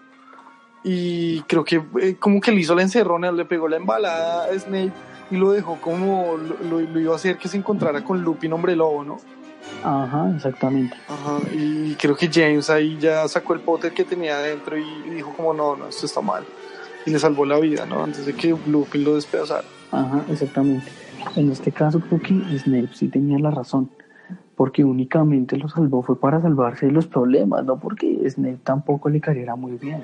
Y 0.84 1.42
creo 1.42 1.64
que 1.64 1.82
eh, 2.00 2.16
como 2.18 2.40
que 2.40 2.52
le 2.52 2.60
hizo 2.60 2.74
la 2.74 2.82
encerrona, 2.82 3.30
le 3.32 3.44
pegó 3.44 3.68
la 3.68 3.76
embalada 3.76 4.44
a 4.44 4.58
Snape 4.58 4.92
y 5.30 5.36
lo 5.36 5.50
dejó 5.50 5.78
como 5.80 6.36
lo, 6.38 6.56
lo- 6.80 6.80
lo 6.88 7.00
iba 7.00 7.12
a 7.12 7.16
hacer 7.16 7.36
que 7.36 7.48
se 7.48 7.58
encontrara 7.58 8.02
con 8.04 8.22
Lupin 8.22 8.52
hombre 8.52 8.74
lobo, 8.76 9.04
¿no? 9.04 9.18
Ajá, 9.82 10.32
exactamente. 10.34 10.96
Ajá, 11.08 11.38
y 11.52 11.94
creo 11.94 12.16
que 12.16 12.28
James 12.32 12.68
ahí 12.70 12.98
ya 13.00 13.26
sacó 13.28 13.54
el 13.54 13.60
Potter 13.60 13.92
que 13.92 14.04
tenía 14.04 14.36
adentro 14.38 14.76
y 14.76 15.10
dijo 15.10 15.32
como 15.34 15.54
no, 15.54 15.76
no, 15.76 15.88
esto 15.88 16.06
está 16.06 16.20
mal. 16.20 16.44
Y 17.06 17.10
le 17.10 17.18
salvó 17.18 17.46
la 17.46 17.58
vida, 17.58 17.86
¿no? 17.86 18.04
Antes 18.04 18.26
de 18.26 18.34
que 18.34 18.56
Lupin 18.66 19.04
lo 19.04 19.14
despedazara. 19.14 19.64
Ajá, 19.92 20.24
exactamente. 20.30 20.86
En 21.36 21.50
este 21.50 21.72
caso 21.72 22.00
creo 22.00 22.20
que 22.20 22.58
Snape 22.58 22.90
sí 22.92 23.08
tenía 23.08 23.38
la 23.38 23.50
razón, 23.50 23.90
porque 24.56 24.84
únicamente 24.84 25.56
lo 25.56 25.68
salvó 25.68 26.02
fue 26.02 26.18
para 26.20 26.40
salvarse 26.40 26.86
de 26.86 26.92
los 26.92 27.06
problemas, 27.06 27.64
no 27.64 27.78
porque 27.78 28.18
Snape 28.28 28.58
tampoco 28.64 29.08
le 29.08 29.20
cayera 29.20 29.56
muy 29.56 29.72
bien. 29.72 30.02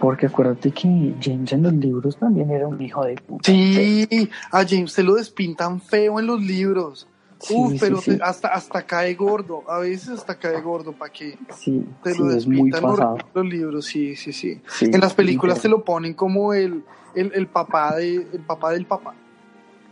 Porque 0.00 0.26
acuérdate 0.26 0.70
que 0.70 1.14
James 1.20 1.52
en 1.52 1.62
los 1.62 1.74
libros 1.74 2.16
también 2.16 2.50
era 2.50 2.66
un 2.66 2.80
hijo 2.80 3.04
de 3.04 3.16
puta. 3.16 3.52
Sí, 3.52 4.30
a 4.50 4.64
James 4.66 4.92
se 4.92 5.02
lo 5.02 5.14
despintan 5.14 5.80
feo 5.80 6.18
en 6.18 6.26
los 6.26 6.40
libros. 6.40 7.06
Sí, 7.40 7.54
Uf, 7.56 7.72
sí, 7.72 7.78
pero 7.80 7.96
sí. 7.96 8.16
te- 8.18 8.22
hasta, 8.22 8.48
hasta 8.48 8.82
cae 8.82 9.14
gordo. 9.14 9.62
A 9.68 9.78
veces 9.78 10.10
hasta 10.10 10.34
cae 10.34 10.60
gordo, 10.60 10.92
¿para? 10.92 11.38
Sí, 11.56 11.86
Te 12.02 12.14
lo 12.18 12.26
despintan 12.26 12.84
horrible 12.84 13.24
los 13.34 13.46
libros, 13.46 13.84
sí, 13.86 14.14
sí, 14.16 14.32
sí. 14.32 14.60
En 14.82 15.00
las 15.00 15.14
películas 15.14 15.60
te 15.62 15.68
lo 15.68 15.82
ponen 15.84 16.12
como 16.14 16.52
el, 16.52 16.84
el, 17.14 17.32
el 17.34 17.46
papá 17.46 17.96
de, 17.96 18.16
el 18.16 18.40
papá 18.46 18.72
del 18.72 18.84
papá. 18.86 19.14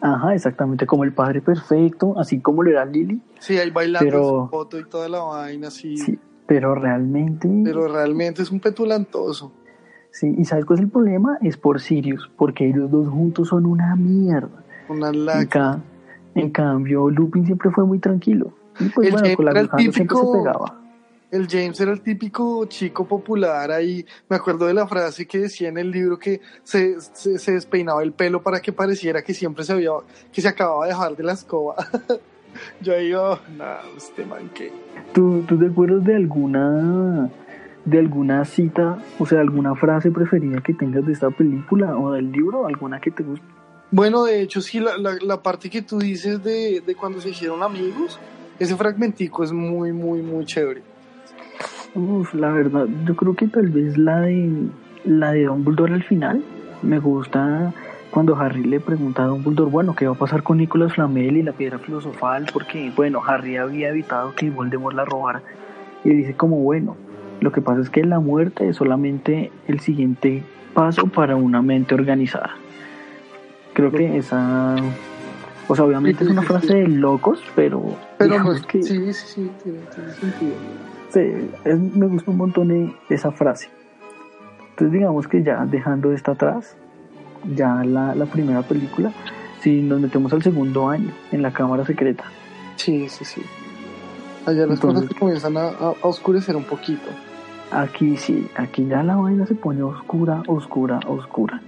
Ajá, 0.01 0.35
exactamente, 0.35 0.87
como 0.87 1.03
el 1.05 1.13
padre 1.13 1.41
perfecto, 1.41 2.17
así 2.19 2.39
como 2.41 2.63
lo 2.63 2.71
era 2.71 2.85
Lily, 2.85 3.21
Sí, 3.41 3.59
ahí 3.59 3.71
bailando 3.71 4.05
Pero- 4.09 4.29
su 4.45 4.49
foto 4.51 4.79
y 4.79 4.85
toda 4.85 5.09
la 5.09 5.21
vaina, 5.21 5.71
sí. 5.73 5.97
sí, 5.97 6.19
pero 6.47 6.75
realmente, 6.77 7.49
Pero 7.65 7.89
realmente 7.89 8.43
es 8.43 8.51
un 8.53 8.61
petulantoso. 8.61 9.51
sí, 10.13 10.35
y 10.39 10.45
¿sabes 10.45 10.67
cuál 10.67 10.79
es 10.81 10.85
el 10.85 10.91
problema? 10.91 11.39
Es 11.43 11.57
por 11.57 11.81
Sirius, 11.81 12.31
porque 12.37 12.69
ellos 12.69 12.91
dos 12.91 13.09
juntos 13.09 13.49
son 13.49 13.67
una 13.67 13.97
mierda. 13.97 14.63
Una 14.89 15.11
laca. 15.13 15.81
En 16.40 16.51
cambio, 16.51 17.09
Lupin 17.11 17.44
siempre 17.46 17.70
fue 17.70 17.85
muy 17.85 17.98
tranquilo. 17.98 18.53
Y 18.81 18.88
pues 18.90 19.09
El 19.09 19.12
bueno, 19.14 19.37
con 19.37 19.44
la 19.46 19.53
siempre 19.53 19.77
se 19.92 20.01
típico- 20.03 20.33
pegaba. 20.33 20.74
El 21.31 21.46
James 21.46 21.79
era 21.79 21.92
el 21.92 22.01
típico 22.01 22.64
chico 22.66 23.07
popular 23.07 23.70
ahí. 23.70 24.07
Me 24.31 24.37
acuerdo 24.37 24.66
de 24.66 24.72
la 24.72 24.87
frase 24.87 25.27
que 25.27 25.38
decía 25.40 25.68
en 25.68 25.77
el 25.77 25.90
libro 25.90 26.18
que 26.18 26.40
se, 26.62 26.98
se, 27.01 27.38
se 27.38 27.53
despeinaba 27.53 28.03
el 28.03 28.12
pelo 28.12 28.42
para 28.42 28.61
que 28.61 28.72
pareciera 28.72 29.20
que 29.22 29.35
siempre 29.35 29.62
se 29.64 29.74
había, 29.74 29.90
que 30.33 30.40
se 30.40 30.48
acababa 30.48 30.87
de 30.87 30.92
dejar 30.92 31.16
de 31.16 31.22
la 31.24 31.33
escoba. 31.33 31.74
Yo 32.81 32.94
ahí, 32.94 33.12
oh, 33.12 33.38
nada, 33.59 33.83
este 33.94 34.24
man 34.24 34.48
que. 34.55 34.72
¿Tú, 35.12 35.42
¿Tú 35.46 35.59
te 35.59 35.66
acuerdas 35.66 36.03
de 36.05 36.16
alguna 36.16 37.29
de 37.85 37.98
alguna 37.98 38.44
cita, 38.46 38.98
o 39.18 39.27
sea, 39.27 39.40
alguna 39.40 39.74
frase 39.74 40.11
preferida 40.11 40.61
que 40.62 40.72
tengas 40.74 41.05
de 41.07 41.12
esta 41.12 41.31
película 41.31 41.96
o 41.96 42.12
del 42.12 42.33
libro, 42.33 42.66
alguna 42.66 43.01
que 43.01 43.11
te 43.11 43.22
guste? 43.22 43.46
Bueno, 43.90 44.24
de 44.24 44.42
hecho, 44.42 44.61
sí, 44.61 44.81
la, 44.81 44.92
la, 44.98 45.42
parte 45.42 45.70
que 45.70 45.81
tú 45.81 45.98
dices 45.98 46.42
de, 46.44 46.83
de 46.87 46.94
cuando 46.94 47.20
se 47.20 47.31
hicieron 47.31 47.62
amigos, 47.62 48.18
ese 48.59 48.77
fragmentico 48.77 49.42
es 49.42 49.53
muy, 49.53 49.92
muy, 49.92 50.20
muy 50.20 50.44
chévere. 50.44 50.83
Uf, 51.94 52.35
la 52.35 52.51
verdad, 52.51 52.87
yo 53.07 53.16
creo 53.16 53.35
que 53.35 53.48
tal 53.48 53.68
vez 53.68 53.96
la 53.96 54.20
de 54.20 54.68
la 55.05 55.33
de 55.33 55.44
Dumbledore 55.44 55.94
al 55.94 56.03
final 56.03 56.44
me 56.83 56.98
gusta 56.98 57.72
cuando 58.11 58.37
Harry 58.37 58.64
le 58.64 58.81
pregunta 58.81 59.24
a 59.24 59.27
Dumbledore, 59.27 59.70
bueno, 59.70 59.94
¿qué 59.94 60.07
va 60.07 60.14
a 60.14 60.18
pasar 60.18 60.42
con 60.42 60.59
Nicolas 60.59 60.94
Flamel 60.94 61.37
y 61.37 61.42
la 61.42 61.53
piedra 61.53 61.79
filosofal? 61.79 62.46
Porque, 62.53 62.92
bueno, 62.94 63.22
Harry 63.27 63.57
había 63.57 63.90
evitado 63.90 64.35
que 64.35 64.51
Voldemort 64.51 64.96
la 64.96 65.05
robara. 65.05 65.42
Y 66.05 66.11
dice 66.11 66.35
como, 66.35 66.57
bueno, 66.59 66.96
lo 67.40 67.53
que 67.53 67.61
pasa 67.61 67.81
es 67.81 67.90
que 67.90 68.05
la 68.05 68.18
muerte 68.18 68.68
es 68.68 68.77
solamente 68.77 69.53
el 69.66 69.81
siguiente 69.81 70.42
paso 70.74 71.07
para 71.07 71.37
una 71.37 71.62
mente 71.62 71.94
organizada. 71.94 72.55
Creo 73.79 73.93
que 73.93 74.19
esa... 74.19 74.75
O 75.69 75.77
sea, 75.77 75.85
obviamente 75.85 76.25
es 76.25 76.31
una 76.31 76.43
frase 76.43 76.75
de 76.75 76.88
locos, 76.88 77.41
pero... 77.55 77.81
Pero 78.19 78.29
no 78.31 78.35
digamos 78.35 78.57
es 78.57 78.67
que... 78.67 78.83
Sí, 78.83 79.12
sí, 79.12 79.27
sí, 79.27 79.51
tiene, 79.62 79.79
tiene 79.95 80.12
sentido. 80.14 80.55
Sí, 81.11 81.51
es- 81.64 81.79
me 81.79 82.07
gusta 82.09 82.31
un 82.33 82.38
montón 82.38 82.71
e- 82.73 82.97
esa 83.09 83.31
frase. 83.31 83.69
Entonces 84.71 84.93
digamos 84.93 85.29
que 85.29 85.43
ya 85.45 85.64
dejando 85.67 86.12
esta 86.12 86.33
atrás, 86.33 86.75
ya 87.55 87.85
la, 87.85 88.14
la 88.17 88.27
primera 88.27 88.62
película, 88.62 89.12
si 89.61 89.81
nos 89.81 90.01
metemos 90.01 90.33
al 90.33 90.43
segundo 90.43 90.89
año 90.89 91.12
en 91.31 91.43
la 91.43 91.53
cámara 91.53 91.85
secreta, 91.87 92.24
Sí, 92.76 93.09
sí, 93.09 93.24
sí. 93.24 93.43
Allá 94.47 94.62
las 94.66 94.76
Entonces- 94.76 95.05
cosas 95.09 95.18
comienzan 95.20 95.57
a, 95.57 95.68
a- 95.68 95.95
a 96.03 96.07
oscurecer 96.09 96.57
un 96.57 96.64
poquito. 96.64 97.11
aquí 97.70 98.16
sí, 98.16 98.49
aquí 98.57 98.87
ya 98.87 99.03
la 99.05 99.14
vaina 99.16 99.47
se 99.47 99.55
pone 99.55 99.83
oscura, 99.85 100.43
oscura, 100.49 100.99
oscura. 101.07 101.61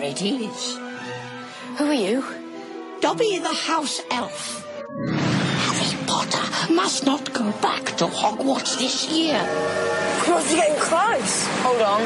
Honor 0.00 0.10
it 0.10 0.22
is. 0.22 0.78
Who 1.78 1.84
are 1.84 1.94
you? 1.94 2.24
Dobby 3.00 3.38
the 3.38 3.54
House 3.54 4.00
Elf. 4.10 4.66
Harry 5.06 6.06
Potter 6.06 6.72
must 6.72 7.06
not 7.06 7.32
go 7.32 7.50
back 7.60 7.84
to 7.98 8.06
Hogwarts 8.06 8.78
this 8.78 9.10
year. 9.10 9.38
Close, 10.20 10.50
you're 10.52 10.60
getting 10.60 10.80
close. 10.80 11.46
Hold 11.62 11.82
on. 11.82 12.02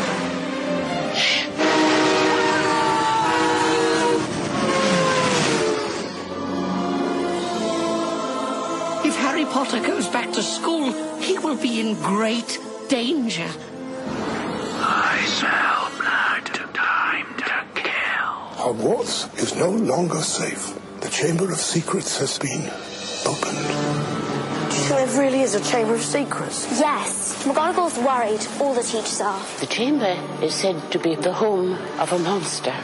If 9.07 9.17
Harry 9.17 9.45
Potter 9.45 9.81
goes 9.81 10.09
back 10.09 10.33
to 10.33 10.43
school, 10.43 10.93
he 11.21 11.39
will 11.39 11.57
be 11.57 11.81
in 11.81 11.95
great 12.01 12.59
danger. 12.89 13.49
I 14.87 15.25
smell 15.27 15.91
blood. 15.99 16.75
Time 16.75 17.27
to 17.39 17.81
kill. 17.81 18.54
Hogwarts 18.65 19.29
is 19.39 19.55
no 19.57 19.69
longer 19.69 20.23
safe. 20.23 20.73
The 21.03 21.11
Chamber 21.11 21.53
of 21.53 21.59
Secrets 21.59 22.17
has 22.17 22.39
been 22.39 22.62
opened. 23.27 23.59
Do 23.59 24.77
you 24.77 24.85
think 24.89 25.11
there 25.11 25.21
really 25.21 25.43
is 25.43 25.55
a 25.55 25.61
Chamber 25.61 25.97
of 25.97 26.01
Secrets? 26.01 26.67
Yes, 26.81 27.45
McGonagall's 27.45 27.99
worried. 27.99 28.41
All 28.62 28.73
the 28.73 28.83
teachers 28.83 29.21
are. 29.21 29.39
The 29.61 29.67
chamber 29.67 30.19
is 30.43 30.55
said 30.55 30.81
to 30.93 30.99
be 30.99 31.15
the 31.15 31.35
home 31.35 31.75
of 32.01 32.11
a 32.15 32.19
monster. 32.19 32.75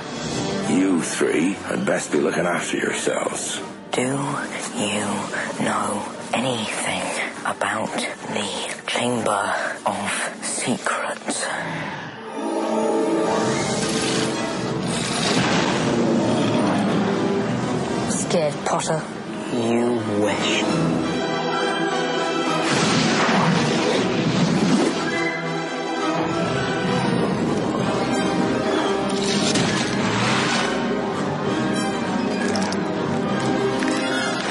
You 0.68 1.00
three 1.00 1.54
had 1.54 1.86
best 1.86 2.12
be 2.12 2.18
looking 2.20 2.44
after 2.44 2.76
yourselves. 2.76 3.62
Do 3.92 4.02
you 4.02 5.00
know 5.64 6.04
anything 6.34 7.32
about 7.46 7.88
the 8.36 8.74
Chamber 8.86 9.54
of 9.86 10.38
Secrets? 10.42 11.46
Scared, 18.30 18.54
Potter. 18.64 19.02
You 19.52 19.94
wish. 20.22 20.60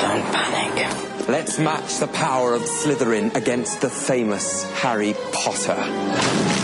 Don't 0.02 0.26
panic. 0.34 1.30
Let's 1.30 1.58
match 1.58 2.00
the 2.00 2.08
power 2.08 2.56
of 2.56 2.64
Slytherin 2.64 3.34
against 3.34 3.80
the 3.80 3.90
famous 3.90 4.70
Harry 4.74 5.16
Potter. 5.32 6.59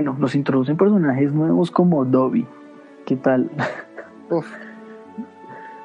Bueno, 0.00 0.16
nos 0.18 0.34
introducen 0.34 0.78
personajes 0.78 1.30
nuevos 1.34 1.70
como 1.70 2.06
Dobby. 2.06 2.46
¿Qué 3.04 3.16
tal? 3.16 3.50
Uf, 4.30 4.50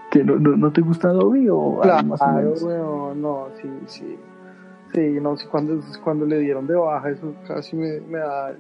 ¿Que 0.10 0.24
no, 0.24 0.38
no, 0.38 0.56
no 0.56 0.72
te 0.72 0.80
gusta 0.80 1.10
Dobby 1.10 1.50
o 1.50 1.82
más 2.06 2.22
claro, 2.22 2.38
menos? 2.38 2.64
weón, 2.64 3.22
no, 3.22 3.48
sí, 3.62 3.70
sí. 3.88 4.18
Sí, 4.94 5.18
no, 5.22 5.36
sí, 5.36 5.46
cuando, 5.52 5.82
cuando 6.02 6.26
le 6.26 6.40
dieron 6.40 6.66
de 6.66 6.76
baja, 6.76 7.10
eso 7.10 7.34
casi 7.46 7.76
me, 7.76 8.00
me 8.10 8.20
da 8.20 8.54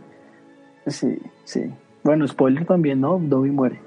Sí, 0.87 1.21
sí. 1.45 1.73
Bueno, 2.03 2.27
spoiler 2.27 2.65
también, 2.65 2.99
¿no? 2.99 3.17
Dobby 3.17 3.51
muere. 3.51 3.79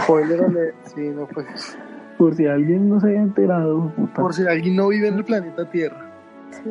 spoiler 0.00 0.42
alert. 0.44 0.74
Sí, 0.94 1.08
no, 1.08 1.26
pues. 1.26 1.78
Por 2.18 2.34
si 2.34 2.46
alguien 2.46 2.90
no 2.90 3.00
se 3.00 3.08
haya 3.08 3.22
enterado, 3.22 3.90
puta. 3.96 4.20
Por 4.20 4.34
si 4.34 4.46
alguien 4.46 4.76
no 4.76 4.88
vive 4.88 5.08
en 5.08 5.14
el 5.14 5.24
planeta 5.24 5.70
Tierra. 5.70 6.04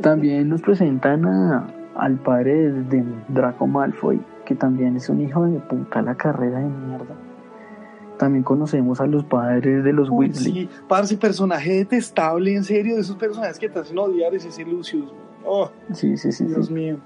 También 0.04 0.48
nos 0.48 0.62
presentan 0.62 1.26
a, 1.26 1.68
al 1.96 2.18
padre 2.20 2.54
de, 2.72 2.84
de 2.84 3.04
Draco 3.30 3.66
Malfoy, 3.66 4.22
que 4.46 4.56
también 4.56 4.96
es 4.96 5.10
un 5.10 5.22
hijo 5.22 5.46
de 5.46 5.60
puta 5.60 6.02
la 6.02 6.16
carrera 6.16 6.60
de 6.60 6.68
mierda. 6.70 7.16
También 8.18 8.44
conocemos 8.44 9.02
a 9.02 9.08
los 9.08 9.24
padres 9.24 9.84
de 9.84 9.92
los 9.94 10.10
Uy, 10.10 10.28
Weasley. 10.28 10.54
sí, 10.54 10.70
parce, 10.88 11.18
personaje 11.18 11.74
detestable, 11.74 12.56
en 12.56 12.64
serio, 12.64 12.96
de 12.96 13.02
esos 13.02 13.16
personajes 13.18 13.58
que 13.60 13.70
te 13.70 13.80
hacen 13.80 13.98
odiar 13.98 14.34
es 14.36 14.46
ese 14.46 14.64
Lucius. 14.64 15.12
Oh, 15.46 15.70
Sí, 15.94 16.16
sí, 16.18 16.32
sí. 16.32 16.46
Dios 16.46 16.68
sí. 16.68 16.74
mío. 16.74 16.98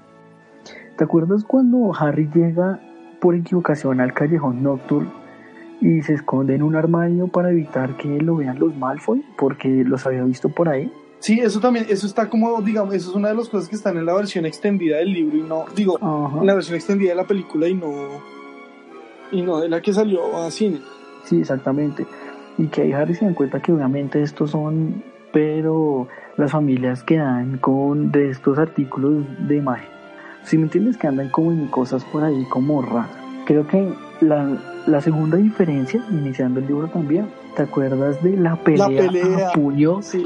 ¿Te 0.96 1.04
acuerdas 1.04 1.44
cuando 1.44 1.92
Harry 1.98 2.28
llega 2.34 2.80
por 3.20 3.34
equivocación 3.34 4.00
al 4.00 4.12
callejón 4.12 4.62
Nocturne 4.62 5.08
y 5.80 6.02
se 6.02 6.14
esconde 6.14 6.54
en 6.54 6.62
un 6.62 6.76
armario 6.76 7.28
para 7.28 7.50
evitar 7.50 7.96
que 7.96 8.20
lo 8.20 8.36
vean 8.36 8.58
los 8.58 8.76
Malfoy? 8.76 9.24
Porque 9.38 9.84
los 9.84 10.06
había 10.06 10.22
visto 10.24 10.48
por 10.50 10.68
ahí. 10.68 10.92
Sí, 11.20 11.40
eso 11.40 11.58
también, 11.58 11.86
eso 11.88 12.06
está 12.06 12.28
como, 12.28 12.60
digamos, 12.62 12.94
eso 12.94 13.10
es 13.10 13.16
una 13.16 13.28
de 13.28 13.34
las 13.34 13.48
cosas 13.48 13.68
que 13.68 13.76
están 13.76 13.96
en 13.96 14.06
la 14.06 14.14
versión 14.14 14.46
extendida 14.46 14.98
del 14.98 15.12
libro 15.12 15.36
y 15.36 15.42
no, 15.42 15.64
digo, 15.74 15.98
Ajá. 16.00 16.38
en 16.40 16.46
la 16.46 16.54
versión 16.54 16.76
extendida 16.76 17.10
de 17.10 17.16
la 17.16 17.26
película 17.26 17.66
y 17.66 17.74
no, 17.74 17.92
y 19.32 19.42
no 19.42 19.60
de 19.60 19.68
la 19.68 19.80
que 19.80 19.92
salió 19.92 20.36
a 20.36 20.50
cine. 20.50 20.80
Sí, 21.24 21.40
exactamente. 21.40 22.06
Y 22.56 22.68
que 22.68 22.82
ahí 22.82 22.92
Harry 22.92 23.14
se 23.14 23.24
dan 23.24 23.34
cuenta 23.34 23.60
que 23.60 23.72
obviamente 23.72 24.22
estos 24.22 24.52
son, 24.52 25.02
pero 25.32 26.08
las 26.36 26.52
familias 26.52 27.02
que 27.02 27.18
dan 27.18 27.58
con 27.58 28.10
de 28.12 28.30
estos 28.30 28.58
artículos 28.58 29.24
de 29.48 29.60
magia. 29.60 29.88
Si 30.44 30.56
me 30.56 30.64
entiendes 30.64 30.96
que 30.96 31.08
andan 31.08 31.30
como 31.30 31.52
en 31.52 31.66
cosas 31.66 32.04
por 32.04 32.24
ahí 32.24 32.44
como 32.50 32.80
raras. 32.80 33.10
Creo 33.44 33.66
que 33.66 33.92
la, 34.20 34.56
la 34.86 35.00
segunda 35.00 35.36
diferencia, 35.36 36.04
iniciando 36.10 36.60
el 36.60 36.66
libro 36.66 36.88
también, 36.88 37.26
¿te 37.58 37.64
acuerdas 37.64 38.22
de 38.22 38.36
la 38.36 38.54
pelea, 38.56 38.86
pelea. 38.86 39.48
a 39.48 39.52
puño? 39.52 40.00
Sí, 40.00 40.24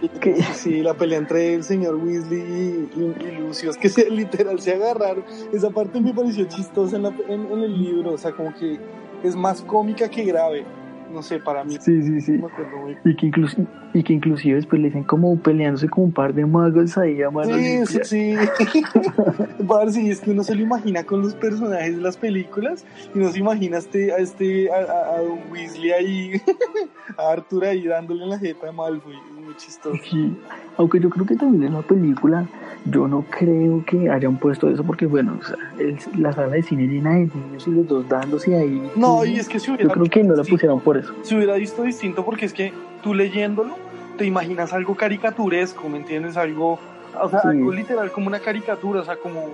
sí, 0.55 0.83
la 0.83 0.93
pelea 0.95 1.18
entre 1.18 1.55
el 1.55 1.64
señor 1.64 1.97
Weasley 1.97 2.41
y, 2.41 2.91
y- 3.01 3.26
y 3.26 3.30
Lucius, 3.41 3.76
que 3.78 3.89
se, 3.89 4.09
literal 4.11 4.61
se 4.61 4.74
agarraron. 4.74 5.24
Esa 5.53 5.70
parte 5.70 5.99
me 6.01 6.12
pareció 6.12 6.45
chistosa 6.45 6.97
en, 6.97 7.03
la- 7.05 7.14
en- 7.28 7.51
en 7.51 7.59
el 7.61 7.76
libro, 7.83 8.12
o 8.12 8.18
sea, 8.18 8.33
como 8.33 8.55
que 8.55 8.78
es 9.24 9.35
más 9.35 9.62
cómica 9.62 10.09
que 10.11 10.24
grave. 10.24 10.64
No 11.13 11.23
sé, 11.23 11.39
para 11.39 11.63
mí. 11.63 11.77
Sí, 11.81 12.03
sí, 12.03 12.21
sí. 12.21 12.33
no 12.33 12.47
acuerdo 12.47 12.89
Y 13.05 13.15
que, 13.17 13.27
inclusive, 13.27 13.67
y 13.93 14.03
que 14.03 14.13
inclusive 14.15 14.57
después 14.57 14.81
le 14.81 14.89
dicen 14.89 15.05
como 15.05 15.37
peleándose 15.39 15.89
con 15.89 16.05
un 16.05 16.13
par 16.13 16.33
de 16.33 16.47
magos 16.47 16.97
ahí 16.97 17.21
a 17.23 17.31
mano 17.31 17.55
Sí, 17.57 17.87
sí, 17.87 17.99
sí. 18.05 18.37
Parce, 19.69 20.09
es 20.09 20.21
que 20.21 20.31
uno 20.31 20.43
se 20.43 20.55
lo 20.55 20.63
imagina 20.63 21.05
con 21.05 21.21
los 21.23 21.35
personajes 21.35 21.97
de 21.97 22.03
las 22.03 22.17
películas 22.17 22.85
y 23.15 23.19
no 23.19 23.31
se 23.31 23.39
imagina 23.41 23.77
a 23.77 23.81
este, 23.81 24.13
a 24.13 24.17
este, 24.19 24.71
a, 24.73 24.77
a- 24.77 25.17
a 25.17 25.21
Don 25.23 25.39
Weasley 25.51 25.91
ahí, 25.93 26.33
a 27.19 27.31
Arthur 27.33 27.65
ahí 27.67 27.87
dándole 27.87 28.25
en 28.25 28.31
la 28.31 28.39
jeta 28.39 28.69
a 28.69 28.73
Malfoy. 28.73 29.15
Muy 29.53 29.57
chistoso. 29.61 29.97
Sí, 30.03 30.35
aunque 30.79 30.99
yo 30.99 31.11
creo 31.11 31.27
que 31.27 31.37
también 31.37 31.65
en 31.65 31.75
la 31.75 31.83
película, 31.83 32.47
yo 32.87 33.07
no 33.07 33.23
creo 33.29 33.85
que 33.85 34.09
hayan 34.11 34.39
puesto 34.39 34.69
eso 34.71 34.83
porque, 34.83 35.05
bueno, 35.07 35.37
o 35.41 35.45
sea, 35.45 35.57
el- 35.79 35.99
la 36.17 36.33
sala 36.33 36.49
de 36.49 36.63
cine 36.63 36.87
llena 36.87 37.11
de 37.15 37.29
niños 37.35 37.67
y 37.67 37.71
los 37.71 37.87
dos 37.87 38.09
dándose 38.09 38.57
ahí. 38.57 38.91
No, 38.97 39.25
y 39.25 39.37
es 39.37 39.49
que 39.49 39.61
si 39.61 39.67
Yo 39.69 39.75
hubiera, 39.75 39.93
creo 39.93 40.07
que 40.07 40.25
no 40.25 40.35
la 40.35 40.43
pusieron 40.45 40.81
por 40.81 40.97
eso. 40.97 41.13
se 41.23 41.37
hubiera 41.37 41.55
visto 41.57 41.83
distinto 41.83 42.25
porque 42.25 42.47
es 42.47 42.53
que 42.55 42.73
tú 43.03 43.13
leyéndolo 43.15 43.77
te 44.17 44.25
imaginas 44.25 44.73
algo 44.73 44.95
caricaturesco, 44.95 45.89
¿me 45.89 45.99
entiendes? 45.99 46.37
Algo, 46.37 46.79
o 47.21 47.29
sea, 47.29 47.41
Sí. 47.43 47.49
algo 47.49 47.73
literal 47.73 48.11
como 48.11 48.29
una 48.29 48.41
caricatura, 48.41 49.01
o 49.01 49.05
sea, 49.05 49.17
como... 49.17 49.49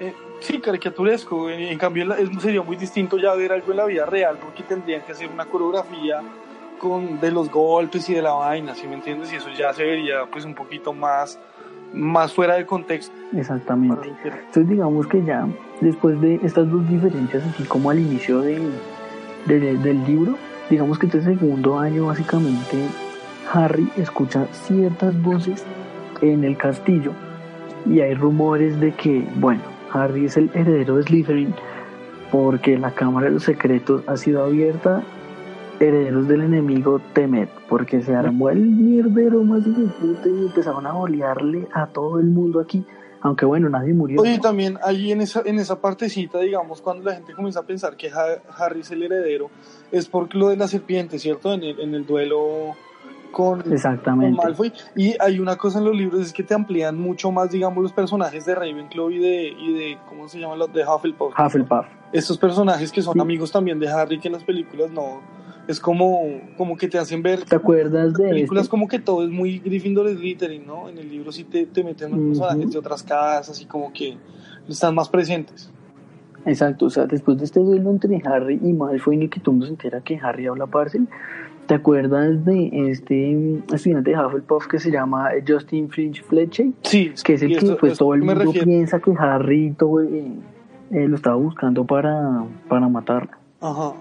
eh, 0.00 0.12
sí, 0.40 0.58
caricaturesco. 0.60 1.48
En, 1.50 1.60
en 1.60 1.78
cambio, 1.78 2.04
la- 2.04 2.18
es- 2.18 2.28
sería 2.40 2.62
muy 2.62 2.76
distinto 2.76 3.18
ya 3.18 3.34
ver 3.34 3.52
algo 3.52 3.70
en 3.72 3.76
la 3.78 3.84
vida 3.86 4.06
real 4.06 4.38
porque 4.42 4.62
tendrían 4.62 5.02
que 5.02 5.12
hacer 5.12 5.28
una 5.32 5.44
coreografía 5.46 6.20
con 6.88 7.18
de 7.20 7.30
los 7.32 7.50
golpes 7.50 8.08
y 8.10 8.14
de 8.14 8.20
la 8.22 8.32
vaina, 8.32 8.74
¿sí 8.74 8.86
me 8.86 8.94
entiendes? 8.94 9.32
Y 9.32 9.36
eso 9.36 9.48
ya 9.58 9.72
se 9.72 9.82
vería 9.84 10.26
pues 10.30 10.44
un 10.44 10.54
poquito 10.54 10.92
más, 10.92 11.38
más 11.94 12.32
fuera 12.34 12.54
de 12.56 12.66
contexto. 12.66 13.14
Exactamente. 13.34 14.12
Entonces 14.24 14.68
digamos 14.68 15.06
que 15.06 15.24
ya 15.24 15.46
después 15.80 16.20
de 16.20 16.40
estas 16.42 16.70
dos 16.70 16.86
diferencias, 16.88 17.42
así 17.44 17.64
como 17.64 17.88
al 17.90 17.98
inicio 17.98 18.40
de, 18.40 18.60
de- 19.46 19.76
del 19.78 20.04
libro, 20.04 20.36
digamos 20.68 20.98
que 20.98 21.06
este 21.06 21.22
segundo 21.22 21.78
año 21.78 22.06
básicamente 22.06 22.76
Harry 23.52 23.88
escucha 23.96 24.46
ciertas 24.52 25.20
voces 25.22 25.64
en 26.20 26.44
el 26.44 26.56
castillo 26.56 27.12
y 27.86 28.00
hay 28.00 28.14
rumores 28.14 28.78
de 28.78 28.92
que, 28.92 29.26
bueno, 29.36 29.62
Harry 29.92 30.26
es 30.26 30.36
el 30.36 30.50
heredero 30.54 30.96
de 30.96 31.02
Slytherin 31.04 31.54
porque 32.30 32.76
la 32.78 32.90
Cámara 32.90 33.26
de 33.26 33.32
los 33.32 33.44
Secretos 33.44 34.02
ha 34.08 34.16
sido 34.16 34.44
abierta 34.44 35.02
herederos 35.80 36.28
del 36.28 36.42
enemigo 36.42 37.00
Temet, 37.12 37.48
porque 37.68 38.00
se 38.02 38.14
armó 38.14 38.50
el 38.50 38.60
mierdero 38.60 39.42
más 39.42 39.62
puta 39.64 40.28
y 40.28 40.46
empezaron 40.46 40.86
a 40.86 40.94
olearle 40.96 41.66
a 41.72 41.86
todo 41.86 42.18
el 42.20 42.26
mundo 42.26 42.60
aquí. 42.60 42.84
Aunque 43.22 43.46
bueno, 43.46 43.70
nadie 43.70 43.94
murió. 43.94 44.20
Oye, 44.20 44.38
también 44.38 44.78
ahí 44.84 45.10
en 45.10 45.22
esa, 45.22 45.40
en 45.46 45.58
esa 45.58 45.80
partecita, 45.80 46.40
digamos, 46.40 46.82
cuando 46.82 47.04
la 47.04 47.14
gente 47.14 47.32
comienza 47.32 47.60
a 47.60 47.62
pensar 47.62 47.96
que 47.96 48.08
Ha- 48.10 48.42
Harry 48.62 48.80
es 48.80 48.90
el 48.90 49.02
heredero, 49.02 49.48
es 49.90 50.06
por 50.08 50.34
lo 50.34 50.48
de 50.50 50.58
la 50.58 50.68
serpiente, 50.68 51.18
¿cierto? 51.18 51.54
En 51.54 51.62
el, 51.62 51.80
en 51.80 51.94
el 51.94 52.04
duelo 52.04 52.72
con, 53.32 53.62
con 53.62 53.72
Exactamente. 53.72 54.36
Malfoy. 54.36 54.72
Y 54.94 55.14
hay 55.18 55.40
una 55.40 55.56
cosa 55.56 55.78
en 55.78 55.86
los 55.86 55.96
libros, 55.96 56.20
es 56.20 56.34
que 56.34 56.42
te 56.42 56.52
amplían 56.52 56.98
mucho 57.00 57.32
más, 57.32 57.50
digamos, 57.50 57.82
los 57.82 57.92
personajes 57.94 58.44
de 58.44 58.54
Ravenclaw 58.54 59.10
y 59.10 59.18
de, 59.18 59.48
y 59.58 59.72
de 59.72 59.98
¿cómo 60.06 60.28
se 60.28 60.38
llaman 60.38 60.58
los? 60.58 60.70
De 60.72 60.84
Hufflepuff. 60.86 61.32
Hufflepuff. 61.38 61.86
Estos 62.12 62.36
personajes 62.36 62.92
que 62.92 63.00
son 63.00 63.14
Sí. 63.14 63.20
amigos 63.20 63.50
también 63.50 63.78
de 63.80 63.88
Harry, 63.88 64.20
que 64.20 64.28
en 64.28 64.34
las 64.34 64.44
películas 64.44 64.90
no. 64.90 65.20
Es 65.66 65.80
como, 65.80 66.22
como 66.58 66.76
que 66.76 66.88
te 66.88 66.98
hacen 66.98 67.22
ver. 67.22 67.44
¿Te 67.44 67.56
acuerdas 67.56 68.12
de 68.14 68.28
películas 68.28 68.64
este? 68.64 68.70
como 68.70 68.86
que 68.86 68.98
todo 68.98 69.24
es 69.24 69.30
muy 69.30 69.60
Gryffindor 69.60 70.08
Slytherin, 70.10 70.66
¿no? 70.66 70.88
En 70.90 70.98
el 70.98 71.08
libro 71.08 71.32
sí 71.32 71.44
te, 71.44 71.64
te 71.66 71.82
meten 71.82 72.10
más 72.10 72.20
Ujú. 72.20 72.28
personajes 72.28 72.70
de 72.72 72.78
otras 72.78 73.02
casas 73.02 73.60
y 73.60 73.64
como 73.64 73.92
que 73.92 74.16
están 74.68 74.94
más 74.94 75.08
presentes. 75.08 75.70
Exacto, 76.46 76.86
o 76.86 76.90
sea, 76.90 77.06
después 77.06 77.38
de 77.38 77.44
este 77.44 77.60
duelo 77.60 77.90
entre 77.90 78.20
Harry 78.26 78.60
y 78.62 78.72
Malfoy, 78.74 79.16
en 79.16 79.22
el 79.22 79.30
que 79.30 79.40
todo 79.40 79.52
mundo 79.52 79.66
se 79.66 79.72
entera 79.72 80.02
que 80.02 80.18
Harry 80.22 80.46
habla 80.46 80.66
parcel, 80.66 81.08
¿te 81.66 81.72
acuerdas 81.72 82.44
de 82.44 82.90
este 82.90 83.34
mm, 83.34 83.74
estudiante 83.74 84.10
de 84.10 84.18
Hufflepuff 84.18 84.66
que 84.66 84.78
se 84.78 84.90
llama 84.90 85.30
Justin 85.48 85.88
Flinch 85.88 86.22
Fletcher? 86.24 86.66
Sí, 86.82 87.10
Que 87.24 87.32
es 87.34 87.42
el 87.42 87.58
que 87.58 87.74
pues 87.76 87.96
todo 87.96 88.12
el 88.12 88.20
mundo 88.20 88.44
refiero. 88.44 88.66
piensa 88.66 89.00
que 89.00 89.14
Harry 89.18 89.74
todo, 89.78 90.02
eh, 90.02 90.32
eh, 90.90 91.08
lo 91.08 91.16
estaba 91.16 91.36
buscando 91.36 91.86
para, 91.86 92.44
para 92.68 92.86
matarlo. 92.90 93.30
Ajá. 93.62 93.94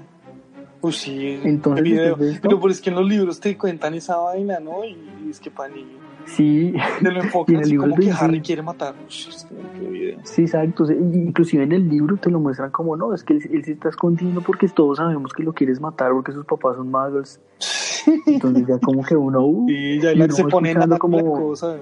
Uy, 0.84 0.92
sí, 0.92 1.40
Entonces, 1.44 1.86
el 1.86 1.92
video. 1.92 2.18
esto- 2.18 2.40
Pero, 2.42 2.60
pero 2.60 2.72
es 2.72 2.82
que 2.82 2.90
en 2.90 2.96
los 2.98 3.08
libros 3.08 3.40
te 3.40 3.58
cuentan 3.58 3.94
esa 3.96 4.18
vaina, 4.18 4.60
¿no? 4.60 4.84
Y, 4.86 4.98
y 5.26 5.30
es 5.32 5.40
que 5.40 5.50
pan 5.50 5.72
y 5.76 5.86
Sí, 6.26 6.74
te 7.02 7.12
lo 7.12 7.22
enfocan 7.24 7.56
en 7.56 7.60
el 7.60 7.62
así 7.64 7.72
libro 7.72 7.90
como 7.90 8.02
que 8.02 8.12
Harry 8.12 8.42
quiere 8.42 8.62
matar. 8.62 8.94
Uy, 9.00 9.08
es 9.10 9.46
que 9.50 9.80
qué 9.80 9.88
video. 9.88 10.20
sí, 10.24 10.42
exacto. 10.44 10.90
Inclusive 10.92 11.64
en 11.64 11.72
el 11.72 11.90
libro 11.90 12.18
te 12.18 12.30
lo 12.30 12.40
muestran 12.40 12.70
como 12.72 12.96
no, 12.96 13.14
es 13.14 13.24
que 13.24 13.34
él, 13.34 13.50
él 13.52 13.64
se 13.66 13.72
está 13.74 13.90
escondiendo 13.90 14.42
porque 14.42 14.68
todos 14.70 14.98
sabemos 14.98 15.34
que 15.34 15.44
lo 15.44 15.54
quieres 15.54 15.82
matar 15.82 16.12
porque 16.12 16.32
sus 16.32 16.46
papás 16.46 16.76
son 16.78 16.92
muggles. 16.92 17.40
Entonces 18.28 18.68
ya 18.68 18.78
como 18.80 19.04
que 19.04 19.16
uno... 19.16 19.46
uh, 19.46 19.70
Y 19.70 20.00
ya 20.02 20.12
y 20.14 20.18
se 20.18 20.42
escuchando 20.42 20.88
la 20.88 20.98
como... 20.98 21.34
cosa. 21.34 21.78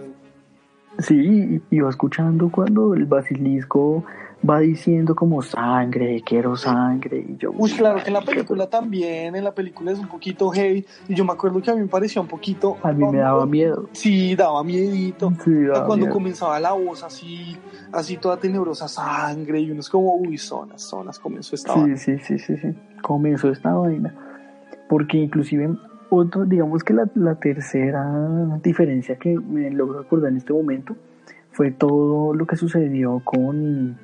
Sí, 0.99 1.15
y 1.71 1.75
y 1.75 1.79
va 1.79 1.89
escuchando 1.89 2.49
cuando 2.51 2.93
el 2.93 3.05
basilisco 3.05 4.03
va 4.47 4.59
diciendo 4.59 5.13
como 5.15 5.41
sangre, 5.41 6.21
quiero 6.25 6.55
sangre. 6.55 7.25
Y 7.27 7.37
yo, 7.37 7.51
Uy, 7.55 7.71
claro 7.71 7.99
que 8.01 8.07
en 8.07 8.13
la 8.13 8.21
película 8.21 8.67
también, 8.67 9.35
en 9.35 9.43
la 9.43 9.53
película 9.53 9.91
es 9.91 9.99
un 9.99 10.07
poquito 10.07 10.49
heavy. 10.49 10.85
Y 11.07 11.13
yo 11.15 11.23
me 11.25 11.33
acuerdo 11.33 11.61
que 11.61 11.69
a 11.71 11.75
mí 11.75 11.81
me 11.81 11.87
parecía 11.87 12.21
un 12.21 12.27
poquito. 12.27 12.77
a 12.81 12.91
mí 12.91 13.05
me 13.05 13.19
daba 13.19 13.45
miedo. 13.45 13.89
Sí, 13.91 14.35
daba 14.35 14.63
miedito. 14.63 15.31
Sí, 15.43 15.53
daba 15.65 15.85
Cuando 15.85 16.05
miedo. 16.05 16.13
comenzaba 16.13 16.59
la 16.59 16.71
voz 16.71 17.03
así, 17.03 17.55
así 17.91 18.17
toda 18.17 18.37
tenebrosa, 18.37 18.87
sangre, 18.87 19.59
y 19.59 19.69
uno 19.71 19.79
es 19.81 19.89
como, 19.89 20.15
uy, 20.15 20.37
zonas, 20.37 20.81
zonas, 20.81 21.19
comenzó 21.19 21.55
esta 21.55 21.73
Sí, 21.73 21.79
vaina. 21.79 21.97
sí, 21.97 22.17
sí, 22.19 22.39
sí, 22.39 22.57
sí. 22.57 22.73
Comenzó 23.01 23.49
esta 23.49 23.73
vaina. 23.73 24.15
Porque 24.89 25.17
inclusive, 25.17 25.69
otro, 26.09 26.45
digamos 26.45 26.83
que 26.83 26.93
la, 26.93 27.07
la 27.15 27.35
tercera 27.35 28.57
diferencia 28.63 29.15
que 29.17 29.37
me 29.39 29.69
logro 29.71 29.99
acordar 29.99 30.31
en 30.31 30.37
este 30.37 30.51
momento 30.51 30.95
fue 31.51 31.71
todo 31.71 32.33
lo 32.33 32.45
que 32.45 32.55
sucedió 32.55 33.21
con 33.23 33.97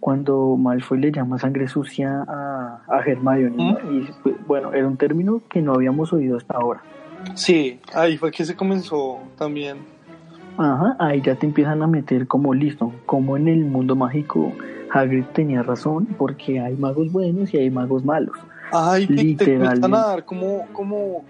cuando 0.00 0.56
Malfoy 0.56 0.98
le 1.00 1.12
llama 1.12 1.38
sangre 1.38 1.68
sucia 1.68 2.24
a, 2.28 2.82
a 2.88 3.00
Hermione. 3.00 3.56
¿no? 3.56 3.92
Y 3.92 4.08
pues, 4.22 4.34
bueno, 4.46 4.72
era 4.72 4.86
un 4.86 4.96
término 4.96 5.40
que 5.48 5.62
no 5.62 5.74
habíamos 5.74 6.12
oído 6.12 6.36
hasta 6.36 6.54
ahora. 6.54 6.82
Sí, 7.34 7.80
ahí 7.92 8.16
fue 8.16 8.30
que 8.30 8.44
se 8.44 8.54
comenzó 8.54 9.18
también. 9.36 9.78
Ajá, 10.58 10.96
ahí 10.98 11.20
ya 11.20 11.34
te 11.34 11.46
empiezan 11.46 11.82
a 11.82 11.86
meter 11.86 12.26
como 12.26 12.54
listo, 12.54 12.92
como 13.04 13.36
en 13.36 13.48
el 13.48 13.64
mundo 13.64 13.94
mágico 13.94 14.52
Hagrid 14.90 15.24
tenía 15.34 15.62
razón, 15.62 16.06
porque 16.16 16.60
hay 16.60 16.76
magos 16.76 17.12
buenos 17.12 17.52
y 17.52 17.58
hay 17.58 17.70
magos 17.70 18.04
malos. 18.04 18.36
Ay, 18.72 19.06
te, 19.06 19.14
te 19.14 19.22
Literalmente. 19.22 19.80
comienzan 19.80 19.94
a 19.94 20.06
dar 20.06 20.24
como, 20.24 20.66
como, 20.72 21.24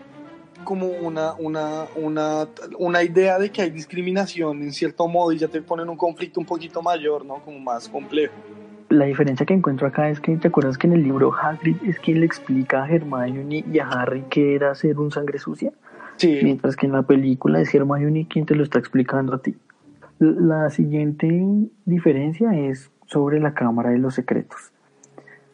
como 0.66 0.88
una, 0.88 1.32
una, 1.38 1.86
una, 1.94 2.46
una 2.78 3.02
idea 3.02 3.38
de 3.38 3.50
que 3.50 3.62
hay 3.62 3.70
discriminación 3.70 4.60
en 4.62 4.72
cierto 4.72 5.08
modo 5.08 5.32
y 5.32 5.38
ya 5.38 5.48
te 5.48 5.62
ponen 5.62 5.88
un 5.88 5.96
conflicto 5.96 6.40
un 6.40 6.44
poquito 6.44 6.82
mayor, 6.82 7.24
¿no? 7.24 7.36
Como 7.36 7.58
más 7.58 7.88
complejo. 7.88 8.34
La 8.90 9.06
diferencia 9.06 9.46
que 9.46 9.54
encuentro 9.54 9.86
acá 9.86 10.10
es 10.10 10.20
que 10.20 10.36
te 10.36 10.48
acuerdas 10.48 10.76
que 10.76 10.86
en 10.86 10.92
el 10.92 11.02
libro 11.02 11.32
Hagrid 11.32 11.76
es 11.86 11.98
quien 11.98 12.20
le 12.20 12.26
explica 12.26 12.84
a 12.84 12.90
Hermione 12.90 13.64
y 13.72 13.78
a 13.78 13.88
Harry 13.88 14.24
que 14.28 14.54
era 14.54 14.74
ser 14.74 14.98
un 14.98 15.10
sangre 15.10 15.38
sucia, 15.38 15.72
Sí, 16.16 16.40
mientras 16.42 16.76
que 16.76 16.86
en 16.86 16.92
la 16.92 17.02
película 17.02 17.60
es 17.60 17.74
Hermione 17.74 18.26
quien 18.28 18.44
te 18.44 18.54
lo 18.54 18.62
está 18.62 18.78
explicando 18.78 19.34
a 19.34 19.38
ti. 19.38 19.56
La 20.18 20.70
siguiente 20.70 21.28
diferencia 21.84 22.52
es 22.54 22.90
sobre 23.06 23.40
la 23.40 23.54
Cámara 23.54 23.90
de 23.90 23.98
los 23.98 24.14
Secretos. 24.14 24.72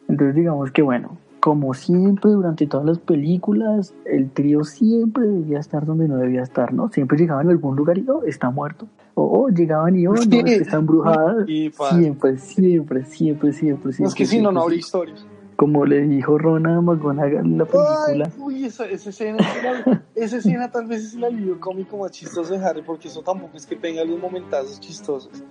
Entonces 0.07 0.35
digamos 0.35 0.71
que 0.71 0.81
bueno, 0.81 1.17
como 1.43 1.73
siempre 1.73 2.31
durante 2.31 2.67
todas 2.67 2.85
las 2.85 2.99
películas, 2.99 3.93
el 4.05 4.31
trío 4.31 4.63
siempre 4.63 5.27
debía 5.27 5.59
estar 5.59 5.85
donde 5.85 6.07
no 6.07 6.15
debía 6.15 6.41
estar, 6.41 6.73
¿no? 6.73 6.87
Siempre 6.87 7.17
llegaban 7.17 7.49
a 7.49 7.51
algún 7.51 7.75
lugar 7.75 7.97
y 7.97 8.05
oh, 8.09 8.23
está 8.23 8.49
muerto. 8.49 8.87
O 9.15 9.41
oh, 9.41 9.49
llegaban 9.49 9.99
y 9.99 10.07
oh, 10.07 10.13
no, 10.13 10.21
es 10.21 10.27
que 10.29 10.55
está 10.55 10.77
embrujada. 10.77 11.45
Siempre, 11.45 12.37
siempre, 12.37 13.03
siempre, 13.03 13.03
siempre, 13.51 13.51
siempre. 13.51 13.91
Es 13.91 14.15
que 14.15 14.25
si 14.25 14.41
no, 14.41 14.53
no 14.53 14.61
habría 14.61 14.79
historias. 14.79 15.25
Como 15.57 15.85
le 15.85 16.03
dijo 16.03 16.37
Rona 16.37 16.79
McGonagall 16.79 17.45
en 17.45 17.57
la 17.57 17.65
película. 17.65 18.31
Ay, 18.33 18.41
uy, 18.41 18.63
esa, 18.63 18.85
escena, 18.85 19.37
esa, 19.39 20.01
esa 20.15 20.37
escena 20.37 20.71
tal 20.71 20.87
vez 20.87 21.03
es 21.03 21.13
el 21.15 21.25
alivio 21.25 21.59
cómico 21.59 21.97
más 21.97 22.11
chistoso 22.11 22.53
de 22.53 22.65
Harry, 22.65 22.83
porque 22.83 23.09
eso 23.09 23.21
tampoco 23.21 23.57
es 23.57 23.65
que 23.65 23.75
tenga 23.75 24.05
los 24.05 24.17
momentazos 24.17 24.79
chistosos. 24.79 25.43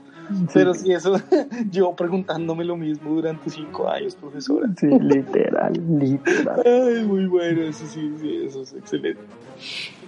Pero 0.53 0.75
sí, 0.75 0.93
eso 0.93 1.16
llevo 1.70 1.95
preguntándome 1.97 2.64
lo 2.64 2.77
mismo 2.77 3.14
durante 3.14 3.51
cinco 3.51 3.89
años, 3.89 4.14
profesora. 4.14 4.68
Sí, 4.79 4.87
literal, 4.87 5.73
literal. 5.99 6.62
Ay, 6.64 7.05
muy 7.05 7.27
bueno, 7.27 7.62
eso 7.62 7.87
sí, 7.87 8.12
sí, 8.20 8.43
eso 8.45 8.62
es 8.62 8.73
excelente. 8.75 9.20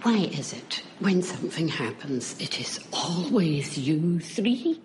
Why 0.05 0.29
is 0.33 0.53
it 0.53 0.83
when 1.01 1.23
something 1.23 1.69
happens, 1.69 2.37
it 2.41 2.61
is 2.61 2.81
always 2.93 3.77
you 3.79 4.19
three? 4.21 4.81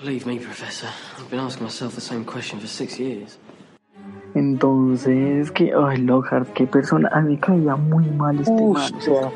Believe 0.00 0.26
me, 0.26 0.38
Professor, 0.38 0.88
I've 1.18 1.28
been 1.30 1.40
asking 1.40 1.64
myself 1.64 1.94
the 1.94 2.00
same 2.00 2.24
question 2.24 2.58
for 2.58 2.66
six 2.66 2.98
years. 2.98 3.38
Entonces, 4.34 5.50
que, 5.50 5.72
ay, 5.74 5.98
Lockhart, 5.98 6.52
qué 6.54 6.66
persona. 6.66 7.08
A 7.12 7.20
mí 7.20 7.36
caía 7.36 7.76
muy 7.76 8.06
mal 8.06 8.38
este 8.38 8.52
Uy, 8.52 8.72
man. 8.72 8.94
o 8.94 9.00
sea, 9.00 9.30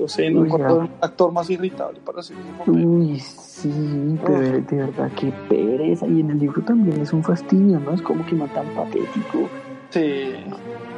yo, 0.00 0.08
sé, 0.08 0.30
no 0.30 0.40
Uy, 0.40 0.50
un 0.50 0.90
actor 1.00 1.32
más 1.32 1.48
irritable 1.50 2.00
para 2.04 2.20
hacer 2.20 2.36
ese 2.36 2.58
papel. 2.58 2.84
Uy, 2.86 3.18
sí, 3.20 4.18
pero 4.24 4.40
de, 4.40 4.60
de 4.62 4.76
verdad, 4.76 5.10
qué 5.16 5.32
pereza. 5.48 6.06
Y 6.06 6.20
en 6.20 6.30
el 6.30 6.38
libro 6.38 6.62
también 6.62 7.00
es 7.00 7.12
un 7.12 7.22
fastidio, 7.24 7.80
¿no? 7.80 7.92
Es 7.92 8.02
como 8.02 8.24
que 8.26 8.34
no 8.34 8.46
tan 8.48 8.66
patético. 8.74 9.48
Sí. 9.90 10.32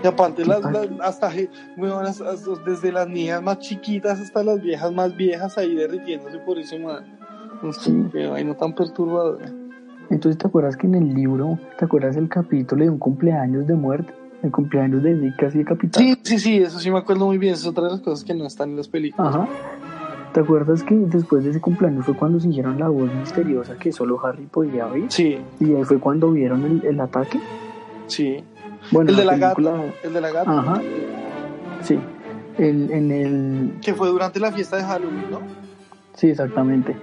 Y 0.02 0.06
aparte, 0.06 0.44
las, 0.46 0.60
las- 0.72 0.88
hasta 1.02 1.30
weón, 1.76 2.04
las- 2.04 2.22
desde 2.64 2.90
las 2.92 3.08
niñas 3.08 3.42
más 3.42 3.58
chiquitas 3.58 4.18
hasta 4.20 4.42
las 4.42 4.60
viejas 4.62 4.92
más 4.92 5.16
viejas 5.16 5.56
ahí 5.58 5.74
derritiéndose 5.74 6.38
por 6.38 6.58
ese 6.58 6.78
man. 6.78 7.04
No 7.62 7.72
sé, 7.72 7.90
Sí. 7.90 8.04
qué 8.12 8.26
vaina 8.28 8.54
tan 8.54 8.74
perturbadora. 8.74 9.52
Entonces, 10.10 10.38
¿te 10.38 10.46
acuerdas 10.48 10.76
que 10.76 10.86
en 10.86 10.94
el 10.96 11.14
libro, 11.14 11.58
¿te 11.78 11.84
acuerdas 11.84 12.16
el 12.16 12.28
capítulo 12.28 12.82
de 12.84 12.90
un 12.90 12.98
cumpleaños 12.98 13.66
de 13.66 13.74
muerte? 13.74 14.12
El 14.42 14.50
cumpleaños 14.50 15.02
de 15.02 15.14
Nick 15.14 15.36
casi 15.36 15.58
decapitado. 15.58 16.04
Sí, 16.04 16.16
sí, 16.22 16.38
sí, 16.38 16.56
eso 16.58 16.78
sí 16.80 16.90
me 16.90 16.98
acuerdo 16.98 17.26
muy 17.26 17.36
bien. 17.38 17.54
Es 17.54 17.66
otra 17.66 17.84
de 17.84 17.90
las 17.90 18.00
cosas 18.00 18.24
que 18.24 18.34
no 18.34 18.46
están 18.46 18.70
en 18.70 18.76
las 18.76 18.88
películas. 18.88 19.34
Ajá. 19.36 19.48
¿Te 20.32 20.40
acuerdas 20.40 20.82
que 20.84 20.94
después 20.94 21.42
de 21.44 21.50
ese 21.50 21.60
cumpleaños 21.60 22.06
fue 22.06 22.14
cuando 22.14 22.38
siguieron 22.40 22.78
la 22.78 22.88
voz 22.88 23.12
misteriosa 23.12 23.76
que 23.76 23.90
solo 23.92 24.24
Harry 24.24 24.46
podía 24.46 24.86
oír? 24.86 25.06
Sí, 25.08 25.38
Y 25.58 25.74
ahí 25.74 25.84
fue 25.84 25.98
cuando 25.98 26.30
vieron 26.30 26.64
el, 26.64 26.84
el 26.86 27.00
ataque. 27.00 27.40
sí. 28.06 28.42
Bueno, 28.92 29.10
el 29.10 29.16
de 29.16 29.24
la 29.26 29.32
película- 29.32 29.72
gata. 29.72 29.92
El 30.04 30.12
de 30.14 30.20
la 30.22 30.30
gata. 30.32 30.58
Ajá. 30.58 30.80
Sí. 31.82 31.98
El, 32.56 32.90
en 32.90 33.10
el... 33.10 33.72
Que 33.82 33.92
fue 33.92 34.08
durante 34.08 34.40
la 34.40 34.52
fiesta 34.52 34.76
de 34.78 34.84
Halloween, 34.84 35.30
¿no? 35.30 35.40
Sí, 36.14 36.28
exactamente. 36.30 36.96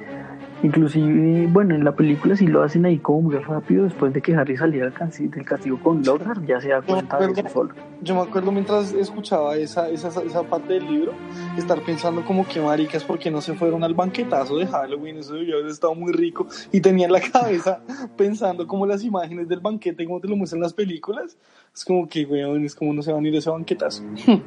Inclusive, 0.64 1.48
bueno, 1.52 1.76
en 1.76 1.84
la 1.84 1.96
película 1.96 2.36
sí 2.36 2.48
lo 2.48 2.64
hacen 2.64 2.86
ahí 2.86 2.98
como 2.98 3.22
muy 3.24 3.36
rápido 3.36 3.84
después 3.84 4.12
de 4.14 4.22
que 4.22 4.36
Harry 4.36 4.58
saliera 4.58 4.86
del 4.88 4.96
casti- 4.96 5.30
del 5.30 5.46
castigo 5.46 5.80
con 5.80 6.04
Lockhart, 6.04 6.44
ya 6.46 6.60
se 6.60 6.70
da 6.70 6.82
cuenta 6.82 7.20
de 7.20 7.32
eso 7.32 7.50
solo. 7.50 7.74
Yo 8.02 8.16
me 8.16 8.22
acuerdo 8.22 8.52
mientras 8.52 8.94
escuchaba 8.94 9.56
esa, 9.56 9.90
esa, 9.90 10.08
esa 10.24 10.44
parte 10.44 10.74
del 10.74 10.88
libro, 10.88 11.14
estar 11.58 11.80
pensando 11.82 12.24
como 12.26 12.48
que 12.48 12.60
maricas, 12.60 13.04
porque 13.04 13.30
no 13.30 13.42
se 13.42 13.54
fueron 13.54 13.84
al 13.84 13.94
banquetazo 13.94 14.58
de 14.58 14.66
Halloween? 14.68 15.18
Eso 15.18 15.36
debió 15.36 15.58
haber 15.58 15.68
estado 15.72 15.94
muy 15.96 16.12
rico. 16.12 16.48
Y 16.72 16.82
tenía 16.82 17.06
en 17.06 17.12
la 17.14 17.22
cabeza 17.22 17.82
pensando 18.18 18.66
como 18.68 18.86
las 18.86 19.04
imágenes 19.04 19.48
del 19.48 19.60
banquete, 19.60 20.06
como 20.06 20.20
te 20.20 20.28
lo 20.28 20.36
muestran 20.36 20.62
las 20.62 20.74
películas. 20.74 21.38
Es 21.74 21.86
como 21.86 22.08
que, 22.08 22.26
weón, 22.26 22.66
es 22.66 22.76
como 22.76 22.94
no 22.94 23.02
se 23.04 23.12
van 23.12 23.24
a 23.24 23.28
ir 23.28 23.36
a 23.36 23.38
ese 23.40 23.50
banquetazo. 23.50 24.04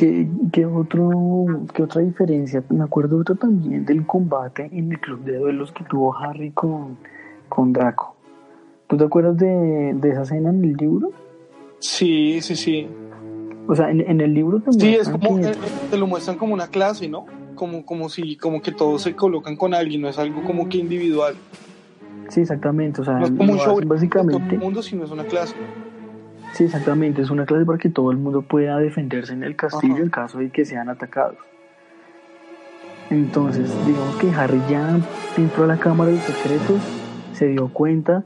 ¿Qué, 0.00 0.26
qué, 0.50 0.64
otro, 0.64 1.10
¿Qué 1.74 1.82
otra 1.82 2.00
diferencia? 2.00 2.64
Me 2.70 2.82
acuerdo 2.84 3.18
otro 3.18 3.34
también 3.34 3.84
del 3.84 4.06
combate 4.06 4.66
en 4.72 4.90
el 4.92 4.98
club 4.98 5.22
de 5.24 5.36
duelos 5.36 5.72
que 5.72 5.84
tuvo 5.84 6.16
Harry 6.16 6.52
con, 6.52 6.96
con 7.50 7.74
Draco. 7.74 8.16
¿Tú 8.86 8.96
te 8.96 9.04
acuerdas 9.04 9.36
de, 9.36 9.92
de 9.94 10.08
esa 10.10 10.22
escena 10.22 10.48
en 10.48 10.64
el 10.64 10.72
libro? 10.72 11.12
Sí, 11.80 12.40
sí, 12.40 12.56
sí. 12.56 12.88
O 13.68 13.74
sea, 13.74 13.90
en, 13.90 14.00
en 14.00 14.22
el 14.22 14.32
libro 14.32 14.60
te 14.60 14.72
Sí, 14.72 14.94
es 14.94 15.06
como, 15.06 15.36
que- 15.38 15.50
eh, 15.50 15.54
te 15.90 15.98
lo 15.98 16.06
muestran 16.06 16.38
como 16.38 16.54
una 16.54 16.68
clase, 16.68 17.06
¿no? 17.06 17.26
Como, 17.54 17.84
como 17.84 18.08
si, 18.08 18.38
como 18.38 18.62
que 18.62 18.72
todos 18.72 19.02
se 19.02 19.14
colocan 19.14 19.54
con 19.56 19.74
alguien, 19.74 20.00
no 20.00 20.08
es 20.08 20.18
algo 20.18 20.42
como 20.42 20.66
que 20.66 20.78
individual. 20.78 21.36
Sí, 22.30 22.40
exactamente. 22.40 23.02
O 23.02 23.04
sea, 23.04 23.18
No 23.18 23.26
es 23.26 23.32
como 23.32 23.52
un 23.52 23.58
show 23.58 23.78
de 23.78 23.84
todo 23.84 23.94
básicamente. 23.96 24.54
el 24.54 24.60
mundo, 24.62 24.82
sino 24.82 25.04
es 25.04 25.10
una 25.10 25.26
clase. 25.26 25.56
Sí, 26.52 26.64
exactamente. 26.64 27.22
Es 27.22 27.30
una 27.30 27.46
clase 27.46 27.64
para 27.64 27.78
que 27.78 27.88
todo 27.88 28.10
el 28.10 28.18
mundo 28.18 28.42
pueda 28.42 28.78
defenderse 28.78 29.32
en 29.32 29.44
el 29.44 29.56
castillo 29.56 29.94
Ajá. 29.94 30.02
en 30.02 30.10
caso 30.10 30.38
de 30.38 30.50
que 30.50 30.64
sean 30.64 30.88
atacados. 30.88 31.38
Entonces, 33.10 33.74
digamos 33.86 34.16
que 34.16 34.30
Harry 34.30 34.60
ya 34.68 34.96
entró 35.36 35.64
a 35.64 35.66
la 35.66 35.78
Cámara 35.78 36.10
de 36.10 36.16
los 36.16 36.24
Secretos, 36.24 36.80
se 37.32 37.48
dio 37.48 37.68
cuenta 37.68 38.24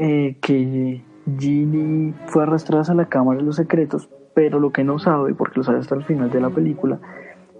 eh, 0.00 0.36
que 0.40 1.02
Ginny 1.38 2.14
fue 2.26 2.42
arrastrada 2.42 2.84
a 2.92 2.94
la 2.94 3.04
Cámara 3.06 3.38
de 3.38 3.44
los 3.44 3.56
Secretos, 3.56 4.08
pero 4.34 4.58
lo 4.58 4.72
que 4.72 4.82
no 4.82 4.98
sabe, 4.98 5.34
porque 5.34 5.58
lo 5.58 5.64
sabe 5.64 5.78
hasta 5.78 5.94
el 5.94 6.04
final 6.04 6.30
de 6.30 6.40
la 6.40 6.50
película, 6.50 6.98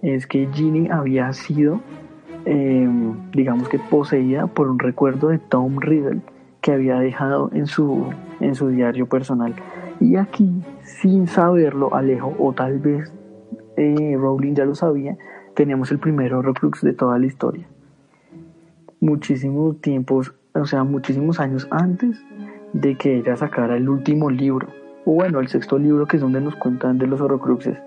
es 0.03 0.27
que 0.27 0.49
Ginny 0.53 0.89
había 0.91 1.33
sido, 1.33 1.81
eh, 2.45 2.89
digamos 3.33 3.69
que 3.69 3.79
poseída 3.79 4.49
por 4.49 4.69
un 4.69 4.81
recuerdo 4.81 5.29
de 5.29 5.39
Tom 5.39 5.79
Riddle 5.79 6.23
que 6.61 6.73
había 6.73 6.99
dejado 6.99 7.51
en 7.53 7.67
su, 7.67 8.13
en 8.41 8.57
su 8.57 8.69
diario 8.69 9.07
personal. 9.07 9.55
Y 10.01 10.17
aquí, 10.17 10.63
sin 10.83 11.27
saberlo, 11.27 11.95
Alejo, 11.95 12.35
o 12.39 12.53
tal 12.53 12.79
vez 12.79 13.13
eh, 13.77 14.17
Rowling 14.17 14.55
ya 14.55 14.65
lo 14.65 14.75
sabía, 14.75 15.17
teníamos 15.55 15.91
el 15.91 15.99
primer 15.99 16.35
Horrocrux 16.35 16.83
de 16.83 16.93
toda 16.93 17.19
la 17.19 17.27
historia. 17.27 17.67
Muchísimos 19.01 19.81
tiempos 19.81 20.35
o 20.61 20.67
sea, 20.67 20.85
muchísimos 20.85 21.41
años 21.41 21.67
antes 21.71 22.25
de 22.73 22.97
que 22.97 23.19
ella 23.19 23.37
sacara 23.37 23.77
el 23.77 23.89
último 23.89 24.31
libro, 24.31 24.69
o 25.05 25.13
bueno, 25.13 25.41
el 25.41 25.49
sexto 25.49 25.79
libro 25.79 26.07
que 26.07 26.17
es 26.17 26.23
donde 26.23 26.41
nos 26.41 26.57
cuentan 26.57 26.99
de 26.99 27.07
los 27.07 27.21
horrocruxes. 27.21 27.79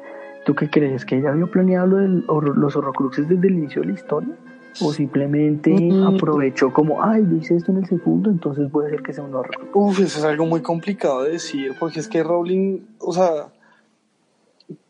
¿Tú 0.45 0.55
qué 0.55 0.69
crees? 0.69 1.05
¿Que 1.05 1.17
ella 1.17 1.31
había 1.31 1.45
planeado 1.45 1.99
lo 1.99 2.41
los 2.41 2.75
horrocruxes 2.75 3.27
desde 3.27 3.47
el 3.47 3.55
inicio 3.55 3.81
de 3.81 3.89
la 3.89 3.93
historia? 3.93 4.35
¿O 4.79 4.93
simplemente 4.93 5.71
Mm. 5.71 6.03
aprovechó 6.15 6.71
como, 6.71 7.03
ay, 7.03 7.23
yo 7.29 7.35
hice 7.37 7.55
esto 7.55 7.71
en 7.71 7.79
el 7.79 7.85
segundo, 7.87 8.29
entonces 8.29 8.71
voy 8.71 8.85
a 8.85 8.87
hacer 8.87 9.01
que 9.03 9.13
sea 9.13 9.23
un 9.23 9.35
horrocrux? 9.35 9.69
Uf, 9.73 9.99
eso 9.99 10.19
es 10.19 10.23
algo 10.23 10.45
muy 10.45 10.61
complicado 10.61 11.23
de 11.23 11.31
decir, 11.31 11.73
porque 11.79 11.99
es 11.99 12.07
que 12.07 12.23
Rowling, 12.23 12.79
o 12.99 13.11
sea, 13.11 13.47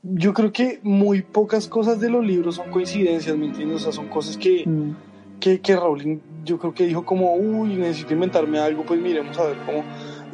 yo 0.04 0.34
creo 0.34 0.52
que 0.52 0.80
muy 0.84 1.22
pocas 1.22 1.68
cosas 1.68 2.00
de 2.00 2.10
los 2.10 2.26
libros 2.26 2.56
son 2.56 2.70
coincidencias, 2.70 3.36
¿me 3.38 3.48
entiendes? 3.48 3.78
O 3.78 3.80
sea, 3.80 3.92
son 3.92 4.08
cosas 4.08 4.38
que, 4.38 4.64
Mm, 4.66 4.92
que, 5.40 5.60
que 5.60 5.76
Rowling, 5.76 6.20
yo 6.46 6.60
creo 6.60 6.74
que 6.74 6.86
dijo 6.86 7.04
como, 7.04 7.34
uy, 7.36 7.76
necesito 7.76 8.14
inventarme 8.14 8.60
algo, 8.60 8.84
pues 8.86 9.02
miremos 9.02 9.38
a 9.40 9.46
ver 9.46 9.58
cómo. 9.66 9.84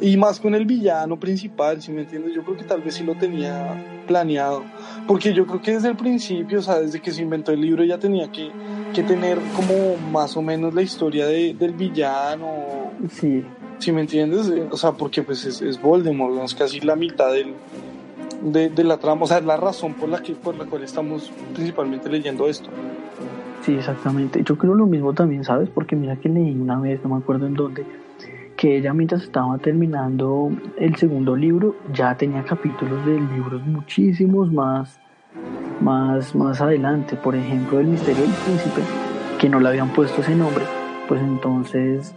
Y 0.00 0.16
más 0.16 0.38
con 0.38 0.54
el 0.54 0.64
villano 0.64 1.18
principal, 1.18 1.82
si 1.82 1.90
me 1.90 2.02
entiendes? 2.02 2.34
Yo 2.34 2.42
creo 2.44 2.56
que 2.56 2.64
tal 2.64 2.82
vez 2.82 2.94
sí 2.94 3.04
lo 3.04 3.16
tenía 3.16 4.02
planeado. 4.06 4.62
Porque 5.06 5.34
yo 5.34 5.44
creo 5.46 5.60
que 5.60 5.72
desde 5.72 5.88
el 5.88 5.96
principio, 5.96 6.60
o 6.60 6.62
sea, 6.62 6.78
desde 6.78 7.00
que 7.00 7.10
se 7.10 7.22
inventó 7.22 7.50
el 7.52 7.60
libro, 7.60 7.82
ya 7.84 7.98
tenía 7.98 8.30
que, 8.30 8.50
que 8.94 9.02
tener 9.02 9.38
como 9.56 9.96
más 10.12 10.36
o 10.36 10.42
menos 10.42 10.72
la 10.72 10.82
historia 10.82 11.26
de, 11.26 11.54
del 11.54 11.72
villano. 11.72 12.92
Sí, 13.10 13.44
Si 13.78 13.90
me 13.90 14.02
entiendes? 14.02 14.48
Eh, 14.48 14.68
O 14.70 14.76
sea, 14.76 14.92
porque 14.92 15.22
pues 15.22 15.44
es, 15.44 15.60
es 15.62 15.80
Voldemort, 15.82 16.34
¿no? 16.34 16.44
es 16.44 16.54
casi 16.54 16.78
la 16.80 16.94
mitad 16.94 17.32
del, 17.32 17.54
de, 18.42 18.68
de 18.68 18.84
la 18.84 18.98
trama, 18.98 19.22
o 19.24 19.26
sea, 19.26 19.38
es 19.38 19.44
la 19.44 19.56
razón 19.56 19.94
por 19.94 20.08
la, 20.08 20.22
que, 20.22 20.32
por 20.34 20.56
la 20.56 20.64
cual 20.66 20.84
estamos 20.84 21.32
principalmente 21.54 22.08
leyendo 22.08 22.46
esto. 22.48 22.70
Sí, 23.64 23.74
exactamente. 23.74 24.42
Yo 24.44 24.56
creo 24.56 24.74
lo 24.74 24.86
mismo 24.86 25.12
también, 25.12 25.42
¿sabes? 25.42 25.68
Porque 25.68 25.96
mira 25.96 26.14
que 26.16 26.28
leí 26.28 26.54
una 26.54 26.78
vez, 26.78 27.00
no 27.02 27.10
me 27.10 27.16
acuerdo 27.16 27.46
en 27.46 27.54
dónde, 27.54 27.84
que 28.58 28.76
ella 28.76 28.92
mientras 28.92 29.22
estaba 29.22 29.56
terminando 29.58 30.50
el 30.76 30.96
segundo 30.96 31.36
libro 31.36 31.76
ya 31.94 32.16
tenía 32.16 32.42
capítulos 32.42 33.06
de 33.06 33.20
libros 33.20 33.64
muchísimos 33.64 34.52
más, 34.52 35.00
más, 35.80 36.34
más 36.34 36.60
adelante. 36.60 37.14
Por 37.14 37.36
ejemplo, 37.36 37.78
El 37.78 37.86
misterio 37.86 38.22
del 38.22 38.32
príncipe, 38.32 38.82
que 39.38 39.48
no 39.48 39.60
le 39.60 39.68
habían 39.68 39.90
puesto 39.92 40.22
ese 40.22 40.34
nombre, 40.34 40.64
pues 41.06 41.22
entonces 41.22 42.16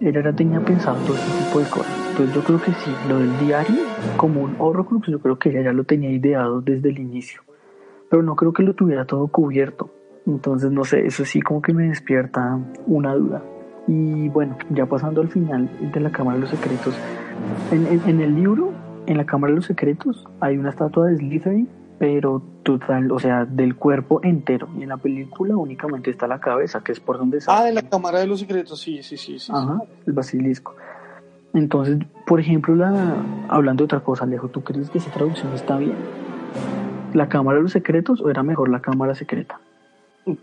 ella 0.00 0.24
ya 0.24 0.32
tenía 0.32 0.58
pensado 0.58 0.98
todo 1.06 1.14
ese 1.14 1.44
tipo 1.44 1.60
de 1.60 1.70
cosas. 1.70 2.08
Entonces 2.10 2.34
yo 2.34 2.42
creo 2.42 2.60
que 2.60 2.72
sí, 2.72 2.90
lo 3.08 3.20
del 3.20 3.38
diario 3.38 3.82
como 4.16 4.42
un 4.42 4.56
horrocrux, 4.58 5.06
yo 5.06 5.20
creo 5.20 5.38
que 5.38 5.50
ella 5.50 5.62
ya 5.62 5.72
lo 5.72 5.84
tenía 5.84 6.10
ideado 6.10 6.62
desde 6.62 6.88
el 6.88 6.98
inicio. 6.98 7.42
Pero 8.10 8.24
no 8.24 8.34
creo 8.34 8.52
que 8.52 8.64
lo 8.64 8.74
tuviera 8.74 9.04
todo 9.04 9.28
cubierto. 9.28 9.92
Entonces, 10.26 10.72
no 10.72 10.82
sé, 10.82 11.06
eso 11.06 11.24
sí 11.24 11.40
como 11.40 11.62
que 11.62 11.72
me 11.72 11.84
despierta 11.84 12.58
una 12.86 13.14
duda. 13.14 13.44
Y 13.86 14.28
bueno, 14.30 14.56
ya 14.70 14.86
pasando 14.86 15.20
al 15.20 15.28
final 15.28 15.68
de 15.92 16.00
la 16.00 16.10
Cámara 16.10 16.36
de 16.36 16.40
los 16.42 16.50
Secretos, 16.50 16.94
en, 17.70 17.86
en- 17.86 18.02
en 18.08 18.20
el 18.20 18.34
libro, 18.34 18.72
en 19.06 19.16
la 19.16 19.24
Cámara 19.24 19.52
de 19.52 19.56
los 19.56 19.66
Secretos, 19.66 20.26
hay 20.40 20.58
una 20.58 20.70
estatua 20.70 21.06
de 21.06 21.16
Slytherin, 21.16 21.68
pero 21.98 22.42
total, 22.64 23.10
o 23.12 23.18
sea, 23.18 23.44
del 23.44 23.76
cuerpo 23.76 24.20
entero. 24.22 24.68
Y 24.78 24.82
en 24.82 24.88
la 24.90 24.96
película 24.96 25.56
únicamente 25.56 26.10
está 26.10 26.26
la 26.26 26.40
cabeza, 26.40 26.80
que 26.82 26.92
es 26.92 27.00
por 27.00 27.16
donde 27.16 27.40
sale. 27.40 27.58
Ah, 27.60 27.68
en 27.68 27.74
la 27.76 27.82
Cámara 27.82 28.18
de 28.18 28.26
los 28.26 28.40
Secretos, 28.40 28.80
sí, 28.80 29.02
sí, 29.02 29.16
sí. 29.16 29.34
sí, 29.34 29.38
sí. 29.38 29.52
Ajá, 29.54 29.78
el 30.06 30.12
basilisco. 30.12 30.74
Entonces, 31.54 31.98
por 32.26 32.40
ejemplo, 32.40 32.74
la, 32.74 33.14
hablando 33.48 33.82
de 33.82 33.84
otra 33.86 34.00
cosa, 34.00 34.24
Alejo, 34.24 34.48
¿tú 34.48 34.62
crees 34.62 34.90
que 34.90 34.98
esa 34.98 35.10
traducción 35.10 35.52
está 35.54 35.78
bien? 35.78 35.94
¿La 37.14 37.28
Cámara 37.28 37.56
de 37.58 37.62
los 37.62 37.72
Secretos 37.72 38.20
o 38.20 38.28
era 38.28 38.42
mejor 38.42 38.68
la 38.68 38.80
Cámara 38.80 39.14
Secreta? 39.14 39.58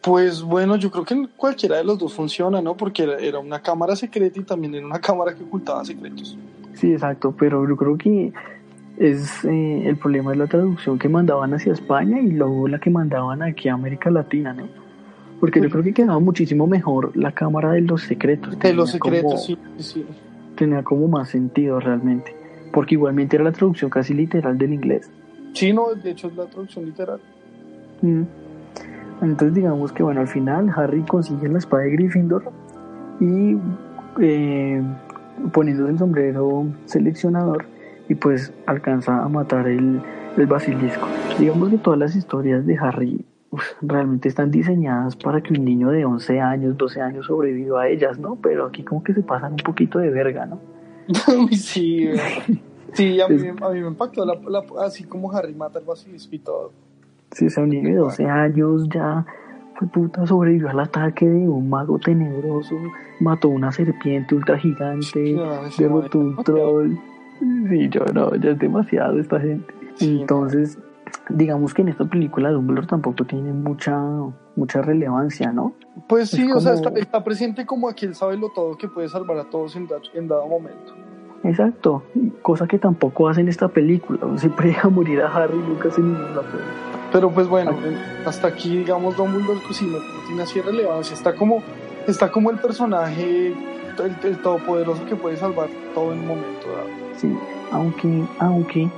Pues 0.01 0.41
bueno, 0.41 0.77
yo 0.77 0.89
creo 0.89 1.03
que 1.03 1.27
cualquiera 1.35 1.77
de 1.77 1.83
los 1.83 1.99
dos 1.99 2.13
funciona, 2.13 2.61
¿no? 2.61 2.75
Porque 2.77 3.03
era, 3.03 3.39
una 3.39 3.61
cámara 3.61 3.97
secreta 3.97 4.39
y 4.39 4.43
también 4.43 4.75
era 4.75 4.85
una 4.85 4.99
cámara 4.99 5.35
que 5.35 5.43
ocultaba 5.43 5.83
secretos. 5.83 6.37
Sí, 6.73 6.93
exacto, 6.93 7.35
pero 7.37 7.67
yo 7.67 7.75
creo 7.75 7.97
que 7.97 8.31
es 8.97 9.43
eh, 9.43 9.83
el 9.85 9.97
problema 9.97 10.31
es 10.31 10.37
la 10.37 10.47
traducción 10.47 10.97
que 10.97 11.09
mandaban 11.09 11.53
hacia 11.53 11.73
España 11.73 12.21
y 12.21 12.31
luego 12.31 12.69
la 12.69 12.79
que 12.79 12.89
mandaban 12.89 13.41
aquí 13.41 13.67
a 13.67 13.73
América 13.73 14.09
Latina, 14.09 14.53
¿no? 14.53 14.69
Porque 15.41 15.59
yo 15.59 15.69
creo 15.69 15.83
que 15.83 15.93
quedaba 15.93 16.19
muchísimo 16.19 16.65
mejor 16.65 17.11
la 17.17 17.33
cámara 17.33 17.73
de 17.73 17.81
los 17.81 18.03
secretos. 18.03 18.57
De 18.57 18.73
los 18.73 18.97
como- 18.97 19.15
secretos, 19.15 19.45
sí, 19.45 19.57
sí, 19.79 19.83
sí. 19.83 20.05
Tenía 20.55 20.83
como 20.83 21.09
más 21.09 21.27
sentido 21.27 21.81
realmente. 21.81 22.33
Porque 22.71 22.95
igualmente 22.95 23.35
era 23.35 23.43
la 23.43 23.51
traducción 23.51 23.91
casi 23.91 24.13
literal 24.13 24.57
del 24.57 24.71
inglés. 24.71 25.11
Sí, 25.53 25.73
no, 25.73 25.93
de 25.93 26.11
hecho 26.11 26.27
es 26.27 26.37
la 26.37 26.45
traducción 26.45 26.85
literal. 26.85 27.19
Mm. 28.01 28.21
Entonces 29.21 29.53
digamos 29.53 29.91
que 29.91 30.03
bueno, 30.03 30.21
al 30.21 30.27
final 30.27 30.69
Harry 30.75 31.01
consigue 31.03 31.47
la 31.47 31.57
espada 31.59 31.83
de 31.83 31.91
Gryffindor 31.91 32.43
y 33.19 33.57
eh, 34.19 34.81
poniéndose 35.51 35.91
el 35.91 35.97
sombrero 35.99 36.65
seleccionador 36.85 37.65
y 38.09 38.15
pues 38.15 38.53
alcanza 38.65 39.23
a 39.23 39.29
matar 39.29 39.67
el, 39.67 40.01
el 40.37 40.45
basilisco. 40.47 41.07
Digamos 41.39 41.69
que 41.69 41.77
todas 41.77 41.99
las 41.99 42.15
historias 42.15 42.65
de 42.65 42.77
Harry 42.77 43.25
uf, 43.51 43.63
realmente 43.81 44.27
están 44.27 44.51
diseñadas 44.51 45.15
para 45.15 45.41
que 45.41 45.53
un 45.53 45.63
niño 45.63 45.89
de 45.89 46.03
11 46.05 46.39
años, 46.41 46.77
12 46.77 47.01
años 47.01 47.25
sobreviva 47.27 47.83
a 47.83 47.87
ellas, 47.87 48.19
¿no? 48.19 48.35
Pero 48.41 48.65
aquí 48.65 48.83
como 48.83 49.03
que 49.03 49.13
se 49.13 49.21
pasan 49.21 49.53
un 49.53 49.57
poquito 49.59 49.99
de 49.99 50.09
verga, 50.09 50.45
¿no? 50.45 50.59
sí, 51.51 52.09
sí, 52.93 53.21
a 53.21 53.27
mí, 53.27 53.47
a 53.61 53.69
mí 53.69 53.81
me 53.81 53.87
impactó, 53.87 54.25
la, 54.25 54.35
la- 54.47 54.63
así 54.85 55.03
como 55.05 55.31
Harry 55.31 55.53
mata 55.53 55.79
al 55.79 55.85
basilisco 55.85 56.35
y 56.35 56.39
todo. 56.39 56.71
Si 57.33 57.47
niño 57.61 57.89
de 57.89 57.95
12 57.95 58.25
años 58.25 58.87
ya 58.89 59.25
fue 59.75 59.87
puta, 59.87 60.25
sobrevivió 60.27 60.69
al 60.69 60.79
ataque 60.79 61.27
de 61.27 61.47
un 61.47 61.69
mago 61.69 61.97
tenebroso, 61.99 62.75
mató 63.19 63.49
una 63.49 63.71
serpiente 63.71 64.35
ultra 64.35 64.57
gigante, 64.57 65.35
derrotó 65.77 66.19
un 66.19 66.35
troll. 66.43 66.91
Sí, 67.69 67.89
yo 67.89 68.05
no, 68.13 68.35
ya 68.35 68.51
es 68.51 68.59
demasiado 68.59 69.19
esta 69.19 69.39
gente. 69.39 69.73
Entonces, 69.99 70.77
digamos 71.29 71.73
que 71.73 71.81
en 71.81 71.89
esta 71.89 72.05
película 72.05 72.51
Dumbledore 72.51 72.87
tampoco 72.87 73.25
tiene 73.25 73.51
mucha 73.51 73.99
mucha 74.55 74.81
relevancia, 74.83 75.51
¿no? 75.51 75.73
Pues 76.07 76.29
sí, 76.29 76.51
o 76.51 76.59
sea, 76.59 76.73
está, 76.73 76.89
está 76.91 77.23
presente 77.23 77.65
como 77.65 77.89
aquel 77.89 78.13
sabe 78.13 78.37
lo 78.37 78.49
todo 78.49 78.77
que 78.77 78.87
puede 78.87 79.09
salvar 79.09 79.37
a 79.39 79.45
todos 79.45 79.75
en, 79.75 79.87
da- 79.87 79.95
en 80.13 80.27
dado 80.27 80.47
momento. 80.47 80.93
Exacto, 81.43 82.03
cosa 82.41 82.67
que 82.67 82.77
tampoco 82.77 83.27
hace 83.27 83.41
en 83.41 83.47
esta 83.49 83.67
película. 83.67 84.19
Siempre 84.37 84.67
deja 84.69 84.89
morir 84.89 85.21
a 85.21 85.27
Harry 85.27 85.55
y 85.57 85.67
nunca 85.69 85.89
hace 85.89 86.01
ninguna 86.01 86.41
prueba. 86.41 87.02
Pero 87.13 87.29
pues 87.29 87.47
bueno, 87.47 87.71
en- 87.85 88.27
hasta 88.27 88.47
aquí, 88.47 88.77
digamos, 88.79 89.15
Dumbledore 89.15 89.59
sí 89.71 89.85
no, 89.85 89.99
tiene 90.27 90.41
así 90.43 90.59
relevancia. 90.59 91.13
Está 91.13 91.33
como, 91.35 91.61
está 92.07 92.29
como 92.31 92.49
el 92.51 92.57
personaje, 92.57 93.47
el, 93.49 94.15
el 94.23 94.37
todopoderoso 94.39 95.05
que 95.05 95.15
puede 95.15 95.37
salvar 95.37 95.69
todo 95.93 96.11
en 96.11 96.19
un 96.19 96.27
momento 96.27 96.67
dado. 96.75 96.87
Sí, 97.15 97.31
aunque, 97.71 98.23
aunque 98.39 98.89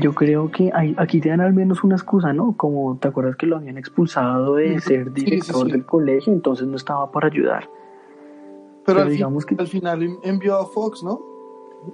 yo 0.00 0.14
creo 0.14 0.50
que 0.50 0.70
hay, 0.74 0.94
aquí 0.98 1.20
te 1.20 1.28
dan 1.28 1.40
al 1.42 1.52
menos 1.52 1.84
una 1.84 1.94
excusa, 1.96 2.32
¿no? 2.32 2.54
Como 2.56 2.96
te 2.96 3.08
acuerdas 3.08 3.36
que 3.36 3.46
lo 3.46 3.56
habían 3.56 3.76
expulsado 3.78 4.54
de 4.56 4.80
ser 4.80 5.12
Sí, 5.14 5.20
sí, 5.20 5.24
director 5.26 5.66
sí. 5.66 5.72
del 5.72 5.84
colegio, 5.84 6.32
entonces 6.32 6.66
no 6.66 6.76
estaba 6.76 7.10
para 7.12 7.28
ayudar. 7.28 7.68
Pero, 7.68 8.82
Pero 8.86 9.00
al, 9.00 9.06
fin- 9.08 9.16
digamos 9.16 9.44
que- 9.44 9.56
al 9.58 9.66
final 9.66 10.02
en- 10.02 10.18
envió 10.22 10.56
a 10.56 10.64
Fox, 10.66 11.02
¿no? 11.04 11.20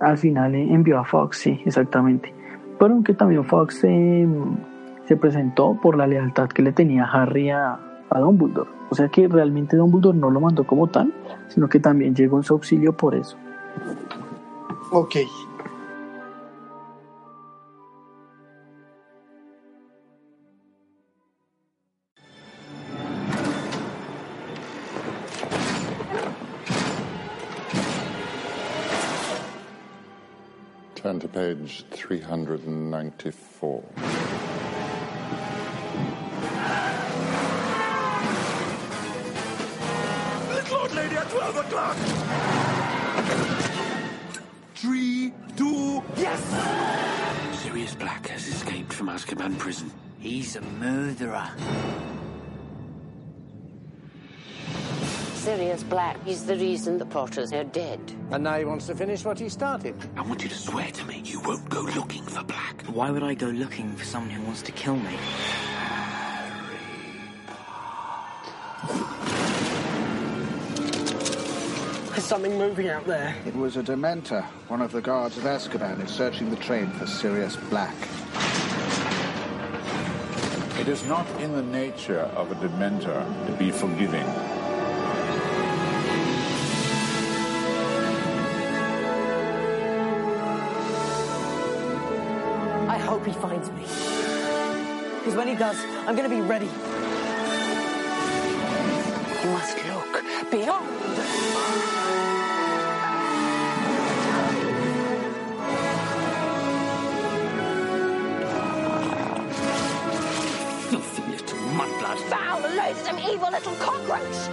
Al 0.01 0.17
final 0.19 0.55
envió 0.55 0.99
a 1.01 1.05
Fox, 1.05 1.39
sí, 1.39 1.61
exactamente. 1.67 2.33
Pero 2.79 2.95
aunque 2.95 3.13
también 3.15 3.45
Fox 3.45 3.83
eh, 3.85 4.27
se 5.07 5.17
presentó 5.17 5.79
por 5.83 5.97
la 5.97 6.07
lealtad 6.07 6.49
que 6.49 6.63
le 6.63 6.73
tenía 6.73 7.05
Harry 7.05 7.51
a, 7.51 7.79
a 8.11 8.21
Dumbledore. 8.21 8.71
O 8.91 8.95
sea 8.95 9.09
que 9.09 9.27
realmente 9.29 9.77
Dumbledore 9.77 10.17
no 10.17 10.31
lo 10.31 10.41
mandó 10.41 10.65
como 10.65 10.87
tal, 10.87 11.13
sino 11.49 11.69
que 11.69 11.81
también 11.81 12.15
llegó 12.15 12.39
en 12.39 12.45
su 12.45 12.55
auxilio 12.55 12.97
por 12.97 13.15
eso. 13.15 13.37
Ok. 14.91 15.17
Turn 30.95 31.19
to 31.19 31.29
page 31.29 31.85
394. 31.91 34.24
O'clock! 41.67 41.97
Three, 44.75 45.33
two, 45.57 46.03
yes! 46.17 47.63
Sirius 47.63 47.95
Black 47.95 48.27
has 48.29 48.47
escaped 48.47 48.93
from 48.93 49.09
Azkaban 49.09 49.59
prison. 49.59 49.91
He's 50.19 50.57
a 50.57 50.61
murderer. 50.61 51.49
Sirius 55.35 55.83
Black 55.83 56.17
is 56.27 56.47
the 56.47 56.57
reason 56.57 56.97
the 56.97 57.05
Potters 57.07 57.53
are 57.53 57.65
dead. 57.65 58.01
And 58.31 58.45
now 58.45 58.59
he 58.59 58.65
wants 58.65 58.87
to 58.87 58.95
finish 58.95 59.25
what 59.25 59.39
he 59.39 59.49
started. 59.49 59.95
I 60.17 60.23
want 60.23 60.43
you 60.43 60.49
to 60.49 60.55
swear 60.55 60.91
to 60.91 61.05
me 61.05 61.21
you 61.25 61.41
won't 61.41 61.69
go 61.69 61.83
looking 61.83 62.23
for 62.25 62.43
Black. 62.45 62.83
Why 62.87 63.11
would 63.11 63.23
I 63.23 63.35
go 63.35 63.49
looking 63.49 63.95
for 63.95 64.05
someone 64.05 64.31
who 64.31 64.43
wants 64.43 64.63
to 64.63 64.73
kill 64.73 64.97
me? 64.97 65.17
There's 72.25 72.31
something 72.31 72.57
moving 72.57 72.89
out 72.89 73.07
there. 73.07 73.37
It 73.45 73.55
was 73.55 73.77
a 73.77 73.83
Dementor. 73.83 74.45
One 74.69 74.81
of 74.81 74.93
the 74.93 75.03
guards 75.03 75.37
of 75.37 75.43
Azkaban 75.43 76.03
is 76.03 76.11
searching 76.11 76.49
the 76.49 76.57
train 76.57 76.91
for 76.93 77.07
Sirius 77.07 77.57
Black. 77.69 77.95
It 80.81 80.89
is 80.89 81.05
not 81.05 81.29
in 81.43 81.53
the 81.53 81.61
nature 81.61 82.21
of 82.21 82.51
a 82.51 82.55
Dementor 82.55 83.47
to 83.47 83.53
be 83.59 83.71
forgiving. 83.71 84.25
I 92.89 92.97
hope 92.97 93.27
he 93.27 93.33
finds 93.35 93.71
me. 93.73 93.83
Because 95.19 95.35
when 95.35 95.47
he 95.47 95.57
does, 95.57 95.77
I'm 96.07 96.17
going 96.17 96.31
to 96.31 96.35
be 96.35 96.41
ready. 96.41 96.71
You 99.45 99.51
must 99.51 99.77
look 99.89 100.51
beyond. 100.51 101.94
Little 113.65 113.85
cockroach! 113.85 114.51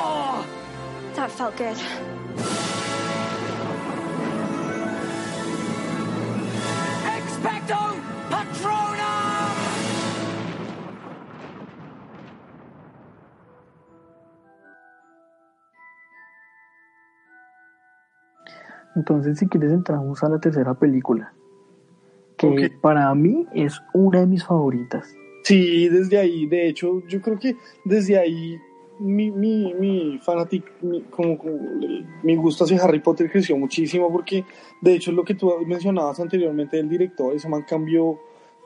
Oh, 0.00 0.44
that 1.14 1.30
felt 1.30 1.56
good. 1.56 1.76
Expecto 7.16 7.78
Patronum! 8.30 9.06
Entonces, 18.96 19.38
si 19.38 19.46
quieres, 19.46 19.72
entramos 19.72 20.24
a 20.24 20.28
la 20.30 20.38
tercera 20.38 20.72
película, 20.74 21.34
que 22.38 22.72
para 22.80 23.14
mí 23.14 23.46
es 23.52 23.82
una 23.92 24.20
de 24.20 24.26
mis 24.26 24.44
favoritas. 24.44 25.14
Sí, 25.46 25.88
desde 25.88 26.18
ahí, 26.18 26.44
de 26.46 26.66
hecho, 26.66 27.06
yo 27.06 27.20
creo 27.22 27.38
que 27.38 27.54
desde 27.84 28.18
ahí 28.18 28.58
mi, 28.98 29.30
mi, 29.30 29.72
mi 29.74 30.18
fanatic, 30.18 30.64
mi, 30.82 31.02
como, 31.02 31.38
mi 32.24 32.34
gusto 32.34 32.64
hacia 32.64 32.82
Harry 32.82 32.98
Potter 32.98 33.30
creció 33.30 33.56
muchísimo 33.56 34.10
porque, 34.10 34.44
de 34.80 34.94
hecho, 34.94 35.12
es 35.12 35.16
lo 35.16 35.24
que 35.24 35.36
tú 35.36 35.52
mencionabas 35.64 36.18
anteriormente 36.18 36.78
del 36.78 36.88
director, 36.88 37.32
ese 37.32 37.48
man 37.48 37.62
cambió 37.62 38.18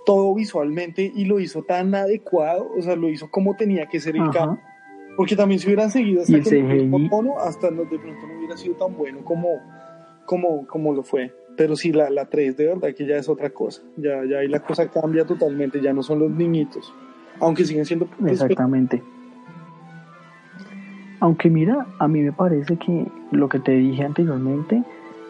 todo 0.07 0.35
visualmente 0.35 1.13
y 1.15 1.27
lo 1.27 1.39
hizo 1.39 1.63
tan 1.65 1.95
adecuado, 1.95 2.71
o 2.75 2.81
sea, 2.81 2.97
lo 2.97 3.11
hizo 3.11 3.31
como 3.31 3.57
tenía 3.57 3.85
que 3.85 4.01
ser 4.01 4.17
el 4.17 4.23
Ajá. 4.23 4.31
cambio. 4.33 4.61
Porque 5.19 5.37
también 5.37 5.61
si 5.61 5.67
hubieran 5.67 5.91
seguido 5.91 6.23
hasta 6.23 6.35
el 6.35 6.65
mismo 6.65 7.11
tono, 7.11 7.39
hasta 7.41 7.71
no, 7.71 7.85
de 7.85 7.99
pronto 7.99 8.27
no 8.27 8.39
hubiera 8.39 8.57
sido 8.57 8.77
tan 8.77 8.97
bueno 8.97 9.23
como, 9.23 9.51
como, 10.25 10.67
como 10.67 10.95
lo 10.95 11.03
fue. 11.03 11.31
Pero 11.61 11.77
sí, 11.77 11.93
la, 11.93 12.09
la 12.09 12.25
3 12.25 12.57
de 12.57 12.69
verdad 12.69 12.95
que 12.97 13.05
ya 13.05 13.17
es 13.17 13.29
otra 13.29 13.51
cosa. 13.51 13.83
Ya, 13.99 14.25
ya 14.25 14.39
ahí 14.39 14.49
la 14.49 14.61
cosa 14.61 14.89
cambia 14.89 15.27
totalmente, 15.27 15.83
ya 15.83 15.93
no 15.93 16.03
son 16.03 16.19
los 16.21 16.31
niñitos. 16.31 16.91
Aunque 17.39 17.67
siguen 17.67 17.85
siendo... 17.85 18.09
Exactamente. 18.27 19.03
Aunque 21.21 21.51
mira, 21.51 21.87
a 21.99 22.09
mí 22.09 22.23
me 22.23 22.33
parece 22.33 22.79
que 22.79 23.07
lo 23.31 23.51
que 23.51 23.59
te 23.59 23.73
dije 23.73 24.03
anteriormente, 24.03 24.83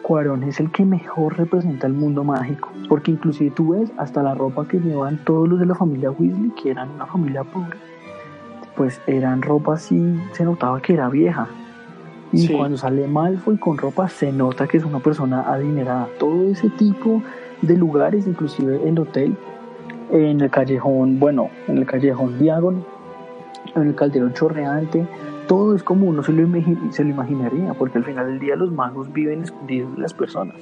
Cuarón 0.03 0.45
es 0.45 0.61
el 0.61 0.71
que 0.71 0.85
mejor 0.85 1.37
representa 1.37 1.89
el 1.89 1.95
mundo 1.95 2.23
mágico, 2.23 2.71
porque 2.89 3.11
inclusive 3.11 3.51
tú 3.51 3.71
ves 3.71 3.91
hasta 3.97 4.23
la 4.23 4.37
ropa 4.37 4.69
que 4.69 4.79
llevan 4.79 5.25
todos 5.25 5.49
los 5.49 5.59
de 5.59 5.67
la 5.67 5.75
familia 5.75 6.13
Weasley, 6.13 6.53
que 6.63 6.71
eran 6.71 6.91
una 6.91 7.07
familia 7.07 7.43
pobre, 7.43 7.77
pues 8.77 9.01
eran 9.09 9.43
ropa 9.43 9.75
así, 9.75 10.17
se 10.31 10.45
notaba 10.45 10.81
que 10.81 10.93
era 10.93 11.09
vieja. 11.09 11.49
Y 12.33 12.47
Sí. 12.47 12.53
cuando 12.55 12.77
sale 12.77 13.07
Malfoy 13.09 13.57
con 13.59 13.77
ropa 13.77 14.09
se 14.09 14.33
nota 14.33 14.67
que 14.69 14.77
es 14.77 14.85
una 14.85 15.01
persona 15.01 15.43
adinerada. 15.53 16.09
Todo 16.19 16.49
ese 16.51 16.69
tipo 16.71 17.23
de 17.63 17.77
lugares, 17.77 18.27
inclusive 18.27 18.89
el 18.89 18.99
hotel, 18.99 19.37
en 20.11 20.41
el 20.41 20.51
callejón, 20.51 21.19
bueno, 21.19 21.51
en 21.69 21.79
el 21.79 21.87
callejón 21.87 22.39
Diagon, 22.39 22.85
en 23.75 23.83
el 23.83 23.95
calderón 23.95 24.33
chorreante, 24.33 25.07
todo 25.47 25.75
es 25.75 25.83
como 25.83 26.07
uno 26.07 26.23
se 26.23 26.33
lo, 26.33 26.47
se 26.91 27.05
lo 27.05 27.11
imaginaría, 27.11 27.75
porque 27.75 27.99
al 27.99 28.05
final 28.05 28.27
del 28.27 28.39
día 28.39 28.57
los 28.57 28.73
magos 28.73 29.13
viven 29.13 29.43
escondidos 29.43 29.95
de 29.97 30.03
las 30.03 30.15
personas. 30.15 30.57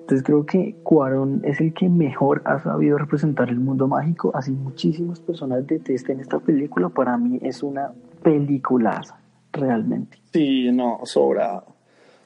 Entonces 0.00 0.26
creo 0.26 0.44
que 0.44 0.74
Cuarón 0.82 1.40
es 1.44 1.60
el 1.60 1.72
que 1.72 1.88
mejor 1.88 2.42
ha 2.44 2.58
sabido 2.58 2.98
representar 2.98 3.48
el 3.48 3.60
mundo 3.60 3.86
mágico, 3.86 4.32
así 4.34 4.50
muchísimas 4.50 5.20
personas 5.20 5.64
detesten 5.68 6.18
esta 6.18 6.40
película, 6.40 6.88
para 6.88 7.16
mí 7.16 7.38
es 7.42 7.62
una 7.62 7.92
peliculaza, 8.24 9.19
realmente. 9.52 10.18
Sí, 10.32 10.70
no, 10.72 11.00
sobrado. 11.04 11.74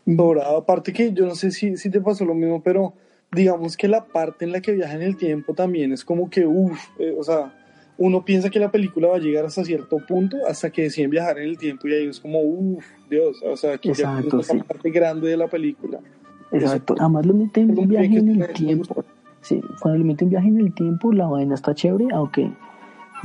Sobrado. 0.04 0.58
Aparte 0.58 0.92
que 0.92 1.12
yo 1.12 1.26
no 1.26 1.34
sé 1.34 1.50
si, 1.50 1.76
si 1.76 1.90
te 1.90 2.00
pasó 2.00 2.24
lo 2.24 2.34
mismo, 2.34 2.62
pero 2.62 2.94
digamos 3.32 3.76
que 3.76 3.88
la 3.88 4.04
parte 4.04 4.44
en 4.44 4.52
la 4.52 4.60
que 4.60 4.72
viaja 4.72 4.94
en 4.94 5.02
el 5.02 5.16
tiempo 5.16 5.54
también 5.54 5.92
es 5.92 6.04
como 6.04 6.30
que, 6.30 6.46
uff, 6.46 6.78
o 7.18 7.24
sea, 7.24 7.52
uno 7.96 8.24
piensa 8.24 8.50
que 8.50 8.58
la 8.58 8.70
película 8.70 9.08
va 9.08 9.16
a 9.16 9.20
llegar 9.20 9.44
hasta 9.44 9.64
cierto 9.64 9.98
punto, 9.98 10.36
hasta 10.48 10.70
que 10.70 10.82
deciden 10.82 11.10
viajar 11.10 11.38
en 11.38 11.48
el 11.48 11.58
tiempo 11.58 11.88
y 11.88 11.94
ahí 11.94 12.06
es 12.08 12.20
como, 12.20 12.40
uff, 12.40 12.84
Dios, 13.08 13.42
o 13.44 13.56
sea, 13.56 13.74
aquí 13.74 13.88
ya 13.88 14.18
Exacto, 14.18 14.40
es 14.40 14.48
la 14.48 14.54
sí. 14.54 14.62
parte 14.62 14.90
grande 14.90 15.28
de 15.28 15.36
la 15.36 15.48
película. 15.48 16.00
Exacto, 16.52 16.94
además 16.98 17.26
lo 17.26 17.34
meten 17.34 17.70
en 17.70 17.78
un 17.78 17.88
viaje 17.88 18.16
en 18.16 18.42
el 18.42 18.52
tiempo. 18.52 19.04
Sí, 19.40 19.60
cuando 19.80 19.98
le 19.98 20.04
meten 20.04 20.30
viaje 20.30 20.48
en 20.48 20.58
el 20.58 20.74
tiempo, 20.74 21.12
la 21.12 21.26
vaina 21.26 21.54
está 21.54 21.74
chévere, 21.74 22.06
aunque 22.12 22.50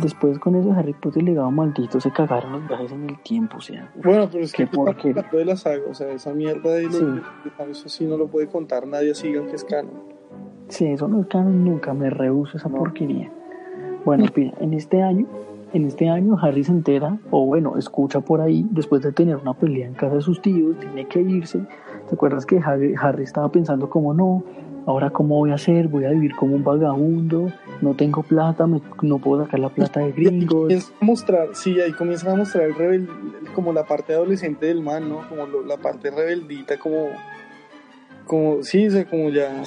después 0.02 0.40
con 0.40 0.56
eso 0.56 0.72
Harry 0.74 0.94
Potter 0.94 1.24
legado 1.24 1.52
maldito 1.52 2.00
se 2.00 2.12
cagaron 2.12 2.54
los 2.54 2.68
viajes 2.68 2.92
en 2.92 3.10
el 3.10 3.20
tiempo, 3.22 3.58
o 3.58 3.62
sea. 3.62 3.92
Bueno, 4.04 4.28
pero 4.32 4.44
es 4.44 4.54
que 4.54 4.64
hablando 4.64 5.38
de 5.38 5.46
la 5.46 5.56
saga, 5.56 5.84
o 5.90 5.94
sea, 5.94 6.12
esa 6.12 6.34
mierda 6.34 6.74
de 6.74 6.84
los, 6.84 6.96
Sí. 6.96 7.06
eso 7.70 7.90
sí 7.90 8.06
no 8.06 8.18
lo 8.18 8.28
puede 8.28 8.48
contar 8.48 8.88
nadie 8.88 9.12
así, 9.12 9.36
aunque 9.36 9.56
es 9.56 9.64
canon. 9.64 9.94
Sí, 10.68 10.86
eso 10.86 11.08
no 11.08 11.22
es 11.22 11.28
canon 11.28 11.64
nunca, 11.66 11.94
me 11.94 12.10
rehuso 12.10 12.58
esa 12.58 12.70
porquería. 12.70 13.32
Bueno, 14.06 14.26
en 14.36 14.74
este 14.74 15.02
año, 15.02 15.26
en 15.74 15.86
este 15.86 16.10
año 16.10 16.38
Harry 16.42 16.64
se 16.64 16.72
entera, 16.72 17.18
o 17.32 17.46
bueno, 17.46 17.78
escucha 17.78 18.22
por 18.22 18.42
ahí, 18.42 18.66
después 18.72 19.02
de 19.02 19.12
tener 19.12 19.36
una 19.38 19.54
pelea 19.54 19.88
en 19.88 19.94
casa 19.94 20.16
de 20.16 20.22
sus 20.22 20.42
tíos, 20.42 20.80
tiene 20.80 21.08
que 21.08 21.22
irse. 21.22 21.60
¿Te 22.08 22.16
acuerdas 22.16 22.46
que 22.46 22.60
Harry, 22.60 22.96
Harry 23.00 23.24
estaba 23.24 23.52
pensando 23.52 23.90
como 23.90 24.14
no, 24.14 24.44
ahora 24.90 25.10
cómo 25.12 25.36
voy 25.38 25.52
a 25.52 25.56
hacer? 25.56 25.88
Voy 25.88 26.06
a 26.06 26.10
vivir 26.10 26.36
como 26.36 26.56
un 26.56 26.64
vagabundo, 26.64 27.52
no 27.82 27.94
tengo 27.94 28.24
plata, 28.24 28.66
me- 28.68 28.82
no 29.04 29.20
puedo 29.20 29.44
sacar 29.46 29.60
la 29.60 29.70
plata 29.70 30.00
de 30.00 30.12
gringos. 30.18 30.62
comienza 30.64 30.92
a 31.00 31.06
mostrar, 31.06 31.48
sí, 31.54 31.80
ahí 31.80 31.92
comienzan 31.94 32.32
a 32.32 32.36
mostrar 32.36 32.66
el 32.66 32.76
rebel, 32.76 33.08
como 33.54 33.72
la 33.72 33.86
parte 33.86 34.14
adolescente 34.14 34.66
del 34.66 34.82
man, 34.82 35.08
¿no? 35.08 35.28
Como 35.30 35.46
lo- 35.46 35.64
la 35.64 35.78
parte 35.78 36.10
rebeldita, 36.10 36.78
como, 36.80 37.10
como, 38.26 38.64
sí, 38.64 38.88
o 38.88 38.92
sea, 38.92 39.06
como 39.06 39.30
ya, 39.30 39.64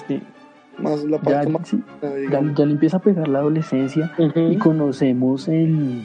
más 0.79 1.05
la 1.05 1.19
Ya, 1.19 1.23
parte 1.23 1.49
más, 1.51 1.69
sí, 1.69 1.83
eh, 2.03 2.27
ya, 2.31 2.41
ya 2.57 2.65
le 2.67 2.73
empieza 2.73 2.97
a 2.97 3.01
pegar 3.01 3.29
la 3.29 3.39
adolescencia 3.41 4.13
y 4.35 4.57
conocemos 4.57 5.47
el, 5.49 6.03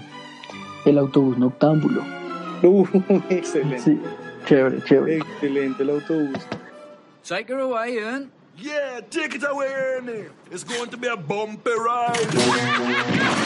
el 0.86 0.98
autobús 0.98 1.38
noctámbulo. 1.40 2.02
Uh, 2.64 2.86
excelente, 3.30 3.80
Sí, 3.80 4.00
chévere, 4.46 4.82
chévere. 4.84 5.18
excelente 5.18 5.82
el 5.84 5.90
autobús. 5.90 6.38
Take 7.28 7.52
her 7.54 7.60
away, 7.60 7.96
Ian. 7.96 8.32
Yeah, 8.60 9.02
take 9.10 9.36
it 9.36 9.44
away, 9.44 9.68
Ernie. 9.72 10.26
It's 10.52 10.64
going 10.64 10.90
to 10.90 10.98
be 10.98 11.08
a 11.08 11.16
bumpy 11.18 11.72
ride. 11.72 13.38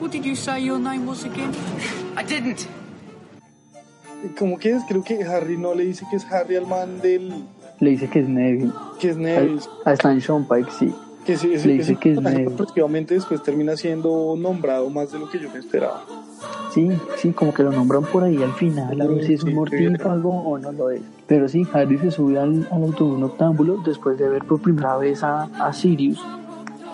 What 0.00 0.10
did 0.10 0.24
you 0.24 0.34
say 0.34 0.60
your 0.60 0.78
name 0.78 1.06
was 1.06 1.24
again? 1.24 1.54
I 2.16 2.22
didn't. 2.24 2.66
¿Cómo 4.36 4.58
que 4.58 4.70
es? 4.72 4.82
Creo 4.84 5.02
que 5.04 5.24
Harry 5.24 5.56
no 5.56 5.74
le 5.74 5.84
dice 5.84 6.04
que 6.10 6.16
es 6.16 6.24
Harry 6.30 6.56
al 6.56 6.66
man 6.66 7.00
del, 7.00 7.44
Le 7.80 7.90
dice 7.90 8.08
que 8.08 8.20
es 8.20 8.28
Neville. 8.28 8.72
que 9.00 9.10
es 9.10 9.16
Neville, 9.16 9.60
A, 9.84 9.90
a 9.90 9.92
Stan 9.94 10.20
Sean 10.20 10.46
Pike, 10.46 10.70
sí. 10.78 10.94
Que 11.24 11.36
sí, 11.36 11.52
ese, 11.52 11.68
le 11.68 11.74
dice 11.74 11.92
ese 11.92 12.00
que 12.00 12.12
es 12.12 12.18
personaje 12.18 12.44
efectivamente 12.44 13.14
después 13.14 13.42
termina 13.42 13.76
siendo 13.76 14.34
nombrado 14.36 14.90
más 14.90 15.12
de 15.12 15.18
lo 15.18 15.30
que 15.30 15.38
yo 15.38 15.50
me 15.50 15.58
esperaba. 15.58 16.04
Sí, 16.72 16.88
sí, 17.16 17.32
como 17.32 17.52
que 17.52 17.62
lo 17.62 17.70
nombran 17.70 18.02
por 18.04 18.24
ahí 18.24 18.42
al 18.42 18.52
final, 18.54 19.00
a 19.00 19.06
ver 19.06 19.24
si 19.24 19.34
es 19.34 19.42
un 19.44 19.54
mortífago 19.54 20.30
o 20.30 20.58
no 20.58 20.72
lo 20.72 20.90
es. 20.90 21.02
Pero 21.26 21.48
sí, 21.48 21.66
Harry 21.72 21.98
se 21.98 22.10
sube 22.10 22.38
al, 22.38 22.66
al 22.70 22.82
autobús 22.82 23.18
noctámbulo 23.18 23.78
después 23.84 24.18
de 24.18 24.28
ver 24.28 24.44
por 24.44 24.60
primera 24.60 24.96
vez 24.96 25.22
a, 25.22 25.44
a 25.64 25.72
Sirius. 25.72 26.20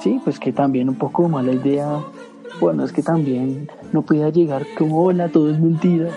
Sí, 0.00 0.20
pues 0.22 0.38
que 0.38 0.52
también 0.52 0.88
un 0.88 0.96
poco 0.96 1.28
mala 1.28 1.52
idea. 1.52 2.00
Bueno, 2.60 2.84
es 2.84 2.92
que 2.92 3.02
también 3.02 3.70
no 3.92 4.02
podía 4.02 4.30
llegar 4.30 4.66
como 4.76 5.04
hola, 5.04 5.28
todo 5.28 5.50
es 5.50 5.60
mentira. 5.60 6.10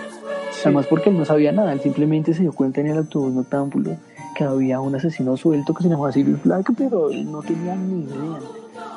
Además 0.64 0.86
porque 0.86 1.10
él 1.10 1.18
no 1.18 1.24
sabía 1.24 1.52
nada, 1.52 1.72
él 1.72 1.80
simplemente 1.80 2.34
se 2.34 2.42
dio 2.42 2.52
cuenta 2.52 2.80
en 2.80 2.88
el 2.88 2.98
autobús 2.98 3.32
noctámbulo 3.32 3.96
que 4.36 4.44
había 4.44 4.80
un 4.80 4.94
asesino 4.94 5.36
suelto 5.36 5.74
que 5.74 5.82
se 5.84 5.88
llamaba 5.88 6.12
Sirius 6.12 6.42
Black, 6.42 6.72
pero 6.76 7.10
él 7.10 7.30
no 7.30 7.40
tenía 7.42 7.74
ni 7.74 8.04
idea 8.04 8.38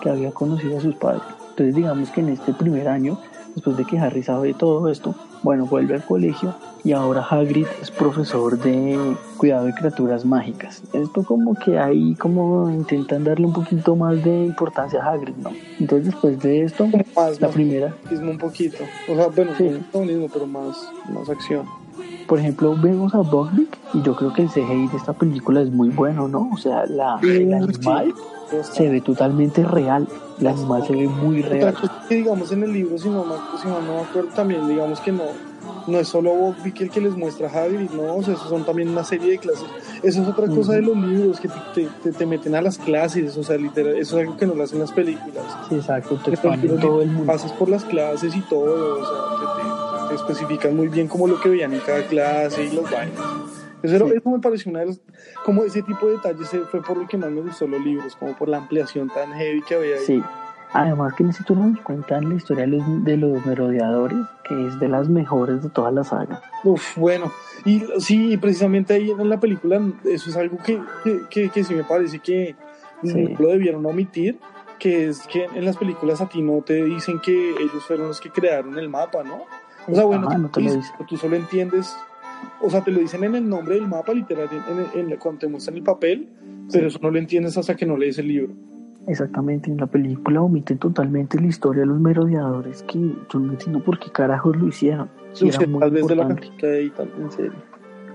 que 0.02 0.10
había 0.10 0.32
conocido 0.32 0.78
a 0.78 0.82
sus 0.82 0.96
padres. 0.96 1.24
Entonces 1.50 1.76
digamos 1.76 2.10
que 2.10 2.22
en 2.22 2.30
este 2.30 2.54
primer 2.54 2.88
año 2.88 3.18
después 3.56 3.78
de 3.78 3.86
que 3.86 3.98
Harry 3.98 4.22
sabe 4.22 4.54
todo 4.54 4.90
esto, 4.90 5.16
bueno, 5.42 5.66
vuelve 5.66 5.96
al 5.96 6.04
colegio 6.04 6.54
y 6.84 6.92
ahora 6.92 7.22
Hagrid 7.28 7.66
es 7.82 7.90
profesor 7.90 8.60
de 8.60 9.16
cuidado 9.38 9.66
de 9.66 9.74
criaturas 9.74 10.26
mágicas. 10.26 10.84
Esto 10.92 11.24
como 11.24 11.56
que 11.56 11.80
ahí 11.80 12.16
como 12.16 12.70
intentan 12.70 13.24
darle 13.24 13.48
un 13.48 13.54
poquito 13.54 13.96
más 13.96 14.22
de 14.24 14.46
importancia 14.46 15.02
a 15.02 15.14
Hagrid, 15.14 15.36
¿no? 15.38 15.52
Entonces 15.80 16.08
después 16.08 16.40
de 16.42 16.64
esto, 16.64 16.86
más, 17.16 17.40
la 17.40 17.48
más 17.48 17.56
primera... 17.56 17.94
Un 18.12 18.38
poquito. 18.38 18.84
O 19.10 19.16
sea, 19.16 19.28
bueno, 19.28 19.52
Sí. 19.58 19.68
es 19.68 19.82
lo 19.94 20.02
mismo, 20.02 20.28
pero 20.32 20.48
más, 20.48 20.90
más 21.10 21.30
acción. 21.30 21.66
Por 22.28 22.40
ejemplo, 22.40 22.76
vemos 22.82 23.14
a 23.14 23.20
Buckbeak 23.20 23.78
y 23.94 24.02
yo 24.02 24.16
creo 24.16 24.34
que 24.34 24.42
el 24.44 24.50
CGI 24.50 24.88
de 24.88 24.98
esta 24.98 25.14
película 25.14 25.62
es 25.62 25.70
muy 25.72 25.90
bueno, 25.90 26.28
¿no? 26.28 26.50
O 26.54 26.58
sea, 26.58 26.86
la, 26.88 27.20
el 27.22 27.54
animal 27.54 28.14
se 28.64 28.90
ve 28.90 29.02
totalmente 29.02 29.64
real. 29.64 30.08
El 30.40 30.48
animal 30.48 30.86
se 30.86 30.94
ve 30.94 31.08
muy 31.08 31.42
real. 31.42 31.76
que 32.10 32.16
digamos 32.16 32.52
en 32.52 32.64
el 32.64 32.74
libro, 32.74 32.98
si 32.98 33.10
no, 33.10 33.24
me- 33.24 33.36
si 33.62 33.68
no, 33.68 33.80
me 33.82 34.00
acuerdo 34.02 34.30
también, 34.36 34.68
digamos 34.68 35.00
que 35.00 35.12
no, 35.12 35.24
no 35.88 36.00
es 36.00 36.08
solo 36.08 36.34
Buckbeak 36.34 36.82
el 36.82 36.90
que 36.90 37.00
les 37.02 37.16
muestra 37.16 37.48
a 37.48 37.64
Hagrid, 37.64 37.92
no, 37.92 38.16
o 38.16 38.24
sea, 38.24 38.34
esos 38.34 38.50
son 38.50 38.66
también 38.66 38.90
una 38.90 39.04
serie 39.04 39.32
de 39.32 39.38
clases. 39.38 39.66
Eso 40.04 40.22
es 40.24 40.28
otra 40.28 40.48
cosa 40.48 40.74
de 40.74 40.82
los 40.82 40.98
libros, 40.98 41.40
que 41.40 41.48
te, 41.48 41.56
te- 41.76 41.90
te- 42.04 42.12
te 42.12 42.26
meten 42.26 42.56
a 42.56 42.62
las 42.62 42.78
clases, 42.80 43.38
o 43.38 43.44
sea, 43.44 43.56
literal, 43.58 43.96
eso 43.98 44.18
es 44.20 44.24
algo 44.26 44.36
que 44.38 44.46
no 44.48 44.56
lo 44.56 44.64
hacen 44.64 44.80
las 44.80 44.92
películas. 44.92 45.44
Sí, 45.70 45.76
exacto, 45.76 46.20
te 46.26 46.32
expanden 46.32 46.80
todo 46.80 47.02
el 47.04 47.10
mundo. 47.12 47.32
Pasas 47.32 47.52
por 47.54 47.70
las 47.70 47.86
clases 47.86 48.36
y 48.36 48.42
todo, 48.42 49.00
o 49.00 49.06
sea, 49.06 49.16
te, 49.40 49.62
te- 49.62 49.70
te 49.70 49.85
especifican 50.14 50.76
muy 50.76 50.88
bien 50.88 51.08
como 51.08 51.28
lo 51.28 51.40
que 51.40 51.50
veían 51.50 51.74
en 51.74 51.80
cada 51.82 52.04
clase 52.04 52.64
y 52.66 52.76
los 52.76 52.90
bailes. 52.90 53.20
Eso, 53.84 53.96
era- 53.96 54.06
eso 54.08 54.30
me 54.30 54.40
pareció 54.40 54.72
una 54.72 54.80
de 54.82 54.98
como 55.44 55.64
ese 55.64 55.82
tipo 55.84 56.08
de 56.08 56.14
detalles 56.14 56.54
eh, 56.54 56.62
fue 56.72 56.82
por 56.82 56.98
lo 56.98 57.08
que 57.08 57.18
más 57.18 57.30
me 57.32 57.42
gustó 57.42 57.68
los 57.68 57.82
libros, 57.84 58.16
como 58.16 58.36
por 58.36 58.50
la 58.50 58.58
ampliación 58.58 59.10
tan 59.10 59.32
heavy 59.34 59.62
que 59.62 59.76
había 59.76 59.96
ahí. 59.96 60.04
Sí. 60.06 60.24
Además 60.74 61.14
que 61.14 61.24
necesito 61.24 61.56
nos 61.56 61.80
cuentan 61.82 62.28
la 62.28 62.36
historia 62.36 62.66
de 62.66 62.72
los, 62.72 63.04
de 63.06 63.16
los 63.18 63.46
merodeadores, 63.46 64.18
que 64.44 64.68
es 64.68 64.80
de 64.80 64.90
las 64.90 65.08
mejores 65.08 65.64
de 65.64 65.70
toda 65.70 65.92
la 65.92 66.04
saga. 66.04 66.42
Uf, 66.66 66.98
bueno, 66.98 67.32
y 67.64 67.82
sí, 68.00 68.36
precisamente 68.38 68.94
ahí 68.96 69.10
en 69.12 69.30
la 69.30 69.40
película, 69.40 69.80
eso 70.04 70.30
es 70.30 70.36
algo 70.36 70.58
que, 70.58 70.82
que, 71.04 71.22
que, 71.30 71.50
que 71.50 71.64
sí 71.64 71.74
me 71.74 71.84
parece 71.84 72.20
que 72.20 72.56
Sí. 73.04 73.36
lo 73.38 73.50
debieron 73.50 73.86
omitir, 73.86 74.40
que 74.80 75.10
es 75.10 75.28
que 75.28 75.46
en 75.46 75.64
las 75.64 75.78
películas 75.78 76.22
a 76.22 76.28
ti 76.28 76.42
no 76.42 76.62
te 76.62 76.84
dicen 76.84 77.20
que 77.20 77.52
ellos 77.52 77.86
fueron 77.86 78.08
los 78.08 78.20
que 78.20 78.30
crearon 78.32 78.78
el 78.80 78.90
mapa, 78.90 79.24
¿no? 79.24 79.44
O 79.88 79.96
sea, 79.96 80.06
bueno, 80.06 80.28
Ajá, 80.28 80.38
no 80.38 80.50
te 80.50 80.62
lo 80.62 80.70
tú, 80.72 80.76
dicen. 80.78 80.96
tú 81.08 81.18
solo 81.18 81.36
entiendes, 81.36 81.96
o 82.62 82.70
sea, 82.70 82.84
te 82.84 82.92
lo 82.92 83.00
dicen 83.00 83.24
en 83.24 83.36
el 83.36 83.48
nombre 83.50 83.76
del 83.76 83.88
mapa, 83.88 84.14
literal, 84.14 84.48
en, 84.52 85.00
en- 85.02 85.12
en- 85.12 85.18
cuando 85.20 85.40
te 85.40 85.48
muestran 85.48 85.78
el 85.78 85.84
papel, 85.84 86.30
pero 86.72 86.88
eso 86.88 87.00
no 87.02 87.12
lo 87.12 87.20
entiendes 87.20 87.58
hasta 87.58 87.76
que 87.76 87.86
no 87.86 87.98
lees 87.98 88.18
el 88.18 88.28
libro. 88.28 88.54
Exactamente, 89.08 89.70
en 89.70 89.78
la 89.78 89.86
película 89.86 90.42
omiten 90.42 90.80
totalmente 90.80 91.40
la 91.40 91.46
historia 91.48 91.82
de 91.82 91.86
los 91.88 92.00
merodeadores, 92.00 92.82
que 92.84 92.98
yo 93.32 93.40
no 93.40 93.52
entiendo 93.52 93.80
por 93.84 94.00
qué 94.00 94.12
carajos 94.12 94.56
lo 94.58 94.68
hicieron. 94.68 95.10
Sí, 95.34 95.46
Usted 95.46 95.62
era 95.62 95.72
muy 95.72 95.80
tal 95.82 95.92
vez 95.92 96.08
de 96.08 96.16
la 96.16 96.28
cantidad 96.28 96.94
tal- 96.96 97.12
en 97.20 97.32
serio. 97.32 97.54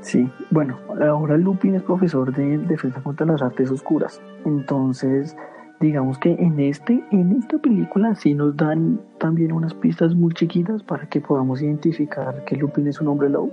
Sí, 0.01 0.29
bueno, 0.51 0.79
ahora 1.01 1.37
Lupin 1.37 1.75
es 1.77 1.83
profesor 1.83 2.35
de 2.35 2.59
defensa 2.59 3.01
contra 3.03 3.27
las 3.27 3.41
artes 3.43 3.71
oscuras. 3.71 4.21
Entonces, 4.47 5.37
digamos 5.81 6.18
que 6.18 6.33
en 6.33 6.61
este, 6.61 7.03
en 7.11 7.33
esta 7.33 7.59
película 7.59 8.14
sí 8.14 8.35
nos 8.35 8.57
dan 8.57 9.01
también 9.18 9.53
unas 9.53 9.72
pistas 9.74 10.14
muy 10.14 10.35
chiquitas 10.35 10.83
para 10.83 11.09
que 11.09 11.20
podamos 11.20 11.62
identificar 11.62 12.45
que 12.45 12.57
Lupin 12.57 12.87
es 12.87 13.01
un 13.01 13.09
hombre 13.09 13.31
lobo, 13.31 13.51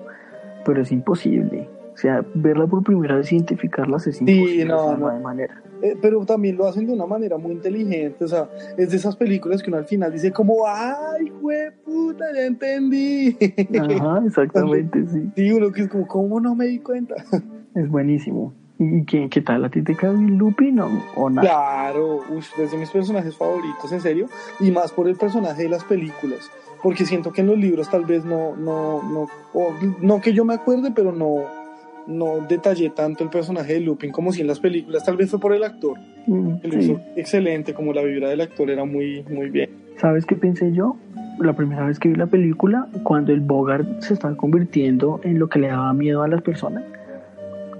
pero 0.65 0.81
es 0.81 0.91
imposible. 0.91 1.69
O 1.93 1.97
sea, 1.97 2.23
verla 2.35 2.67
por 2.67 2.83
primera 2.83 3.15
vez 3.15 3.31
identificarlas 3.31 4.05
es 4.05 4.21
imposible. 4.21 4.65
no, 4.65 4.97
no. 4.97 5.07
hay 5.07 5.19
manera. 5.19 5.63
Eh, 5.81 5.95
pero 6.01 6.25
también 6.25 6.57
lo 6.57 6.67
hacen 6.67 6.85
de 6.85 6.93
una 6.93 7.05
manera 7.05 7.37
muy 7.37 7.53
inteligente, 7.53 8.25
o 8.25 8.27
sea, 8.27 8.49
es 8.77 8.91
de 8.91 8.97
esas 8.97 9.15
películas 9.15 9.63
que 9.63 9.69
uno 9.69 9.77
al 9.77 9.85
final 9.85 10.11
dice 10.11 10.31
como, 10.31 10.67
¡ay, 10.67 11.29
güey, 11.41 11.71
puta, 11.85 12.25
ya 12.35 12.45
entendí! 12.45 13.37
Ajá, 13.79 14.23
exactamente, 14.27 15.07
sí. 15.07 15.31
Sí, 15.35 15.51
uno 15.51 15.71
que 15.71 15.83
es 15.83 15.87
como, 15.87 16.07
¿cómo 16.07 16.39
no 16.39 16.55
me 16.55 16.65
di 16.65 16.79
cuenta? 16.79 17.15
Es 17.75 17.87
buenísimo. 17.89 18.53
¿Y 18.79 19.03
qué, 19.05 19.27
qué 19.29 19.41
tal? 19.41 19.65
¿A 19.65 19.69
ti 19.69 19.81
te 19.81 19.95
cae 19.95 20.11
bien 20.13 20.37
Lupin 20.37 20.79
o, 20.79 21.29
nada? 21.29 21.47
Claro, 21.47 22.17
uf, 22.29 22.59
es 22.59 22.71
de 22.71 22.77
mis 22.77 22.89
personajes 22.91 23.35
favoritos, 23.35 23.91
en 23.91 24.01
serio, 24.01 24.27
y 24.59 24.69
más 24.71 24.91
por 24.91 25.07
el 25.07 25.15
personaje 25.15 25.63
de 25.63 25.69
las 25.69 25.83
películas, 25.83 26.51
porque 26.83 27.05
siento 27.05 27.31
que 27.31 27.41
en 27.41 27.47
los 27.47 27.57
libros 27.57 27.89
tal 27.89 28.05
vez 28.05 28.23
no, 28.23 28.55
no, 28.55 29.01
no, 29.01 29.27
o 29.53 29.73
no 30.01 30.21
que 30.21 30.33
yo 30.33 30.45
me 30.45 30.53
acuerde, 30.53 30.91
pero 30.95 31.11
no, 31.11 31.37
no 32.05 32.45
detallé 32.47 32.91
tanto 32.91 33.23
el 33.23 33.29
personaje 33.31 33.73
de 33.73 33.79
Lupin 33.79 34.11
como 34.11 34.31
si 34.31 34.41
en 34.41 34.47
las 34.47 34.59
películas, 34.59 35.03
tal 35.03 35.17
vez 35.17 35.29
fue 35.31 35.39
por 35.39 35.53
el 35.53 35.63
actor, 35.63 35.97
Mm, 36.27 36.57
sí. 36.69 36.77
hizo 36.79 36.99
excelente, 37.15 37.73
como 37.73 37.93
la 37.93 38.01
vibra 38.03 38.29
del 38.29 38.41
actor 38.41 38.69
era 38.69 38.83
muy, 38.83 39.23
muy 39.31 39.49
bien. 39.49 39.69
¿Sabes 39.95 40.25
qué 40.25 40.35
pensé 40.35 40.73
yo? 40.73 40.97
La 41.39 41.53
primera 41.53 41.85
vez 41.85 41.99
que 41.99 42.09
vi 42.09 42.15
la 42.15 42.27
película, 42.27 42.87
cuando 43.03 43.31
el 43.31 43.39
Bogart 43.39 44.01
se 44.01 44.13
estaba 44.13 44.35
convirtiendo 44.35 45.21
en 45.23 45.39
lo 45.39 45.47
que 45.47 45.59
le 45.59 45.67
daba 45.69 45.93
miedo 45.93 46.23
a 46.23 46.27
las 46.27 46.41
personas, 46.41 46.83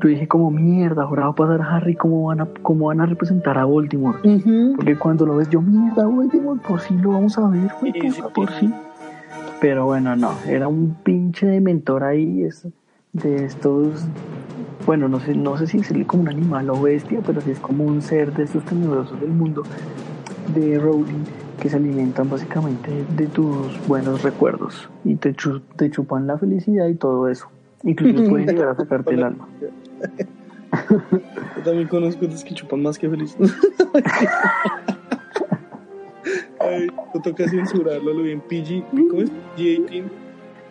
yo 0.02 0.10
dije 0.10 0.28
como 0.28 0.52
mierda, 0.52 1.04
ahora 1.04 1.24
va 1.24 1.30
a 1.30 1.36
pasar 1.36 1.62
a 1.62 1.76
Harry, 1.76 1.96
¿cómo 1.96 2.24
van 2.28 2.42
a, 2.42 2.48
cómo 2.62 2.88
van 2.88 3.02
a 3.02 3.06
representar 3.06 3.58
a 3.58 3.66
Voldemort? 3.66 4.24
Porque 4.76 4.96
cuando 4.98 5.26
lo 5.26 5.36
ves 5.38 5.50
yo, 5.50 5.62
mierda, 5.62 6.06
Voldemort, 6.06 6.62
por 6.62 6.80
fin 6.80 7.02
lo 7.02 7.12
vamos 7.12 7.38
a 7.38 7.48
ver, 7.50 7.70
fue 7.80 7.90
puta, 7.94 8.30
por 8.30 8.52
fin. 8.52 8.74
Pero 9.60 9.86
bueno, 9.88 10.16
no, 10.16 10.32
era 10.48 10.68
un 10.68 10.94
pinche 11.04 11.48
de 11.48 11.60
mentor 11.62 12.04
ahí, 12.04 12.44
es 12.44 12.68
de 13.14 13.46
estos, 13.46 14.06
bueno, 14.86 15.08
no 15.10 15.20
sé, 15.20 15.34
no 15.36 15.58
sé 15.58 15.66
si 15.66 15.80
es 15.80 15.92
como 16.06 16.24
un 16.24 16.30
animal 16.30 16.70
o 16.70 16.80
bestia, 16.82 17.20
pero 17.26 17.42
sí 17.42 17.50
es 17.52 17.60
como 17.60 17.84
un 17.84 18.02
ser 18.02 18.32
de 18.34 18.44
estos 18.44 18.64
tenebrosos 18.66 19.20
del 19.20 19.32
mundo 19.32 19.64
de 20.54 20.78
Rowling 20.80 21.24
que 21.60 21.70
se 21.70 21.78
alimentan 21.78 22.30
básicamente 22.30 23.04
de 23.10 23.28
tus 23.28 23.82
buenos 23.88 24.22
recuerdos 24.22 24.88
y 25.04 25.16
te, 25.16 25.34
chu- 25.34 25.64
te 25.76 25.90
chupan 25.90 26.28
la 26.28 26.38
felicidad 26.38 26.88
y 26.88 26.94
todo 26.96 27.28
eso. 27.28 27.48
Incluso 27.84 28.24
pueden 28.30 28.46
llegar 28.48 28.70
a 28.70 28.76
sacarte 28.76 29.16
el 29.16 29.24
alma. 29.24 29.48
Yo 31.58 31.64
también 31.64 31.88
conozco 31.88 32.26
otros 32.26 32.44
que 32.44 32.54
chupan 32.54 32.82
más 32.82 32.98
que 32.98 33.10
feliz. 33.10 33.38
Ay, 36.60 36.88
no 37.14 37.22
toca 37.22 37.48
censurarlo, 37.48 38.14
lo 38.14 38.24
bien 38.24 38.42
PG. 38.42 38.84
¿Cómo 39.10 39.22
es? 39.22 39.32
G18. 39.58 40.04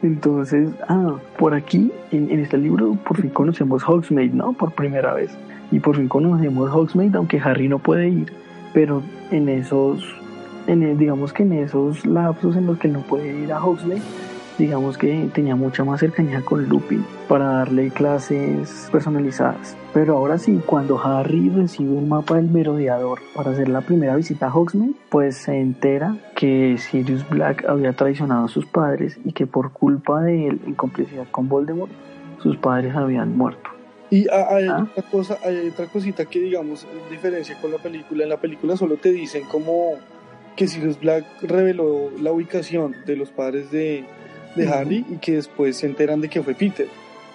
Entonces, 0.03 0.68
ah, 0.89 1.16
por 1.39 1.55
aquí, 1.55 1.91
en, 2.12 2.31
en 2.31 2.41
este 2.41 2.59
libro, 2.59 2.99
por 3.07 3.16
fin 3.20 3.31
conocemos 3.31 3.83
Hogsmeade, 3.83 4.35
¿no? 4.35 4.53
Por 4.53 4.72
primera 4.72 5.14
vez. 5.14 5.31
Y 5.72 5.81
por 5.81 5.97
fin 5.97 6.09
conocemos 6.09 6.70
Hogsmeade, 6.70 7.16
aunque 7.16 7.41
Harry 7.41 7.68
no 7.68 7.79
puede 7.79 8.09
ir. 8.09 8.33
Pero 8.74 9.03
en 9.31 9.49
esos, 9.49 10.05
en 10.66 10.99
digamos 10.99 11.33
que 11.33 11.45
en 11.45 11.55
esos 11.55 12.05
lapsos 12.05 12.57
en 12.57 12.66
los 12.66 12.79
que 12.79 12.89
no 12.89 13.01
puede 13.01 13.43
ir 13.43 13.53
a 13.53 13.64
Hogsmeade, 13.64 14.03
digamos 14.59 14.97
que 14.97 15.29
tenía 15.35 15.55
mucha 15.57 15.85
más 15.85 16.01
cercanía 16.01 16.41
con 16.43 16.69
Lupin 16.69 17.05
para 17.29 17.47
darle 17.47 17.91
clases 17.91 18.89
personalizadas. 18.91 19.77
Pero 19.93 20.17
ahora 20.17 20.39
sí, 20.39 20.61
cuando 20.65 20.99
Harry 21.03 21.49
recibe 21.51 21.99
el 21.99 22.07
mapa 22.07 22.37
del 22.37 22.51
merodeador 22.51 23.21
para 23.35 23.51
hacer 23.51 23.69
la 23.69 23.81
primera 23.81 24.17
visita 24.17 24.47
a 24.47 24.55
Hogsmeade, 24.55 24.95
pues 25.09 25.37
se 25.37 25.59
entera 25.61 26.17
que 26.35 26.77
Sirius 26.79 27.29
Black 27.29 27.65
había 27.69 27.93
traicionado 27.93 28.47
a 28.47 28.49
sus 28.49 28.67
padres 28.67 29.19
y 29.25 29.33
que 29.33 29.47
por 29.47 29.73
culpa 29.73 30.23
de 30.23 30.49
él, 30.49 30.61
en 30.67 30.75
complicidad 30.75 31.27
con 31.31 31.49
Voldemort, 31.49 31.91
sus 32.43 32.57
padres 32.57 32.95
habían 32.95 33.37
muerto. 33.37 33.71
Y 34.11 34.29
hay, 34.31 34.69
Ah. 34.69 34.87
otra 34.91 35.03
cosa, 35.11 35.39
hay 35.45 35.69
otra 35.69 35.87
cosita 35.87 36.25
que, 36.27 36.39
digamos, 36.39 36.87
diferencia 37.11 37.59
con 37.61 37.73
la 37.73 37.79
película. 37.79 38.23
En 38.23 38.29
la 38.29 38.41
película 38.41 38.77
solo 38.77 38.97
te 38.97 39.11
dicen 39.11 39.43
como 39.51 39.95
que 40.55 40.69
Sirius 40.69 41.01
Black 41.01 41.25
reveló 41.43 42.11
la 42.21 42.31
ubicación 42.33 42.95
de 43.05 43.17
los 43.17 43.31
padres 43.31 43.71
de, 43.73 44.05
de. 44.57 44.69
Harry 44.69 45.05
y 45.11 45.17
que 45.17 45.37
después 45.37 45.77
se 45.77 45.87
enteran 45.87 46.21
de 46.21 46.29
que 46.29 46.43
fue 46.43 46.55
Peter. 46.55 46.89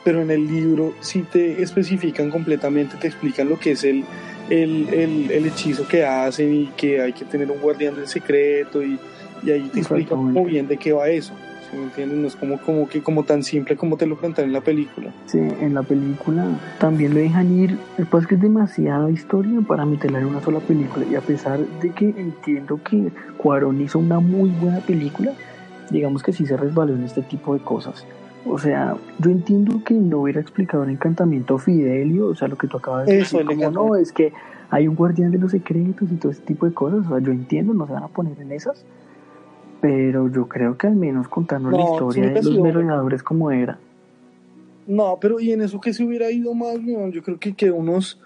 Pero 0.03 0.21
en 0.21 0.31
el 0.31 0.47
libro 0.47 0.93
sí 0.99 1.23
te 1.31 1.61
especifican 1.61 2.31
completamente, 2.31 2.97
te 2.97 3.07
explican 3.07 3.47
lo 3.47 3.59
que 3.59 3.71
es 3.71 3.83
el, 3.83 4.03
el, 4.49 4.89
el, 4.91 5.31
el 5.31 5.45
hechizo 5.45 5.87
que 5.87 6.03
hacen 6.03 6.53
y 6.53 6.65
que 6.75 7.01
hay 7.01 7.13
que 7.13 7.23
tener 7.25 7.51
un 7.51 7.59
guardián 7.59 7.95
del 7.95 8.07
secreto 8.07 8.81
y, 8.81 8.97
y 9.43 9.51
ahí 9.51 9.69
te 9.71 9.79
explican 9.79 10.17
muy 10.17 10.51
bien 10.51 10.67
de 10.67 10.77
qué 10.77 10.91
va 10.91 11.07
eso. 11.07 11.33
¿sí 11.71 11.77
me 11.77 11.83
entiendes? 11.83 12.17
No 12.17 12.27
es 12.27 12.35
como, 12.35 12.57
como, 12.59 12.87
que, 12.87 13.01
como 13.01 13.23
tan 13.23 13.43
simple 13.43 13.75
como 13.75 13.97
te 13.97 14.05
lo 14.05 14.17
plantean 14.17 14.47
en 14.47 14.53
la 14.53 14.61
película. 14.61 15.11
Sí, 15.25 15.39
en 15.39 15.73
la 15.73 15.83
película 15.83 16.45
también 16.79 17.13
lo 17.13 17.19
dejan 17.19 17.57
ir, 17.57 17.77
después 17.97 18.27
que 18.27 18.35
es 18.35 18.41
demasiada 18.41 19.09
historia 19.09 19.61
para 19.61 19.85
meterla 19.85 20.19
en 20.19 20.25
una 20.25 20.41
sola 20.41 20.59
película 20.59 21.05
y 21.09 21.15
a 21.15 21.21
pesar 21.21 21.59
de 21.59 21.91
que 21.91 22.09
entiendo 22.09 22.79
que 22.83 23.11
Cuarón 23.37 23.81
hizo 23.81 23.99
una 23.99 24.19
muy 24.19 24.49
buena 24.49 24.79
película, 24.79 25.31
digamos 25.91 26.23
que 26.23 26.33
sí 26.33 26.45
se 26.45 26.57
resbaló 26.57 26.95
en 26.95 27.03
este 27.03 27.21
tipo 27.21 27.53
de 27.53 27.59
cosas. 27.59 28.05
O 28.45 28.57
sea, 28.57 28.95
yo 29.19 29.29
entiendo 29.29 29.83
que 29.83 29.93
no 29.93 30.21
hubiera 30.21 30.41
explicado 30.41 30.83
el 30.83 30.89
encantamiento 30.89 31.57
Fidelio, 31.57 32.27
o 32.27 32.35
sea, 32.35 32.47
lo 32.47 32.57
que 32.57 32.67
tú 32.67 32.77
acabas 32.77 33.05
de 33.05 33.17
decir, 33.17 33.45
como 33.45 33.69
no, 33.69 33.95
es 33.95 34.11
que 34.11 34.33
hay 34.71 34.87
un 34.87 34.95
guardián 34.95 35.31
de 35.31 35.37
los 35.37 35.51
secretos 35.51 36.11
y 36.11 36.15
todo 36.15 36.31
ese 36.31 36.41
tipo 36.41 36.65
de 36.65 36.73
cosas, 36.73 37.05
o 37.05 37.09
sea, 37.09 37.19
yo 37.19 37.31
entiendo, 37.31 37.73
no 37.73 37.85
se 37.85 37.93
van 37.93 38.03
a 38.03 38.07
poner 38.07 38.39
en 38.39 38.51
esas, 38.51 38.83
pero 39.79 40.27
yo 40.29 40.47
creo 40.47 40.77
que 40.77 40.87
al 40.87 40.95
menos 40.95 41.27
contarnos 41.27 41.73
la 41.73 41.83
historia 41.83 42.29
de 42.29 42.41
los 42.41 42.59
merodeadores 42.59 43.21
como 43.21 43.51
era. 43.51 43.77
No, 44.87 45.19
pero 45.21 45.39
y 45.39 45.51
en 45.51 45.61
eso 45.61 45.79
que 45.79 45.93
se 45.93 46.03
hubiera 46.03 46.31
ido 46.31 46.53
más, 46.55 46.77
yo 47.11 47.21
creo 47.21 47.39
que, 47.39 47.53
que 47.53 47.69
unos 47.69 48.19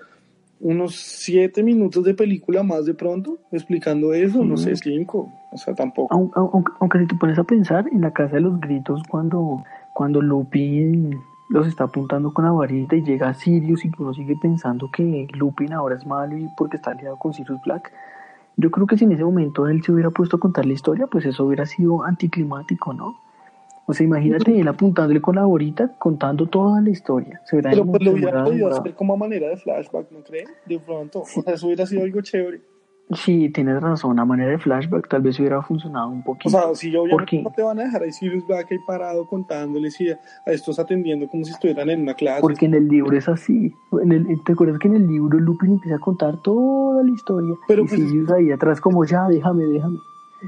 unos 0.59 0.95
siete 0.95 1.63
minutos 1.63 2.03
de 2.03 2.13
película 2.13 2.63
más 2.63 2.85
de 2.85 2.93
pronto, 2.93 3.37
explicando 3.51 4.13
eso, 4.13 4.43
no 4.43 4.57
sé, 4.57 4.75
cinco, 4.75 5.31
o 5.51 5.57
sea, 5.57 5.75
tampoco. 5.75 6.13
Aunque, 6.13 6.33
aunque, 6.35 6.71
aunque, 6.79 6.99
si 6.99 7.07
te 7.07 7.15
pones 7.15 7.37
a 7.37 7.43
pensar, 7.43 7.85
en 7.91 8.01
la 8.01 8.11
casa 8.11 8.35
de 8.35 8.41
los 8.41 8.59
gritos, 8.59 9.01
cuando, 9.09 9.63
cuando 9.93 10.21
Lupin 10.21 11.19
los 11.49 11.67
está 11.67 11.83
apuntando 11.83 12.33
con 12.33 12.45
la 12.45 12.51
varita 12.51 12.95
y 12.95 13.03
llega 13.03 13.33
Sirius 13.33 13.85
y 13.85 13.91
uno 13.99 14.13
sigue 14.13 14.35
pensando 14.41 14.89
que 14.91 15.27
Lupin 15.33 15.73
ahora 15.73 15.95
es 15.95 16.05
malo 16.05 16.37
y 16.37 16.47
porque 16.57 16.77
está 16.77 16.91
aliado 16.91 17.17
con 17.17 17.33
Sirius 17.33 17.61
Black, 17.61 17.91
yo 18.57 18.71
creo 18.71 18.87
que 18.87 18.97
si 18.97 19.03
en 19.03 19.11
ese 19.11 19.23
momento 19.23 19.67
él 19.67 19.83
se 19.83 19.91
hubiera 19.91 20.09
puesto 20.09 20.37
a 20.37 20.39
contar 20.39 20.65
la 20.65 20.73
historia, 20.73 21.07
pues 21.07 21.25
eso 21.25 21.45
hubiera 21.45 21.65
sido 21.65 22.03
anticlimático, 22.03 22.93
¿no? 22.93 23.19
O 23.87 23.93
sea, 23.93 24.05
imagínate 24.05 24.59
él 24.59 24.67
apuntándole 24.67 25.21
con 25.21 25.35
la 25.35 25.45
varita, 25.45 25.95
contando 25.99 26.47
toda 26.47 26.81
la 26.81 26.89
historia. 26.89 27.41
Se 27.45 27.61
Pero 27.61 27.85
pues 27.85 28.03
lo 28.03 28.11
hubiera 28.11 28.43
podido 28.43 28.69
hacer 28.69 28.95
como 28.95 29.13
a 29.13 29.17
manera 29.17 29.49
de 29.49 29.57
flashback, 29.57 30.11
¿no 30.11 30.23
crees? 30.23 30.49
De 30.65 30.79
pronto, 30.79 31.21
o 31.21 31.25
sea, 31.25 31.53
eso 31.53 31.67
hubiera 31.67 31.85
sido 31.85 32.03
algo 32.03 32.21
chévere. 32.21 32.61
Sí, 33.11 33.51
tienes 33.51 33.79
razón, 33.81 34.19
a 34.19 34.25
manera 34.25 34.49
de 34.49 34.57
flashback 34.57 35.07
tal 35.07 35.21
vez 35.21 35.39
hubiera 35.39 35.61
funcionado 35.61 36.09
un 36.09 36.23
poquito. 36.23 36.57
O 36.57 36.59
sea, 36.59 36.73
si 36.73 36.89
yo 36.89 37.03
obviamente 37.03 37.43
no 37.43 37.51
te 37.51 37.61
van 37.61 37.79
a 37.79 37.83
dejar 37.83 38.01
ahí 38.01 38.11
Sirius 38.11 38.47
Black 38.47 38.71
ahí 38.71 38.79
parado 38.87 39.27
contándoles 39.27 40.01
y 40.01 40.09
a 40.09 40.17
estos 40.47 40.79
atendiendo 40.79 41.27
como 41.27 41.45
si 41.45 41.51
estuvieran 41.51 41.91
en 41.91 42.01
una 42.01 42.15
clase. 42.15 42.41
Porque 42.41 42.65
en 42.65 42.73
el 42.73 42.87
libro 42.87 43.15
es 43.15 43.29
así. 43.29 43.71
En 44.01 44.11
el, 44.11 44.43
¿Te 44.43 44.53
acuerdas 44.53 44.79
que 44.79 44.87
en 44.87 44.95
el 44.95 45.07
libro 45.07 45.39
Lupin 45.39 45.73
empieza 45.73 45.97
a 45.97 45.99
contar 45.99 46.41
toda 46.41 47.03
la 47.03 47.11
historia? 47.11 47.53
Pero 47.67 47.83
y 47.83 47.87
pues, 47.87 48.01
Sirius 48.01 48.31
ahí 48.31 48.51
atrás 48.51 48.81
como 48.81 49.05
ya, 49.05 49.27
déjame, 49.27 49.65
déjame. 49.65 49.99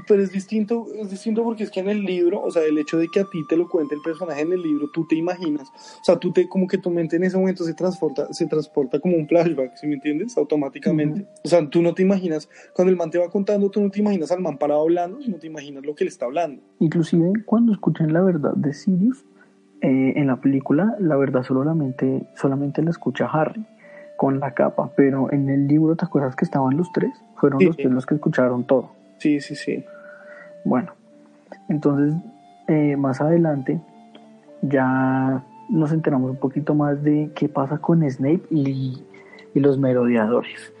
Pero 0.06 0.22
es 0.22 0.30
distinto, 0.32 0.86
es 0.94 1.10
distinto 1.10 1.42
porque 1.42 1.64
es 1.64 1.70
que 1.70 1.80
en 1.80 1.88
el 1.88 2.02
libro, 2.02 2.40
o 2.42 2.50
sea, 2.50 2.62
el 2.64 2.78
hecho 2.78 2.98
de 2.98 3.08
que 3.08 3.20
a 3.20 3.24
ti 3.24 3.42
te 3.48 3.56
lo 3.56 3.68
cuente 3.68 3.94
el 3.94 4.00
personaje 4.02 4.42
en 4.42 4.52
el 4.52 4.62
libro, 4.62 4.88
tú 4.92 5.06
te 5.06 5.16
imaginas, 5.16 5.68
o 5.70 6.04
sea, 6.04 6.16
tú 6.16 6.32
te, 6.32 6.48
como 6.48 6.66
que 6.66 6.78
tu 6.78 6.90
mente 6.90 7.16
en 7.16 7.24
ese 7.24 7.36
momento 7.38 7.64
se 7.64 7.74
transporta, 7.74 8.32
se 8.32 8.46
transporta 8.46 9.00
como 9.00 9.16
un 9.16 9.26
flashback, 9.26 9.76
¿sí 9.76 9.86
me 9.86 9.94
entiendes? 9.94 10.36
Automáticamente. 10.38 11.20
Uh 11.20 11.24
-huh. 11.24 11.40
O 11.44 11.48
sea, 11.48 11.68
tú 11.68 11.82
no 11.82 11.94
te 11.94 12.02
imaginas, 12.02 12.48
cuando 12.74 12.90
el 12.90 12.96
man 12.96 13.10
te 13.10 13.18
va 13.18 13.28
contando, 13.30 13.70
tú 13.70 13.80
no 13.80 13.90
te 13.90 14.00
imaginas 14.00 14.30
al 14.30 14.40
man 14.40 14.58
parado 14.58 14.82
hablando, 14.82 15.20
sino 15.22 15.38
te 15.38 15.46
imaginas 15.46 15.84
lo 15.84 15.94
que 15.94 16.04
le 16.04 16.10
está 16.10 16.26
hablando. 16.26 16.62
Inclusive 16.80 17.32
cuando 17.46 17.72
escuchan 17.72 18.12
la 18.12 18.20
verdad 18.22 18.54
de 18.54 18.72
Sirius, 18.74 19.24
eh, 19.80 20.14
en 20.16 20.26
la 20.26 20.40
película, 20.40 20.96
la 20.98 21.16
verdad 21.16 21.42
solamente, 21.44 22.26
solamente 22.34 22.82
la 22.82 22.90
escucha 22.90 23.26
Harry 23.26 23.64
con 24.16 24.40
la 24.40 24.52
capa, 24.52 24.90
pero 24.96 25.32
en 25.32 25.48
el 25.48 25.68
libro, 25.68 25.94
¿te 25.94 26.04
acuerdas 26.04 26.34
que 26.34 26.44
estaban 26.44 26.76
los 26.76 26.90
tres? 26.92 27.12
Fueron 27.36 27.60
Sí. 27.60 27.66
los 27.66 27.76
tres 27.76 27.90
los 27.92 28.04
que 28.04 28.16
escucharon 28.16 28.64
todo. 28.66 28.90
Sí, 29.18 29.40
sí, 29.40 29.54
sí. 29.54 29.84
Bueno, 30.64 30.92
entonces 31.68 32.14
eh, 32.66 32.96
más 32.96 33.20
adelante 33.20 33.80
ya 34.62 35.42
nos 35.68 35.92
enteramos 35.92 36.30
un 36.30 36.36
poquito 36.36 36.74
más 36.74 37.02
de 37.02 37.30
qué 37.34 37.48
pasa 37.48 37.78
con 37.78 38.08
Snape 38.08 38.42
y, 38.50 39.02
y 39.54 39.60
los 39.60 39.78
merodeadores. 39.78 40.72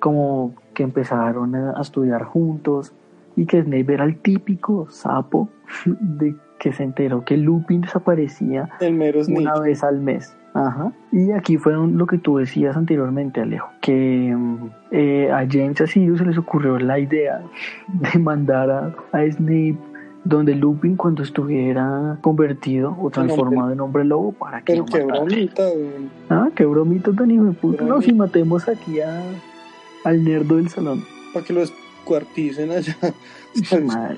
Como 0.00 0.54
que 0.74 0.82
empezaron 0.84 1.54
a, 1.54 1.72
a 1.76 1.82
estudiar 1.82 2.24
juntos 2.24 2.92
y 3.36 3.46
que 3.46 3.62
Snape 3.62 3.92
era 3.92 4.04
el 4.04 4.18
típico 4.18 4.88
sapo 4.90 5.48
de 5.86 6.34
que 6.58 6.72
se 6.72 6.82
enteró 6.82 7.24
que 7.24 7.36
Lupin 7.36 7.82
desaparecía 7.82 8.68
El 8.80 8.94
mero 8.94 9.20
una 9.28 9.58
vez 9.60 9.84
al 9.84 10.00
mes. 10.00 10.36
Ajá. 10.58 10.92
Y 11.12 11.30
aquí 11.30 11.56
fue 11.56 11.74
lo 11.74 12.06
que 12.06 12.18
tú 12.18 12.38
decías 12.38 12.76
anteriormente, 12.76 13.40
Alejo, 13.40 13.70
que 13.80 14.34
mm, 14.36 14.70
eh, 14.90 15.30
a 15.30 15.46
James 15.48 15.78
y 15.80 15.82
a 15.82 15.86
Sirius 15.86 16.18
se 16.18 16.24
les 16.24 16.36
ocurrió 16.38 16.78
la 16.78 16.98
idea 16.98 17.42
de 17.86 18.18
mandar 18.18 18.70
a, 18.70 18.94
a 19.12 19.30
Snape 19.30 19.78
donde 20.24 20.54
Lupin 20.54 20.96
cuando 20.96 21.22
estuviera 21.22 22.18
convertido 22.20 22.96
o 23.00 23.08
transformado 23.08 23.72
en 23.72 23.80
hombre 23.80 24.04
lobo 24.04 24.32
para 24.32 24.60
que 24.62 24.72
Pero 24.72 24.84
qué 24.84 25.04
bromita, 25.04 25.62
weón. 25.68 26.10
Ah, 26.28 26.48
qué 26.54 26.66
bromito 26.66 27.14
tan 27.14 27.30
hijo. 27.30 27.44
No, 27.44 27.54
Bromita. 27.54 28.02
si 28.02 28.12
matemos 28.12 28.68
aquí 28.68 29.00
a, 29.00 29.22
al 30.04 30.24
nerdo 30.24 30.56
del 30.56 30.68
salón. 30.68 31.04
Para 31.32 31.46
que 31.46 31.52
lo 31.52 31.60
descuarticen 31.60 32.72
allá. 32.72 32.96
Madre. 33.84 34.16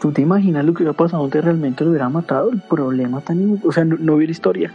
¿Tú 0.00 0.12
te 0.12 0.22
imaginas 0.22 0.64
lo 0.64 0.72
que 0.74 0.84
hubiera 0.84 0.96
pasado 0.96 1.22
donde 1.22 1.40
realmente 1.40 1.82
lo 1.84 1.90
hubiera 1.90 2.08
matado? 2.08 2.50
El 2.50 2.60
problema 2.60 3.20
tan... 3.20 3.60
O 3.64 3.72
sea, 3.72 3.84
no, 3.84 3.96
no 3.98 4.14
hubiera 4.14 4.30
historia. 4.30 4.72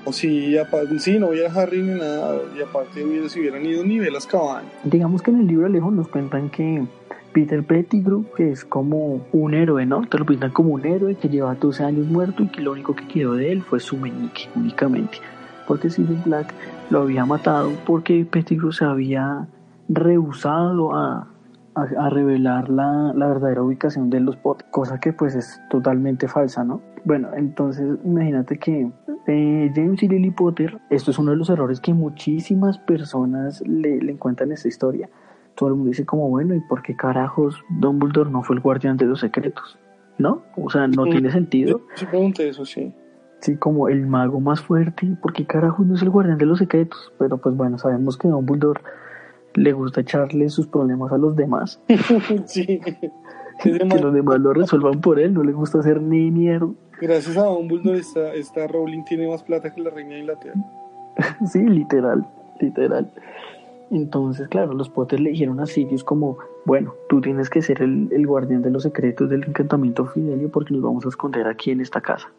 Apa- 0.57 0.81
sí, 0.99 1.17
no 1.17 1.29
hubiera 1.29 1.53
Harry 1.53 1.81
ni 1.81 1.97
nada, 1.97 2.41
y 2.57 2.61
aparte 2.61 3.03
hubiera, 3.03 3.29
si 3.29 3.39
hubieran 3.39 3.65
ido 3.65 3.83
nivel 3.85 4.15
Azkaban. 4.15 4.65
Digamos 4.83 5.21
que 5.21 5.31
en 5.31 5.39
el 5.39 5.47
libro 5.47 5.65
Alejo 5.67 5.91
nos 5.91 6.09
cuentan 6.09 6.49
que 6.49 6.85
Peter 7.31 7.63
Pettigrew, 7.63 8.25
que 8.35 8.51
es 8.51 8.65
como 8.65 9.25
un 9.31 9.53
héroe, 9.53 9.85
¿no? 9.85 10.01
Te 10.07 10.19
lo 10.19 10.25
pintan 10.25 10.51
como 10.51 10.73
un 10.73 10.85
héroe 10.85 11.15
que 11.15 11.29
lleva 11.29 11.55
12 11.55 11.83
años 11.83 12.05
muerto 12.07 12.43
y 12.43 12.47
que 12.49 12.61
lo 12.61 12.73
único 12.73 12.93
que 12.93 13.07
quedó 13.07 13.35
de 13.35 13.51
él 13.53 13.61
fue 13.63 13.79
su 13.79 13.97
meñique 13.97 14.49
únicamente. 14.55 15.19
Porque 15.67 15.89
Sirius 15.89 16.23
Black 16.25 16.53
lo 16.89 17.01
había 17.01 17.25
matado 17.25 17.71
porque 17.85 18.25
Pettigrew 18.29 18.73
se 18.73 18.83
había 18.83 19.47
rehusado 19.87 20.93
a, 20.95 21.27
a, 21.75 22.05
a 22.05 22.09
revelar 22.09 22.69
la, 22.69 23.13
la 23.15 23.27
verdadera 23.27 23.63
ubicación 23.63 24.09
de 24.09 24.19
los 24.19 24.35
Potter, 24.37 24.67
cosa 24.71 24.99
que 24.99 25.13
pues 25.13 25.35
es 25.35 25.61
totalmente 25.69 26.27
falsa, 26.27 26.63
¿no? 26.63 26.81
Bueno, 27.05 27.29
entonces 27.35 27.97
imagínate 28.03 28.57
que 28.57 28.91
eh, 29.27 29.71
James 29.75 30.01
y 30.03 30.07
Lily 30.07 30.31
Potter, 30.31 30.79
esto 30.89 31.11
es 31.11 31.19
uno 31.19 31.31
de 31.31 31.37
los 31.37 31.49
errores 31.49 31.79
que 31.79 31.93
muchísimas 31.93 32.77
personas 32.77 33.61
le, 33.67 33.99
le 34.01 34.11
encuentran 34.11 34.49
en 34.49 34.53
esta 34.53 34.67
historia. 34.67 35.09
Todo 35.55 35.69
el 35.69 35.75
mundo 35.75 35.89
dice 35.89 36.05
como, 36.05 36.29
bueno, 36.29 36.55
¿y 36.55 36.61
por 36.61 36.81
qué 36.81 36.95
carajos 36.95 37.61
Dumbledore 37.69 38.29
no 38.31 38.41
fue 38.43 38.55
el 38.55 38.61
guardián 38.61 38.97
de 38.97 39.05
los 39.05 39.19
secretos? 39.19 39.77
¿No? 40.17 40.43
O 40.55 40.69
sea, 40.69 40.87
no 40.87 41.03
tiene 41.05 41.31
sentido. 41.31 41.81
Eso. 41.95 42.07
Sí, 43.39 43.57
como 43.57 43.89
el 43.89 44.07
mago 44.07 44.39
más 44.39 44.61
fuerte, 44.61 45.17
¿por 45.21 45.33
qué 45.33 45.45
carajos 45.45 45.85
no 45.85 45.95
es 45.95 46.01
el 46.01 46.09
guardián 46.09 46.37
de 46.37 46.45
los 46.45 46.59
secretos? 46.59 47.11
Pero 47.19 47.37
pues 47.37 47.55
bueno, 47.55 47.77
sabemos 47.77 48.17
que 48.17 48.29
Dumbledore 48.29 48.81
le 49.55 49.73
gusta 49.73 50.01
echarle 50.01 50.49
sus 50.49 50.67
problemas 50.67 51.11
a 51.11 51.17
los 51.17 51.35
demás. 51.35 51.81
sí. 52.45 52.79
que 53.61 53.79
los 53.79 54.13
demás 54.13 54.39
lo 54.39 54.53
resuelvan 54.53 55.01
por 55.01 55.19
él, 55.19 55.33
no 55.33 55.43
le 55.43 55.53
gusta 55.53 55.79
hacer 55.79 56.01
ni 56.01 56.31
mierda. 56.31 56.69
Gracias 57.01 57.37
a 57.37 57.45
Dumbledore, 57.45 57.99
esta, 57.99 58.33
esta 58.33 58.67
Rowling 58.67 59.03
tiene 59.03 59.27
más 59.27 59.43
plata 59.43 59.73
que 59.73 59.81
la 59.81 59.89
reina 59.89 60.13
de 60.13 60.19
Inglaterra. 60.21 60.55
sí, 61.51 61.61
literal, 61.61 62.25
literal. 62.59 63.11
Entonces, 63.91 64.47
claro, 64.47 64.73
los 64.73 64.89
Potter 64.89 65.19
le 65.19 65.31
dijeron 65.31 65.59
a 65.59 65.65
Sirius 65.65 66.03
como, 66.03 66.37
bueno, 66.65 66.95
tú 67.09 67.21
tienes 67.21 67.49
que 67.49 67.61
ser 67.61 67.81
el, 67.81 68.09
el 68.11 68.25
guardián 68.25 68.61
de 68.61 68.71
los 68.71 68.83
secretos 68.83 69.29
del 69.29 69.43
encantamiento 69.43 70.05
Fidelio 70.05 70.49
porque 70.49 70.73
nos 70.73 70.81
vamos 70.81 71.05
a 71.05 71.09
esconder 71.09 71.47
aquí 71.47 71.71
en 71.71 71.81
esta 71.81 72.01
casa. 72.01 72.29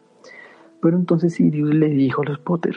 Pero 0.81 0.97
entonces 0.97 1.33
Sirius 1.35 1.73
le 1.73 1.89
dijo 1.89 2.23
a 2.23 2.25
los 2.25 2.39
Potter, 2.39 2.75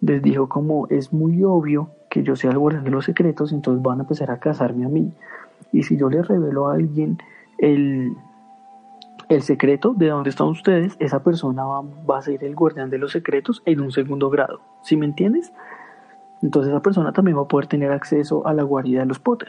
les 0.00 0.22
dijo 0.22 0.48
como, 0.48 0.86
es 0.88 1.12
muy 1.12 1.42
obvio 1.44 1.90
que 2.16 2.22
yo 2.22 2.34
sea 2.34 2.50
el 2.50 2.58
guardián 2.58 2.84
de 2.84 2.90
los 2.90 3.04
secretos, 3.04 3.52
entonces 3.52 3.82
van 3.82 3.98
a 3.98 4.04
empezar 4.04 4.30
a 4.30 4.38
cazarme 4.38 4.86
a 4.86 4.88
mí. 4.88 5.12
Y 5.70 5.82
si 5.82 5.98
yo 5.98 6.08
le 6.08 6.22
revelo 6.22 6.68
a 6.68 6.74
alguien 6.74 7.18
el, 7.58 8.14
el 9.28 9.42
secreto 9.42 9.92
de 9.92 10.08
dónde 10.08 10.30
están 10.30 10.46
ustedes, 10.46 10.96
esa 10.98 11.22
persona 11.22 11.64
va, 11.64 11.82
va 11.82 12.16
a 12.16 12.22
ser 12.22 12.42
el 12.42 12.54
guardián 12.54 12.88
de 12.88 12.96
los 12.96 13.12
secretos 13.12 13.62
en 13.66 13.82
un 13.82 13.92
segundo 13.92 14.30
grado. 14.30 14.62
¿Sí 14.80 14.96
me 14.96 15.04
entiendes? 15.04 15.52
Entonces 16.40 16.72
esa 16.72 16.80
persona 16.80 17.12
también 17.12 17.36
va 17.36 17.42
a 17.42 17.48
poder 17.48 17.66
tener 17.66 17.92
acceso 17.92 18.46
a 18.46 18.54
la 18.54 18.62
guarida 18.62 19.00
de 19.00 19.06
los 19.06 19.18
Potter. 19.18 19.48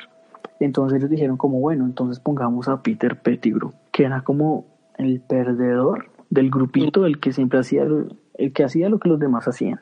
Entonces 0.59 0.97
ellos 0.97 1.09
dijeron 1.09 1.37
como, 1.37 1.61
bueno, 1.61 1.85
entonces 1.85 2.19
pongamos 2.19 2.67
a 2.67 2.81
Peter 2.81 3.17
Pettigrew, 3.17 3.71
que 3.93 4.03
era 4.03 4.21
como 4.21 4.65
el 4.97 5.21
perdedor 5.21 6.09
del 6.29 6.49
grupito, 6.49 7.05
el 7.05 7.21
que 7.21 7.31
siempre 7.31 7.59
hacía, 7.59 7.83
el 7.83 8.51
que 8.51 8.65
hacía 8.65 8.89
lo 8.89 8.99
que 8.99 9.07
los 9.07 9.19
demás 9.19 9.47
hacían. 9.47 9.79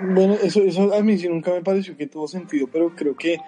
Bueno, 0.00 0.34
eso, 0.42 0.62
eso 0.62 0.92
a 0.94 1.02
mí 1.02 1.16
sí 1.18 1.28
nunca 1.28 1.52
me 1.52 1.62
pareció 1.62 1.96
que 1.96 2.06
tuvo 2.06 2.26
sentido, 2.28 2.68
pero 2.72 2.94
creo 2.94 3.14
que 3.16 3.38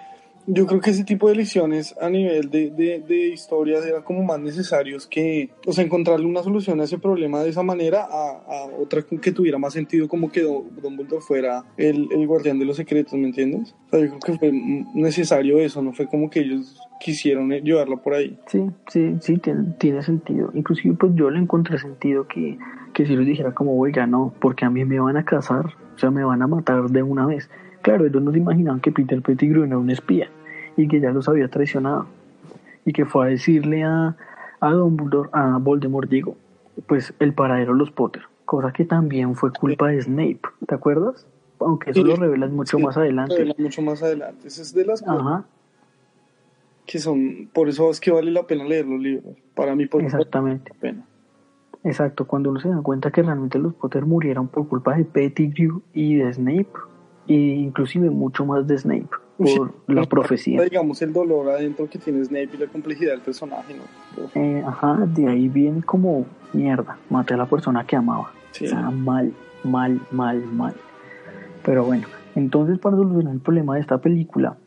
yo 0.47 0.65
creo 0.65 0.79
que 0.79 0.91
ese 0.91 1.03
tipo 1.03 1.27
de 1.27 1.35
lecciones 1.35 1.93
a 1.99 2.09
nivel 2.09 2.49
de, 2.49 2.71
de, 2.71 3.03
de 3.05 3.27
historias 3.27 3.85
eran 3.85 4.01
como 4.01 4.23
más 4.23 4.39
necesarios 4.39 5.05
que, 5.05 5.49
o 5.65 5.79
encontrarle 5.79 6.25
una 6.25 6.41
solución 6.41 6.79
a 6.79 6.85
ese 6.85 6.97
problema 6.97 7.43
de 7.43 7.49
esa 7.49 7.63
manera 7.63 8.07
a, 8.09 8.43
a 8.47 8.65
otra 8.79 9.01
que 9.01 9.33
tuviera 9.33 9.57
más 9.57 9.73
sentido 9.73 10.07
como 10.07 10.31
que 10.31 10.41
Dumbledore 10.41 11.21
fuera 11.21 11.65
el, 11.75 12.07
el 12.11 12.25
guardián 12.25 12.59
de 12.59 12.65
los 12.65 12.77
secretos, 12.77 13.13
¿me 13.13 13.27
entiendes? 13.27 13.75
O 13.87 13.89
sea, 13.89 13.99
yo 13.99 14.07
creo 14.07 14.19
que 14.19 14.39
fue 14.39 14.51
necesario 14.93 15.59
eso, 15.59 15.81
no 15.81 15.91
fue 15.91 16.07
como 16.07 16.29
que 16.29 16.39
ellos 16.39 16.79
quisieron 16.99 17.49
llevarlo 17.49 18.01
por 18.01 18.13
ahí. 18.13 18.39
Sí, 18.47 18.63
sí, 18.87 19.17
sí, 19.19 19.37
tiene, 19.37 19.73
tiene 19.77 20.01
sentido. 20.01 20.51
Inclusive 20.53 20.95
pues 20.95 21.11
yo 21.15 21.29
le 21.29 21.39
encontré 21.39 21.77
sentido 21.77 22.25
que, 22.25 22.57
que 22.93 23.05
si 23.05 23.17
les 23.17 23.25
dijera 23.27 23.53
como, 23.53 23.77
oiga, 23.77 24.07
no, 24.07 24.33
porque 24.39 24.63
a 24.63 24.69
mí 24.69 24.85
me 24.85 24.99
van 24.99 25.17
a 25.17 25.25
casar, 25.25 25.75
o 25.97 25.99
sea, 25.99 26.11
me 26.11 26.23
van 26.23 26.43
a 26.43 26.47
matar 26.47 26.89
de 26.89 27.01
una 27.01 27.25
vez. 27.25 27.49
Claro, 27.81 28.05
ellos 28.05 28.21
no 28.21 28.31
se 28.31 28.37
imaginaban 28.37 28.79
que 28.81 28.91
Peter 28.91 29.19
Pettigrew 29.21 29.63
era 29.63 29.79
un 29.79 29.89
espía 29.89 30.29
y 30.75 30.87
que 30.87 30.99
ya 30.99 31.09
los 31.09 31.27
había 31.27 31.47
traicionado 31.47 32.05
y 32.85 32.93
que 32.93 33.05
fue 33.05 33.25
a 33.25 33.29
decirle 33.29 33.83
a, 33.83 34.15
a 34.59 34.71
Dumbledore, 34.71 35.29
a 35.33 35.57
Voldemort, 35.57 36.07
digo, 36.07 36.37
pues 36.85 37.15
el 37.19 37.33
paradero 37.33 37.73
de 37.73 37.79
los 37.79 37.89
Potter, 37.89 38.21
cosa 38.45 38.71
que 38.71 38.85
también 38.85 39.35
fue 39.35 39.51
culpa 39.51 39.87
de 39.87 40.03
Snape, 40.03 40.41
¿te 40.67 40.75
acuerdas? 40.75 41.25
Aunque 41.59 41.89
eso 41.89 42.01
Sí, 42.01 42.07
lo 42.07 42.15
revelas 42.15 42.51
mucho 42.51 42.77
sí, 42.77 42.83
más 42.83 42.95
adelante. 42.95 43.35
revela 43.35 43.55
mucho 43.57 43.81
más 43.81 44.03
adelante. 44.03 44.47
Esa 44.47 44.61
es 44.61 44.73
de 44.75 44.85
las 44.85 45.01
cosas 45.01 45.17
Ajá, 45.19 45.45
que 46.85 46.99
son, 46.99 47.49
por 47.51 47.69
eso 47.69 47.89
es 47.89 47.99
que 47.99 48.11
vale 48.11 48.29
la 48.29 48.43
pena 48.43 48.63
leer 48.65 48.85
los 48.85 49.01
libros. 49.01 49.35
Para 49.55 49.75
mí, 49.75 49.87
por 49.87 50.03
exactamente. 50.03 50.71
la 50.75 50.79
pena. 50.79 51.05
Exacto, 51.87 52.25
cuando 52.25 52.49
uno 52.49 52.59
se 52.59 52.67
da 52.67 52.81
cuenta 52.81 53.11
que 53.11 53.23
realmente 53.23 53.57
los 53.57 53.73
Potter 53.73 54.05
murieron 54.05 54.49
por 54.49 54.67
culpa 54.67 54.95
de 54.97 55.05
Pettigrew 55.05 55.81
y 55.93 56.15
de 56.15 56.33
Snape, 56.33 56.67
e 57.27 57.33
inclusive 57.33 58.09
mucho 58.09 58.45
más 58.45 58.67
de 58.67 58.77
Snape, 58.77 59.07
por 59.37 59.73
la 59.87 60.03
profecía. 60.03 60.61
Digamos 60.63 61.01
el 61.01 61.13
dolor 61.13 61.49
adentro 61.49 61.89
que 61.89 61.97
tiene 61.97 62.23
Snape 62.25 62.49
y 62.53 62.57
la 62.57 62.67
complejidad 62.67 63.11
del 63.11 63.21
personaje, 63.21 63.73
¿no? 63.73 64.23
Eh, 64.35 64.63
ajá, 64.67 65.05
de 65.07 65.29
ahí 65.29 65.47
viene 65.47 65.81
como 65.81 66.25
mierda, 66.51 66.97
maté 67.09 67.35
a 67.35 67.37
la 67.37 67.45
persona 67.45 67.85
que 67.85 67.95
amaba. 67.95 68.31
O 68.51 68.53
sea, 68.53 68.89
mal, 68.89 69.31
mal, 69.63 70.01
mal, 70.11 70.43
mal. 70.45 70.73
Pero 71.63 71.85
bueno, 71.85 72.07
entonces 72.35 72.79
para 72.79 72.97
solucionar 72.97 73.33
el 73.33 73.39
problema 73.39 73.75
de 73.75 73.81
esta 73.81 73.99
película, 73.99 74.57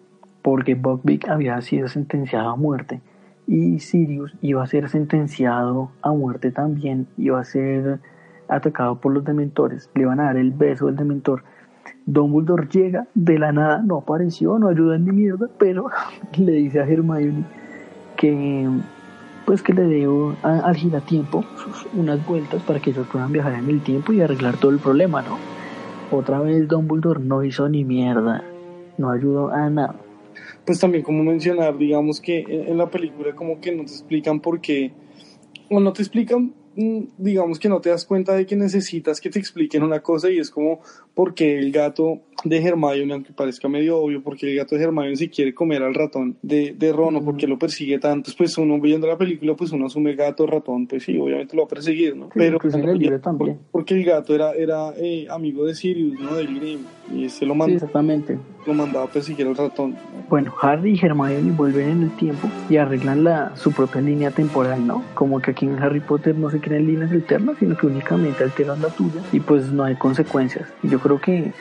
porque 0.40 0.74
Buckbeak 0.74 1.28
había 1.28 1.60
sido 1.60 1.88
sentenciado 1.88 2.48
a 2.48 2.56
muerte 2.56 3.02
y 3.50 3.80
Sirius 3.80 4.32
iba 4.42 4.62
a 4.62 4.66
ser 4.68 4.88
sentenciado 4.88 5.90
a 6.02 6.12
muerte 6.12 6.52
también, 6.52 7.08
iba 7.18 7.40
a 7.40 7.44
ser 7.44 7.98
atacado 8.46 9.00
por 9.00 9.12
los 9.12 9.24
dementores, 9.24 9.90
le 9.96 10.02
iban 10.02 10.20
a 10.20 10.26
dar 10.26 10.36
el 10.36 10.52
beso 10.52 10.86
del 10.86 10.94
dementor. 10.94 11.42
Dumbledore 12.06 12.68
llega 12.68 13.08
de 13.14 13.40
la 13.40 13.50
nada, 13.50 13.82
no 13.82 13.98
apareció, 13.98 14.56
no 14.60 14.68
ayuda 14.68 14.98
ni 14.98 15.10
mierda, 15.10 15.48
pero 15.58 15.88
le 16.38 16.52
dice 16.52 16.78
a 16.78 16.84
Hermione 16.84 17.44
que 18.16 18.68
pues 19.46 19.62
que 19.62 19.72
le 19.72 19.82
dé 19.82 20.06
al 20.44 20.76
giratiempo 20.76 21.44
unas 21.94 22.24
vueltas 22.24 22.62
para 22.62 22.78
que 22.78 22.90
ellos 22.90 23.08
puedan 23.10 23.32
viajar 23.32 23.54
en 23.54 23.68
el 23.68 23.80
tiempo 23.80 24.12
y 24.12 24.20
arreglar 24.20 24.58
todo 24.58 24.70
el 24.70 24.78
problema, 24.78 25.22
¿no? 25.22 25.38
Otra 26.16 26.38
vez 26.38 26.68
Dumbledore 26.68 27.20
no 27.20 27.42
hizo 27.42 27.68
ni 27.68 27.84
mierda, 27.84 28.44
no 28.96 29.10
ayudó 29.10 29.50
a 29.50 29.68
nada. 29.68 29.96
Pues 30.64 30.78
también 30.78 31.02
como 31.02 31.24
mencionar, 31.24 31.76
digamos 31.78 32.20
que 32.20 32.44
en 32.48 32.76
la 32.76 32.90
película 32.90 33.34
como 33.34 33.60
que 33.60 33.72
no 33.72 33.84
te 33.84 33.92
explican 33.92 34.40
por 34.40 34.60
qué, 34.60 34.92
o 35.68 35.80
no 35.80 35.92
te 35.92 36.02
explican 36.02 36.54
Mm, 36.76 37.08
digamos 37.18 37.58
que 37.58 37.68
no 37.68 37.80
te 37.80 37.90
das 37.90 38.04
cuenta 38.04 38.34
de 38.34 38.46
que 38.46 38.54
necesitas 38.54 39.20
que 39.20 39.28
te 39.28 39.40
expliquen 39.40 39.82
una 39.82 40.00
cosa 40.00 40.30
y 40.30 40.38
es 40.38 40.50
como 40.50 40.80
porque 41.14 41.58
el 41.58 41.72
gato 41.72 42.20
de 42.44 42.56
Hermione, 42.58 43.12
aunque 43.12 43.32
parezca 43.32 43.68
medio 43.68 43.98
obvio, 43.98 44.22
porque 44.22 44.50
el 44.50 44.56
gato 44.56 44.76
de 44.76 44.84
Hermione 44.84 45.16
si 45.16 45.28
quiere 45.28 45.54
comer 45.54 45.82
al 45.82 45.94
ratón 45.94 46.36
de, 46.42 46.74
de 46.76 46.92
Ron 46.92 47.16
o 47.16 47.24
porque 47.24 47.46
lo 47.46 47.58
persigue 47.58 47.98
tanto, 47.98 48.30
pues 48.36 48.56
uno 48.58 48.80
viendo 48.80 49.06
la 49.06 49.18
película, 49.18 49.54
pues 49.54 49.72
uno 49.72 49.86
asume 49.86 50.14
gato, 50.14 50.46
ratón, 50.46 50.86
pues 50.86 51.04
sí, 51.04 51.18
obviamente 51.18 51.56
lo 51.56 51.62
va 51.62 51.66
a 51.66 51.68
perseguir, 51.68 52.16
¿no? 52.16 52.28
Pero 52.34 52.58
en 52.62 52.88
el 52.88 52.98
libro 52.98 53.20
también. 53.20 53.58
Porque 53.70 53.94
el 53.94 54.04
gato 54.04 54.34
era, 54.34 54.52
era 54.52 54.92
eh, 54.96 55.26
amigo 55.30 55.64
de 55.64 55.74
Sirius, 55.74 56.18
¿no? 56.20 56.34
Del 56.34 56.54
Grimm, 56.58 56.80
y 57.14 57.24
ese 57.24 57.46
lo 57.46 57.54
mandó. 57.54 57.74
exactamente. 57.74 58.38
Lo 58.66 58.74
mandaba 58.74 59.06
a 59.06 59.08
perseguir 59.08 59.46
al 59.46 59.56
ratón. 59.56 59.96
Bueno, 60.28 60.52
Harry 60.60 60.92
y 60.92 61.04
Hermione 61.04 61.50
vuelven 61.52 61.90
en 61.90 62.02
el 62.02 62.16
tiempo 62.16 62.48
y 62.68 62.76
arreglan 62.76 63.24
la, 63.24 63.56
su 63.56 63.72
propia 63.72 64.00
línea 64.00 64.30
temporal, 64.30 64.86
¿no? 64.86 65.02
Como 65.14 65.40
que 65.40 65.50
aquí 65.50 65.66
en 65.66 65.78
Harry 65.78 66.00
Potter 66.00 66.36
no 66.36 66.50
se 66.50 66.60
crean 66.60 66.86
líneas 66.86 67.10
alternas, 67.10 67.56
sino 67.58 67.76
que 67.76 67.86
únicamente 67.86 68.44
alteran 68.44 68.80
la 68.80 68.88
tuya 68.88 69.22
y 69.32 69.40
pues 69.40 69.72
no 69.72 69.84
hay 69.84 69.96
consecuencias. 69.96 70.68
Yo 70.82 71.00
creo 71.00 71.20
que 71.20 71.52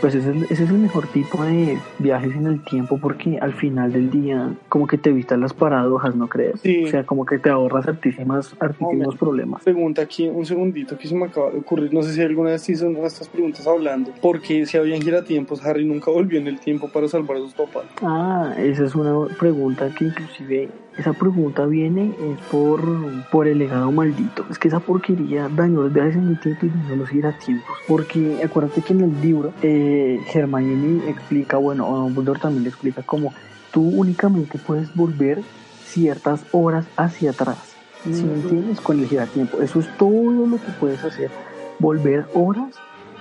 pues 0.00 0.14
ese, 0.14 0.32
es 0.50 0.60
el 0.60 0.78
mejor 0.78 1.06
tipo 1.08 1.42
de 1.44 1.78
viajes 1.98 2.34
en 2.34 2.46
el 2.46 2.62
tiempo 2.62 2.98
porque 2.98 3.38
al 3.38 3.52
final 3.54 3.92
del 3.92 4.10
día 4.10 4.52
como 4.68 4.86
que 4.86 4.98
te 4.98 5.10
evitas 5.10 5.38
las 5.38 5.52
paradojas, 5.52 6.14
¿no 6.14 6.28
crees? 6.28 6.56
O 6.56 6.88
sea, 6.88 7.04
como 7.04 7.24
que 7.24 7.38
te 7.38 7.50
ahorras 7.50 7.88
artísimos, 7.88 8.54
artísimos 8.60 9.16
problemas. 9.16 9.62
Pregunta 9.62 10.02
aquí, 10.02 10.28
un 10.28 10.46
segundito 10.46 10.96
que 10.96 11.08
se 11.08 11.14
me 11.14 11.26
acaba 11.26 11.50
de 11.50 11.58
ocurrir, 11.58 11.92
no 11.92 12.02
sé 12.02 12.12
si 12.12 12.22
alguna 12.22 12.50
vez 12.50 12.68
hizo 12.68 12.86
una 12.86 13.00
de 13.00 13.06
estas 13.06 13.28
preguntas 13.28 13.66
hablando, 13.66 14.12
porque 14.22 14.66
si 14.66 14.76
habían 14.76 15.00
giratiempos, 15.00 15.64
Harry 15.64 15.84
nunca 15.84 16.10
volvió 16.10 16.38
en 16.38 16.46
el 16.46 16.60
tiempo 16.60 16.88
para 16.88 17.08
salvar 17.08 17.38
a 17.38 17.40
sus 17.40 17.54
papás. 17.54 17.84
Ah, 18.02 18.54
esa 18.58 18.84
es 18.84 18.94
una 18.94 19.26
pregunta 19.36 19.92
que 19.96 20.06
inclusive 20.06 20.68
esa 20.98 21.12
pregunta 21.12 21.64
viene 21.64 22.12
es 22.20 22.38
por, 22.50 22.82
por 23.30 23.46
el 23.46 23.58
legado 23.58 23.92
maldito. 23.92 24.44
Es 24.50 24.58
que 24.58 24.66
esa 24.66 24.80
porquería 24.80 25.48
dañó 25.48 25.82
los 25.82 25.92
viajes 25.92 26.16
en 26.16 26.28
el 26.28 26.40
tiempo 26.40 26.66
y 26.66 26.70
dañó 26.70 26.96
los 26.96 27.08
giratiempos. 27.08 27.76
Porque 27.86 28.42
acuérdate 28.44 28.82
que 28.82 28.94
en 28.94 29.02
el 29.02 29.20
libro 29.20 29.52
eh, 29.62 30.20
Hermione 30.34 31.08
explica, 31.08 31.56
bueno, 31.56 31.86
Dumbledore 31.86 32.40
también 32.40 32.64
le 32.64 32.70
explica 32.70 33.02
como 33.02 33.32
tú 33.70 33.82
únicamente 33.82 34.58
puedes 34.58 34.92
volver 34.96 35.42
ciertas 35.84 36.44
horas 36.50 36.86
hacia 36.96 37.30
atrás. 37.30 37.76
Si 38.02 38.24
me 38.24 38.34
entiendes? 38.34 38.80
Con 38.80 38.98
el 38.98 39.06
giratiempo. 39.06 39.62
Eso 39.62 39.78
es 39.78 39.96
todo 39.98 40.46
lo 40.46 40.56
que 40.56 40.72
puedes 40.80 41.04
hacer. 41.04 41.30
Volver 41.78 42.26
horas 42.34 42.74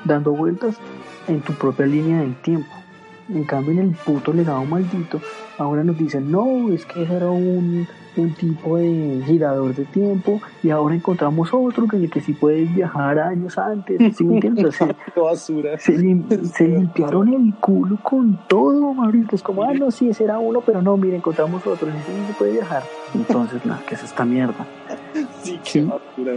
dando 0.03 0.31
vueltas 0.31 0.77
en 1.27 1.41
tu 1.41 1.53
propia 1.53 1.85
línea 1.85 2.21
del 2.21 2.35
tiempo. 2.41 2.71
En 3.29 3.43
cambio, 3.43 3.73
en 3.73 3.79
el 3.79 3.91
puto 3.91 4.31
legado 4.31 4.63
maldito, 4.63 5.19
ahora 5.57 5.83
nos 5.83 5.97
dicen, 5.97 6.31
no, 6.31 6.71
es 6.71 6.85
que 6.85 7.03
ese 7.03 7.15
era 7.15 7.29
un, 7.29 7.85
un 8.15 8.33
tipo 8.33 8.77
de 8.77 9.21
girador 9.25 9.75
de 9.75 9.85
tiempo 9.85 10.41
y 10.63 10.69
ahora 10.69 10.95
encontramos 10.95 11.49
otro 11.53 11.87
que, 11.87 12.09
que 12.09 12.21
sí 12.21 12.33
puede 12.33 12.63
viajar 12.65 13.19
años 13.19 13.57
antes. 13.57 14.15
¿Sí 14.15 14.23
me 14.23 14.35
entiendes? 14.35 14.77
basura. 15.15 15.77
Se, 15.77 15.97
limpiaron 15.97 17.33
el 17.33 17.53
culo 17.55 17.97
con 18.01 18.39
todo, 18.47 18.93
Mauricio. 18.93 19.35
Es 19.35 19.43
como, 19.43 19.63
ah, 19.63 19.73
no, 19.73 19.91
sí, 19.91 20.09
ese 20.09 20.23
era 20.23 20.39
uno, 20.39 20.61
pero 20.61 20.81
no, 20.81 20.97
mire, 20.97 21.17
encontramos 21.17 21.65
otro, 21.65 21.89
ese 21.89 21.97
no 21.97 22.27
se 22.27 22.33
puede 22.33 22.53
viajar. 22.53 22.83
Entonces, 23.13 23.65
nada, 23.65 23.81
que 23.87 23.95
es 23.95 24.03
esta 24.03 24.25
mierda. 24.25 24.65
Sí, 25.43 25.59
qué 25.63 25.83
basura, 25.83 26.33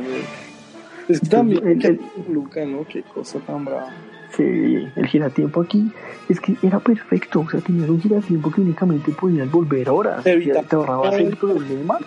Es 1.08 1.20
que 1.20 1.28
también, 1.28 1.66
el, 1.66 1.84
el, 1.84 2.00
Luca, 2.32 2.64
¿no? 2.64 2.84
Qué 2.84 3.02
cosa 3.02 3.38
tan 3.40 3.64
brava. 3.64 3.90
Sí, 4.36 4.88
el 4.96 5.06
giratiempo 5.06 5.60
aquí 5.62 5.90
es 6.28 6.40
que 6.40 6.56
era 6.62 6.78
perfecto, 6.78 7.40
o 7.40 7.50
sea, 7.50 7.60
tenías 7.60 7.88
un 7.88 8.00
giratiempo 8.00 8.50
que 8.50 8.60
únicamente 8.60 9.12
podías 9.12 9.50
volver 9.50 9.90
horas, 9.90 10.22
te, 10.22 10.38
te 10.38 10.76
ahorrabas 10.76 11.14
el 11.16 11.36
problema, 11.36 11.98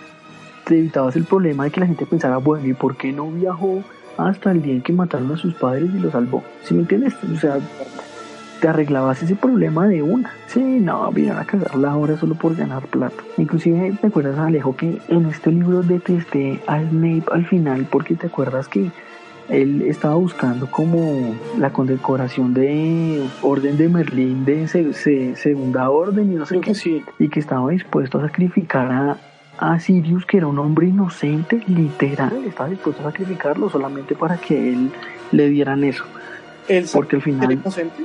te 0.63 0.77
evitabas 0.77 1.15
el 1.15 1.25
problema 1.25 1.65
de 1.65 1.71
que 1.71 1.81
la 1.81 1.87
gente 1.87 2.05
pensara, 2.05 2.37
bueno, 2.37 2.65
¿y 2.65 2.73
por 2.73 2.95
qué 2.95 3.11
no 3.11 3.29
viajó 3.29 3.83
hasta 4.17 4.51
el 4.51 4.61
día 4.61 4.73
en 4.73 4.81
que 4.81 4.93
mataron 4.93 5.31
a 5.31 5.37
sus 5.37 5.53
padres 5.55 5.89
y 5.93 5.99
lo 5.99 6.11
salvó? 6.11 6.43
¿Sí 6.63 6.73
me 6.73 6.81
entiendes? 6.81 7.13
O 7.33 7.37
sea, 7.37 7.59
te 8.63 8.69
arreglabas 8.69 9.21
ese 9.21 9.35
problema 9.35 9.89
de 9.89 10.01
una. 10.01 10.31
Sí, 10.47 10.61
no, 10.61 11.11
vinieron 11.11 11.41
a 11.41 11.45
cagarla 11.45 11.91
ahora 11.91 12.15
solo 12.17 12.35
por 12.35 12.55
ganar 12.55 12.85
plata. 12.85 13.21
Inclusive, 13.37 13.97
¿te 13.99 14.07
acuerdas, 14.07 14.39
Alejo, 14.39 14.77
que 14.77 15.01
en 15.09 15.25
este 15.25 15.51
libro 15.51 15.83
detesté 15.83 16.61
a 16.65 16.79
Snape 16.81 17.25
al 17.33 17.45
final 17.45 17.85
porque 17.91 18.15
te 18.15 18.27
acuerdas 18.27 18.69
que 18.69 18.89
él 19.49 19.81
estaba 19.83 20.15
buscando 20.15 20.69
como 20.69 21.35
la 21.57 21.71
condecoración 21.71 22.53
de 22.53 23.23
Orden 23.41 23.77
de 23.77 23.89
Merlín 23.89 24.45
de 24.45 24.67
Segunda 25.35 25.89
Orden 25.89 26.31
y 26.31 26.35
no 26.35 26.45
sé 26.45 26.59
qué, 26.59 27.03
y 27.19 27.29
que 27.29 27.39
estaba 27.39 27.69
dispuesto 27.71 28.19
a 28.19 28.21
sacrificar 28.21 28.91
a, 28.91 29.17
a 29.57 29.79
Sirius, 29.79 30.25
que 30.25 30.37
era 30.37 30.47
un 30.47 30.59
hombre 30.59 30.87
inocente, 30.87 31.61
literal, 31.67 32.43
estaba 32.45 32.69
dispuesto 32.69 33.01
a 33.01 33.11
sacrificarlo 33.11 33.69
solamente 33.69 34.15
para 34.15 34.37
que 34.37 34.73
él 34.73 34.91
le 35.31 35.49
dieran 35.49 35.83
eso. 35.83 36.05
Porque 36.93 37.17
al 37.17 37.21
final... 37.21 37.51
inocente? 37.51 38.03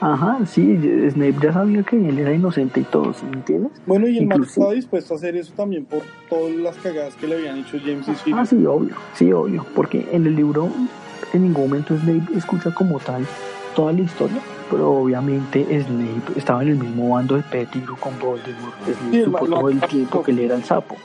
Ajá, 0.00 0.38
sí, 0.46 0.76
Snape 1.10 1.36
ya 1.40 1.52
sabía 1.52 1.82
que 1.82 1.96
él 1.96 2.18
era 2.18 2.32
inocente 2.32 2.80
y 2.80 2.84
todo, 2.84 3.14
¿me 3.30 3.38
entiendes? 3.38 3.72
Bueno, 3.86 4.06
y 4.06 4.18
el 4.18 4.26
man 4.26 4.42
estaba 4.42 4.72
dispuesto 4.72 5.14
a 5.14 5.16
hacer 5.16 5.36
eso 5.36 5.52
también 5.56 5.84
por 5.84 6.02
todas 6.28 6.54
las 6.56 6.76
cagadas 6.76 7.14
que 7.14 7.26
le 7.26 7.36
habían 7.36 7.58
hecho 7.58 7.78
James 7.80 8.08
y 8.08 8.14
Sirius. 8.14 8.38
Ah, 8.38 8.46
sí, 8.46 8.66
obvio, 8.66 8.96
sí, 9.14 9.32
obvio, 9.32 9.64
porque 9.74 10.06
en 10.12 10.26
el 10.26 10.36
libro 10.36 10.70
en 11.32 11.42
ningún 11.42 11.68
momento 11.68 11.96
Snape 11.96 12.36
escucha 12.36 12.72
como 12.72 12.98
tal 12.98 13.26
toda 13.74 13.92
la 13.92 14.02
historia, 14.02 14.40
pero 14.70 14.92
obviamente 14.92 15.64
Snape 15.64 16.38
estaba 16.38 16.62
en 16.62 16.68
el 16.70 16.76
mismo 16.76 17.10
bando 17.14 17.36
de 17.36 17.42
Pettigrew 17.42 17.96
con 17.96 18.18
Voldemort, 18.18 18.74
Snape 18.84 19.24
supo 19.24 19.46
todo 19.46 19.68
el 19.68 19.80
tiempo 19.80 20.22
que 20.22 20.30
él 20.30 20.40
era 20.40 20.54
el 20.54 20.64
sapo. 20.64 20.96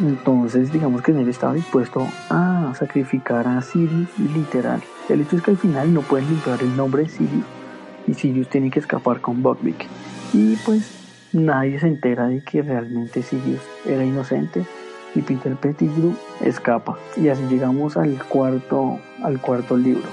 Entonces, 0.00 0.72
digamos 0.72 1.02
que 1.02 1.12
Snape 1.12 1.30
estaba 1.30 1.54
dispuesto 1.54 2.06
a 2.30 2.72
sacrificar 2.78 3.46
a 3.48 3.60
Sirius, 3.62 4.08
literal. 4.18 4.80
El 5.08 5.22
hecho 5.22 5.36
es 5.36 5.42
que 5.42 5.52
al 5.52 5.56
final 5.56 5.92
no 5.92 6.02
pueden 6.02 6.28
limpiar 6.28 6.60
el 6.62 6.76
nombre 6.76 7.04
de 7.04 7.08
Sirius 7.08 7.61
y 8.06 8.14
Sirius 8.14 8.48
tiene 8.48 8.70
que 8.70 8.80
escapar 8.80 9.20
con 9.20 9.42
Buckbeak. 9.42 9.86
Y 10.32 10.56
pues 10.56 10.90
nadie 11.32 11.78
se 11.80 11.86
entera 11.86 12.28
de 12.28 12.42
que 12.42 12.62
realmente 12.62 13.22
Sirius 13.22 13.62
era 13.86 14.04
inocente 14.04 14.64
y 15.14 15.20
Peter 15.22 15.56
Pettigrew 15.56 16.14
escapa. 16.40 16.98
Y 17.16 17.28
así 17.28 17.42
llegamos 17.44 17.96
al 17.96 18.22
cuarto, 18.24 18.98
al 19.22 19.40
cuarto 19.40 19.76
libro. 19.76 20.08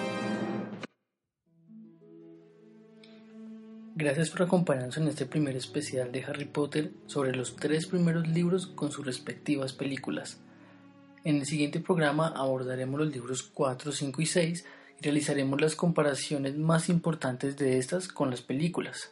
Gracias 3.95 4.29
por 4.29 4.43
acompañarnos 4.43 4.97
en 4.97 5.09
este 5.09 5.25
primer 5.25 5.57
especial 5.57 6.13
de 6.13 6.23
Harry 6.23 6.45
Potter 6.45 6.91
sobre 7.05 7.35
los 7.35 7.57
tres 7.57 7.85
primeros 7.85 8.29
libros 8.29 8.67
con 8.67 8.91
sus 8.91 9.05
respectivas 9.05 9.73
películas. 9.73 10.39
En 11.25 11.35
el 11.35 11.45
siguiente 11.45 11.81
programa 11.81 12.29
abordaremos 12.29 12.97
los 12.97 13.11
libros 13.11 13.43
4, 13.43 13.91
5 13.91 14.21
y 14.21 14.25
6 14.25 14.65
realizaremos 15.01 15.59
las 15.61 15.75
comparaciones 15.75 16.57
más 16.57 16.89
importantes 16.89 17.57
de 17.57 17.77
estas 17.77 18.07
con 18.07 18.29
las 18.29 18.41
películas. 18.41 19.11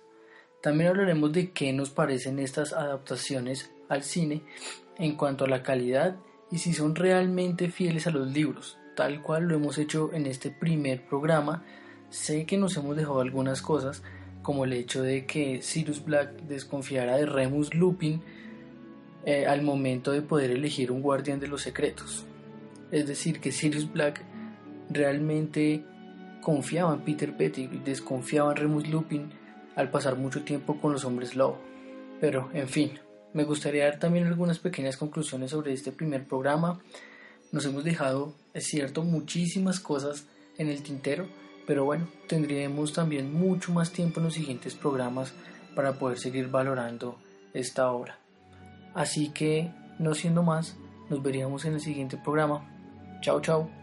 También 0.61 0.89
hablaremos 0.89 1.31
de 1.31 1.51
qué 1.51 1.71
nos 1.73 1.89
parecen 1.91 2.39
estas 2.39 2.73
adaptaciones 2.73 3.71
al 3.89 4.03
cine 4.03 4.43
en 4.97 5.15
cuanto 5.15 5.45
a 5.45 5.47
la 5.47 5.63
calidad 5.63 6.17
y 6.51 6.57
si 6.57 6.73
son 6.73 6.95
realmente 6.95 7.69
fieles 7.69 8.07
a 8.07 8.11
los 8.11 8.27
libros, 8.31 8.77
tal 8.95 9.21
cual 9.21 9.43
lo 9.43 9.55
hemos 9.55 9.77
hecho 9.77 10.11
en 10.13 10.25
este 10.25 10.49
primer 10.49 11.05
programa. 11.05 11.63
Sé 12.09 12.45
que 12.45 12.57
nos 12.57 12.75
hemos 12.77 12.95
dejado 12.95 13.19
algunas 13.19 13.61
cosas, 13.61 14.01
como 14.41 14.65
el 14.65 14.73
hecho 14.73 15.03
de 15.03 15.25
que 15.25 15.61
Sirius 15.61 16.03
Black 16.03 16.41
desconfiara 16.43 17.17
de 17.17 17.25
Remus 17.25 17.73
Lupin 17.73 18.21
eh, 19.25 19.45
al 19.45 19.61
momento 19.61 20.11
de 20.11 20.21
poder 20.21 20.51
elegir 20.51 20.91
un 20.91 21.01
guardián 21.01 21.39
de 21.39 21.47
los 21.47 21.61
secretos. 21.61 22.25
Es 22.91 23.07
decir, 23.07 23.41
que 23.41 23.51
Sirius 23.51 23.91
Black 23.91 24.23
realmente 24.89 25.83
confiaba 26.41 26.93
en 26.93 27.01
Peter 27.01 27.35
Pettigrew, 27.35 27.83
desconfiaba 27.83 28.51
en 28.51 28.57
Remus 28.57 28.87
Lupin 28.87 29.29
al 29.75 29.89
pasar 29.89 30.15
mucho 30.17 30.43
tiempo 30.43 30.79
con 30.79 30.91
los 30.93 31.05
hombres 31.05 31.35
lobo. 31.35 31.59
Pero, 32.19 32.49
en 32.53 32.67
fin, 32.67 32.99
me 33.33 33.43
gustaría 33.43 33.85
dar 33.85 33.99
también 33.99 34.27
algunas 34.27 34.59
pequeñas 34.59 34.97
conclusiones 34.97 35.51
sobre 35.51 35.73
este 35.73 35.91
primer 35.91 36.25
programa. 36.25 36.79
Nos 37.51 37.65
hemos 37.65 37.83
dejado, 37.83 38.33
es 38.53 38.65
cierto, 38.65 39.03
muchísimas 39.03 39.79
cosas 39.79 40.25
en 40.57 40.69
el 40.69 40.81
tintero, 40.81 41.27
pero 41.67 41.85
bueno, 41.85 42.07
tendremos 42.27 42.93
también 42.93 43.33
mucho 43.33 43.71
más 43.71 43.91
tiempo 43.91 44.19
en 44.19 44.25
los 44.25 44.33
siguientes 44.33 44.73
programas 44.73 45.33
para 45.75 45.93
poder 45.93 46.17
seguir 46.17 46.47
valorando 46.47 47.19
esta 47.53 47.91
obra. 47.91 48.17
Así 48.95 49.29
que, 49.29 49.71
no 49.99 50.15
siendo 50.15 50.41
más, 50.41 50.75
nos 51.09 51.21
veríamos 51.21 51.65
en 51.65 51.73
el 51.73 51.81
siguiente 51.81 52.17
programa. 52.17 52.67
Chao, 53.21 53.41
chao. 53.41 53.76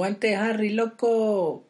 Aguante 0.00 0.34
Harry, 0.34 0.70
loco! 0.70 1.69